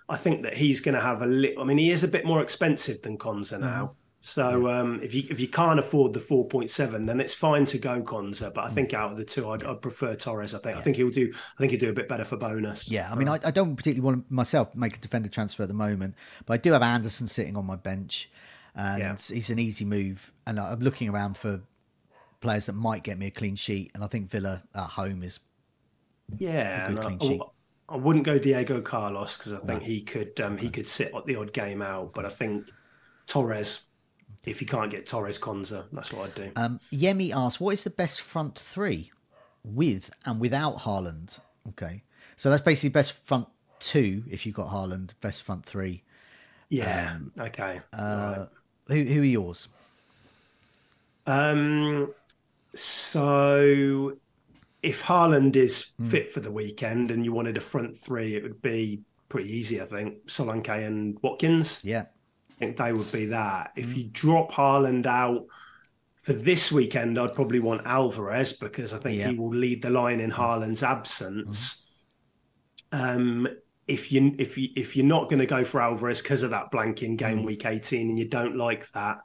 [0.10, 1.64] I think that he's going to have a little.
[1.64, 3.95] I mean, he is a bit more expensive than Konsa now.
[4.26, 7.66] So um, if you if you can't afford the four point seven, then it's fine
[7.66, 8.54] to go Konsa.
[8.54, 8.74] But I mm.
[8.74, 10.56] think out of the two, I'd, I'd prefer Torres.
[10.56, 10.80] I think yeah.
[10.80, 11.30] I think he'll do.
[11.36, 12.90] I think he'll do a bit better for bonus.
[12.90, 15.68] Yeah, I mean, I, I, don't particularly want to myself make a defender transfer at
[15.68, 18.32] the moment, but I do have Anderson sitting on my bench,
[18.76, 19.16] and yeah.
[19.18, 20.32] he's an easy move.
[20.48, 21.60] And I'm looking around for
[22.40, 25.41] players that might get me a clean sheet, and I think Villa at home is
[26.38, 27.41] yeah a good clean I, sheet.
[27.90, 29.86] I wouldn't go Diego Carlos because I think no.
[29.86, 32.70] he could um, he could sit the odd game out, but I think
[33.28, 33.82] Torres
[34.45, 36.52] if you can't get Torres Konsa, that's what I'd do.
[36.56, 39.11] Um, Yemi asks, what is the best front three
[39.64, 41.40] with and without Haaland?
[41.70, 42.03] Okay.
[42.36, 43.48] So that's basically best front
[43.80, 46.03] two if you've got Haaland, best front three.
[46.70, 47.14] Yeah.
[47.15, 47.80] Um, okay.
[47.94, 48.36] Uh,
[48.90, 48.98] right.
[48.98, 49.70] who, who are yours?
[51.26, 52.14] Um,
[52.76, 54.18] so
[54.82, 56.06] if Haaland is mm.
[56.06, 58.99] fit for the weekend and you wanted a front three, it would be
[59.30, 60.26] pretty easy, I think.
[60.28, 61.80] Solanke and Watkins.
[61.86, 62.06] Yeah
[62.64, 63.72] think they would be that.
[63.76, 63.98] If mm.
[63.98, 65.45] you drop Haaland out
[66.22, 69.30] for this weekend, I'd probably want Alvarez because I think yeah.
[69.30, 71.85] he will lead the line in Haaland's absence.
[72.91, 73.15] Mm.
[73.15, 73.48] Um,
[73.88, 76.72] if you if you if you're not going to go for Alvarez because of that
[76.72, 77.45] blanking game mm.
[77.45, 79.22] week 18 and you don't like that,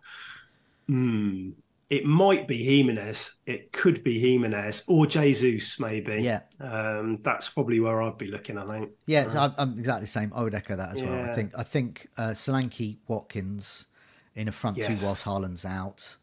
[0.91, 1.53] mm,
[1.91, 3.35] it might be Jimenez.
[3.47, 6.23] It could be Jimenez or Jesus, maybe.
[6.23, 6.41] Yeah.
[6.61, 8.59] Um, that's probably where I'd be looking.
[8.59, 8.91] I think.
[9.07, 10.33] Yeah, so I'm exactly the same.
[10.35, 11.11] I would echo that as yeah.
[11.11, 11.31] well.
[11.31, 13.87] I think I think uh, Solanke Watkins
[14.35, 14.87] in a front yes.
[14.87, 16.17] two whilst Haaland's out.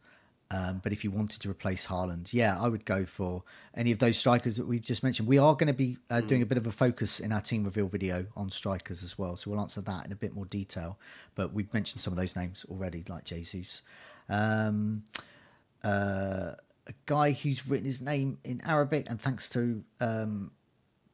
[0.52, 3.44] Um, but if you wanted to replace Haaland, yeah, I would go for
[3.76, 5.28] any of those strikers that we've just mentioned.
[5.28, 6.28] We are going to be uh, mm.
[6.28, 9.36] doing a bit of a focus in our team reveal video on strikers as well,
[9.36, 11.00] so we'll answer that in a bit more detail.
[11.34, 13.82] But we've mentioned some of those names already, like Jesus
[14.30, 15.04] Um,
[15.86, 16.56] uh,
[16.88, 20.52] a guy who's written his name in Arabic, and thanks to um,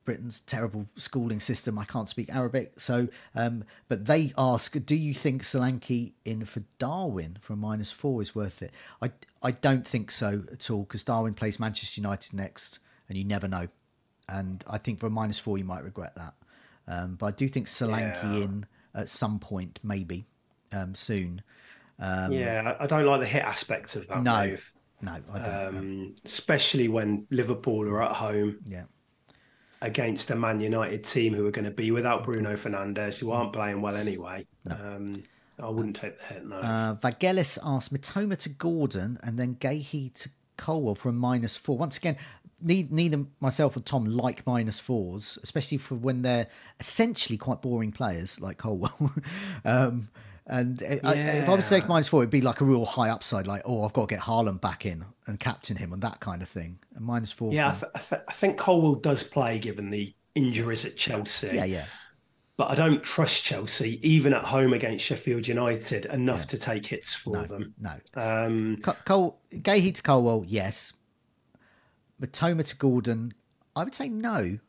[0.03, 2.79] Britain's terrible schooling system, I can't speak Arabic.
[2.79, 7.91] So, um, but they ask, do you think Solanke in for Darwin for a minus
[7.91, 8.71] four is worth it?
[9.01, 9.11] I
[9.43, 13.47] I don't think so at all because Darwin plays Manchester United next, and you never
[13.47, 13.67] know.
[14.27, 16.33] And I think for a minus four, you might regret that.
[16.87, 18.43] Um, but I do think Solanke Yeah.
[18.43, 18.65] in
[18.95, 20.25] at some point, maybe
[20.71, 21.41] um, soon.
[22.01, 25.73] Um, yeah, I don't like the hit aspect of that no, move, no, I don't.
[25.73, 25.79] no.
[25.79, 28.85] um, especially when Liverpool are at home yeah.
[29.81, 33.53] against a Man United team who are going to be without Bruno Fernandes, who aren't
[33.53, 34.47] playing well anyway.
[34.69, 35.23] Um,
[35.61, 36.45] I wouldn't take the hit.
[36.45, 36.55] No.
[36.55, 41.77] Uh, Vagelis asked Mitoma to Gordon and then Guéhi to Colwill for a minus four.
[41.77, 42.17] Once again,
[42.61, 46.47] neither, neither myself or Tom like minus fours, especially for when they're
[46.79, 49.11] essentially quite boring players like Colwill.
[49.65, 50.09] um,
[50.51, 53.09] and I- I- if I would take minus four, it'd be like a real high
[53.09, 56.19] upside, like, oh, I've got to get Haaland back in and captain him and that
[56.19, 56.77] kind of thing.
[56.95, 57.51] And minus four.
[57.53, 61.51] yeah, I, th- I, th- I think Colwill does play given the injuries at Chelsea.
[61.53, 61.85] yeah, yeah.
[62.57, 67.15] But I don't trust Chelsea, even at home against Sheffield United, enough to take hits
[67.15, 67.73] for them.
[67.79, 67.93] No.
[68.13, 70.93] Um, Co- Cole, Guéhi to Colwill, yes.
[72.21, 73.33] Mitoma to Gordon,
[73.75, 74.59] I would say no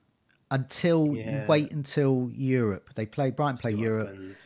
[0.51, 2.91] until you wait until Europe.
[2.95, 4.09] They play Brighton play Europe.
[4.09, 4.37] happens.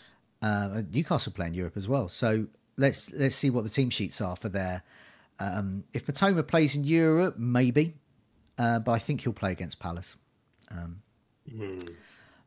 [0.43, 2.09] Uh, Newcastle play in Europe as well.
[2.09, 2.47] So
[2.77, 4.83] let's let's see what the team sheets are for there.
[5.39, 7.95] Um, if Mitoma plays in Europe, maybe,
[8.59, 10.17] uh, but I think he'll play against Palace.
[10.71, 11.03] Um,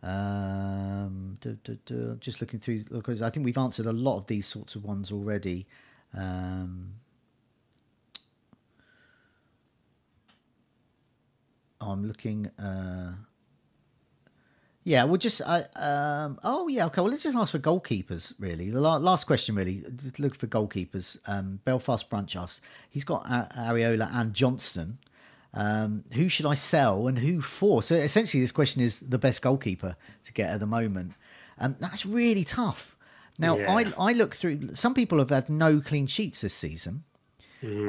[0.02, 1.56] um, duh,
[1.86, 2.84] duh, just looking through,
[3.22, 5.68] I think we've answered a lot of these sorts of ones already.
[6.16, 6.94] Um,
[11.82, 12.48] I'm looking.
[12.58, 13.14] Uh,
[14.90, 15.40] yeah, we'll just.
[15.46, 16.88] Uh, um, oh, yeah.
[16.88, 17.00] Okay.
[17.02, 18.34] Well, let's just ask for goalkeepers.
[18.40, 19.54] Really, the la- last question.
[19.54, 19.84] Really,
[20.18, 21.18] look for goalkeepers.
[21.28, 22.62] Um, Belfast Brunch asked.
[22.90, 24.98] He's got A- Areola and Johnstone.
[25.54, 27.84] Um, who should I sell and who for?
[27.84, 31.14] So essentially, this question is the best goalkeeper to get at the moment.
[31.60, 32.96] Um, that's really tough.
[33.38, 33.72] Now, Yeah.
[33.72, 34.74] I I look through.
[34.76, 37.04] Some people have had no clean sheets this season.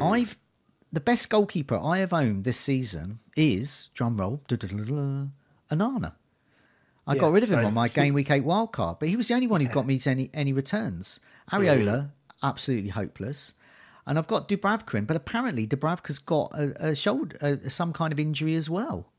[0.02, 0.36] I've
[0.93, 4.43] the best goalkeeper I have owned this season is drum roll
[5.70, 6.12] Onana.
[7.11, 9.16] I got rid of him so- on my game week eight wild card, but he
[9.16, 11.20] was the only one who got me to any any returns.
[11.53, 12.11] Areola,
[12.43, 13.55] absolutely hopeless,
[14.07, 18.12] and I've got Dubravka in, but apparently Dubravka's got a, a shoulder, a, some kind
[18.12, 19.11] of injury as well.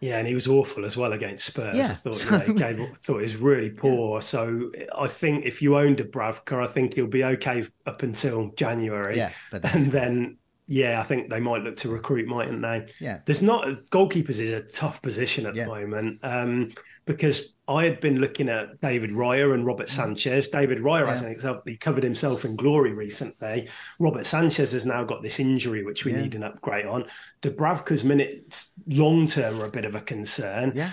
[0.00, 1.76] Yeah, and he was awful as well against Spurs.
[1.76, 1.90] Yeah.
[1.90, 4.20] I thought yeah, he gave, thought he was really poor.
[4.20, 9.16] So I think if you owned Dubravka, I think he'll be okay up until January.
[9.16, 10.36] Yeah, but and then
[10.68, 12.86] yeah, I think they might look to recruit, mightn't they?
[13.00, 13.20] Yeah.
[13.24, 15.64] There's not goalkeepers is a tough position at Yeah.
[15.64, 16.72] the moment um,
[17.04, 20.48] because I had been looking at David Raya and Robert Sanchez.
[20.48, 21.06] David Raya Yeah.
[21.08, 23.68] hasn't exactly covered himself in glory recently.
[24.00, 26.22] Robert Sanchez has now got this injury, which we Yeah.
[26.22, 27.04] need an upgrade on.
[27.42, 30.72] Dubravka's minutes long term are a bit of a concern.
[30.74, 30.90] Yeah,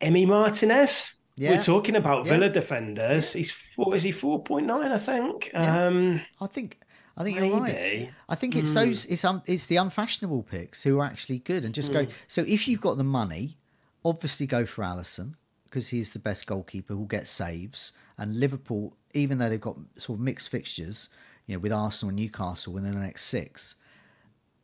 [0.00, 1.14] Emmy Martinez.
[1.36, 1.56] Yeah.
[1.56, 2.26] We're talking about.
[2.26, 3.32] Villa defenders.
[3.32, 3.94] He's four.
[3.94, 4.92] Is he four point nine?
[4.92, 5.50] I think.
[5.54, 6.78] Um, I think
[7.16, 8.10] I think you're right.
[8.28, 11.74] I think it's those it's um it's the unfashionable picks who are actually good and
[11.74, 12.06] just go.
[12.28, 13.56] So if you've got the money,
[14.04, 15.34] obviously go for Alisson
[15.64, 17.92] because he's the best goalkeeper who'll get saves.
[18.18, 21.08] And Liverpool, even though they've got sort of mixed fixtures,
[21.46, 23.74] you know, with Arsenal and Newcastle within the next six,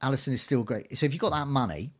[0.02, 0.96] Alisson is still great.
[0.96, 1.90] So if you've got that money,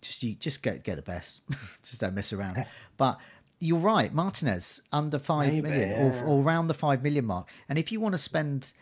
[0.00, 1.42] just you just get get the best.
[1.82, 2.64] just don't mess around.
[2.98, 3.18] But
[3.58, 6.22] you're right, Martinez under five Maybe, million yeah.
[6.22, 7.48] or, or around the five million mark.
[7.68, 8.72] And if you want to spend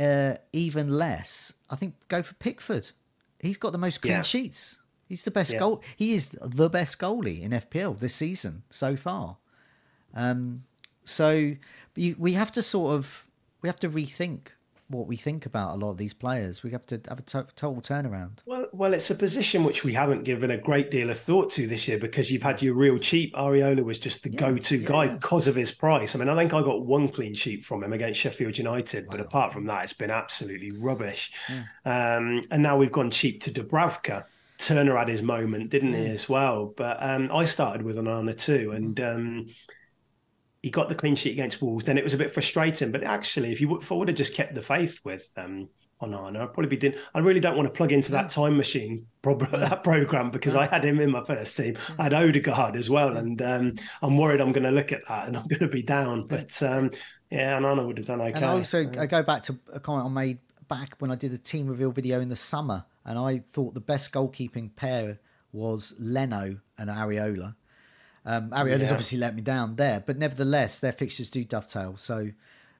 [0.00, 2.90] uh, even less, I think go for Pickford.
[3.38, 4.22] He's got the most clean Yeah.
[4.22, 4.78] sheets.
[5.08, 5.58] He's the best Yeah.
[5.60, 5.82] goal.
[5.96, 9.36] He is the best goalie in FPL this season so far.
[10.14, 10.64] Um,
[11.04, 11.54] so
[11.96, 13.26] you, we have to sort of
[13.62, 14.48] we have to rethink
[14.90, 16.62] what we think about a lot of these players.
[16.62, 18.38] We have to have a total turnaround.
[18.44, 21.66] Well, well, it's a position which we haven't given a great deal of thought to
[21.66, 23.34] this year because you've had your real cheap.
[23.34, 25.14] Areola was just the go-to yeah, guy yeah.
[25.14, 26.14] because of his price.
[26.14, 29.20] I mean, I think I got one clean sheet from him against Sheffield United, but
[29.20, 31.32] apart from that, it's been absolutely rubbish.
[31.84, 34.24] Um, and now we've gone cheap to Dubravka.
[34.58, 36.74] Turner had his moment, didn't he, as well?
[36.76, 39.46] But um, I started with Onana too, and um,
[40.62, 41.86] he got the clean sheet against Wolves.
[41.86, 44.16] Then it was a bit frustrating, but actually, if you would, if I would have
[44.16, 45.68] just kept the faith with um,
[46.02, 46.98] Onana, I'd probably be did.
[47.14, 50.66] I really don't want to plug into that time machine prob- that program because I
[50.66, 51.78] had him in my first team.
[51.98, 55.28] I had Odegaard as well, and um, I'm worried I'm going to look at that
[55.28, 56.26] and I'm going to be down.
[56.26, 56.90] But um,
[57.30, 58.32] yeah, Onana would have done okay.
[58.34, 60.38] And also, I go back to a comment I made
[60.68, 63.80] back when I did a team reveal video in the summer, and I thought the
[63.80, 65.18] best goalkeeping pair
[65.52, 67.54] was Leno and Areola.
[68.24, 68.92] Um, Areola's Yeah.
[68.92, 71.96] obviously let me down there, but nevertheless, their fixtures do dovetail.
[71.96, 72.32] So,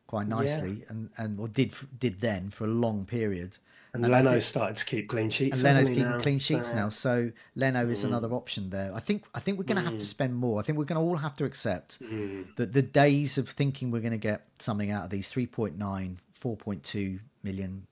[0.06, 0.84] quite nicely, yeah.
[0.88, 3.58] and and or did did then for a long period.
[3.92, 5.54] And, and Leno started to keep clean sheets.
[5.56, 6.20] And Leno's keeping now?
[6.20, 8.08] clean sheets so, now, so Leno is mm.
[8.08, 8.92] another option there.
[8.94, 9.90] I think I think we're going to mm.
[9.90, 10.60] have to spend more.
[10.60, 12.46] I think we're going to all have to accept mm.
[12.56, 17.20] that the days of thinking we're going to get something out of these 3.9, 4.2
[17.42, 17.86] million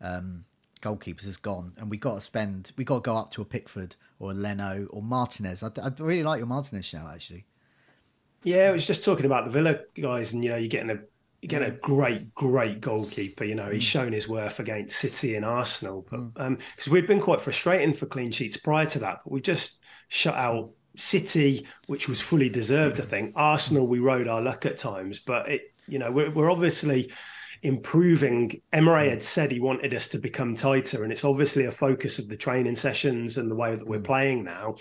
[0.00, 0.44] um,
[0.82, 2.72] goalkeepers is gone, and we got to spend.
[2.76, 3.94] We got to go up to a Pickford
[4.24, 5.62] or Leno or Martinez.
[5.62, 7.46] I, I really like your Martinez shout actually.
[8.42, 10.98] Yeah, I was just talking about the Villa guys, and you know, you're getting a
[11.42, 13.44] again a great, great goalkeeper.
[13.44, 13.88] You know, he's mm.
[13.88, 16.86] shown his worth against City and Arsenal, but because mm.
[16.88, 19.78] um, we've been quite frustrating for clean sheets prior to that, but we just
[20.08, 23.00] shut out City, which was fully deserved.
[23.00, 26.50] I think Arsenal, we rode our luck at times, but it, you know, we're, we're
[26.50, 27.10] obviously
[27.64, 28.60] improving.
[28.72, 32.28] Emery had said he wanted us to become tighter, and it's obviously a focus of
[32.28, 34.04] the training sessions and the way that we're mm.
[34.04, 34.76] playing now.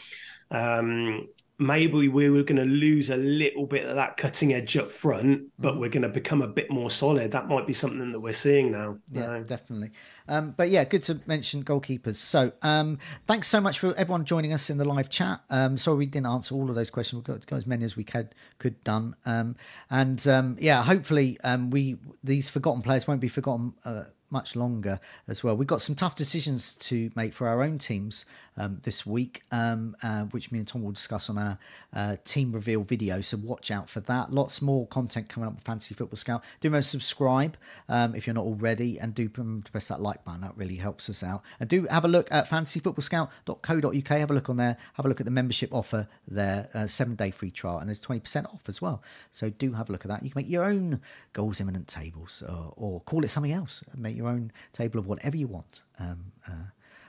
[0.52, 4.92] Um, maybe we were going to lose a little bit of that cutting edge up
[4.92, 5.80] front, but mm.
[5.80, 7.32] we're going to become a bit more solid.
[7.32, 8.98] That might be something that we're seeing now.
[9.12, 9.92] Yeah, definitely.
[10.28, 12.16] Um, but yeah, good to mention goalkeepers.
[12.16, 12.98] So um,
[13.28, 15.42] thanks so much for everyone joining us in the live chat.
[15.50, 17.20] Um, sorry we didn't answer all of those questions.
[17.20, 19.16] We've got, got as many as we could could done.
[19.26, 19.56] Um,
[19.90, 23.74] and um, yeah, hopefully um, we these forgotten players won't be forgotten.
[23.86, 25.56] Uh, much longer as well.
[25.56, 28.26] We've got some tough decisions to make for our own teams
[28.58, 31.58] um, this week, um, uh, which me and Tom will discuss on our
[31.94, 33.22] uh, team reveal video.
[33.22, 34.32] So watch out for that.
[34.32, 36.44] Lots more content coming up with Fantasy Football Scout.
[36.62, 37.58] Do remember to subscribe
[37.90, 40.42] um, if you're not already, and do press that like button.
[40.42, 41.42] That really helps us out.
[41.60, 44.08] And do have a look at fantasyfootballscout.co.uk.
[44.08, 44.78] Have a look on there.
[44.94, 46.70] Have a look at the membership offer there.
[46.74, 49.02] Uh, seven day free trial, and there's 20% off as well.
[49.32, 50.24] So do have a look at that.
[50.24, 51.02] You can make your own
[51.34, 53.84] goals imminent tables, or, or call it something else.
[53.96, 55.84] Make your own table of whatever you want.
[56.00, 56.66] Um, uh,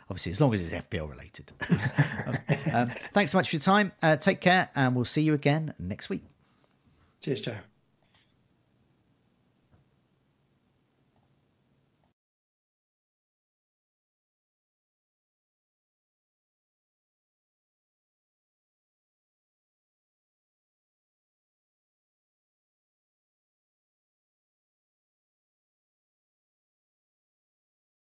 [0.08, 1.52] obviously, as long as it's FPL related.
[2.26, 2.38] um,
[2.72, 3.92] um, thanks so much for your time.
[4.02, 6.22] Uh, take care, and we'll see you again next week.
[7.20, 7.56] Cheers, Joe.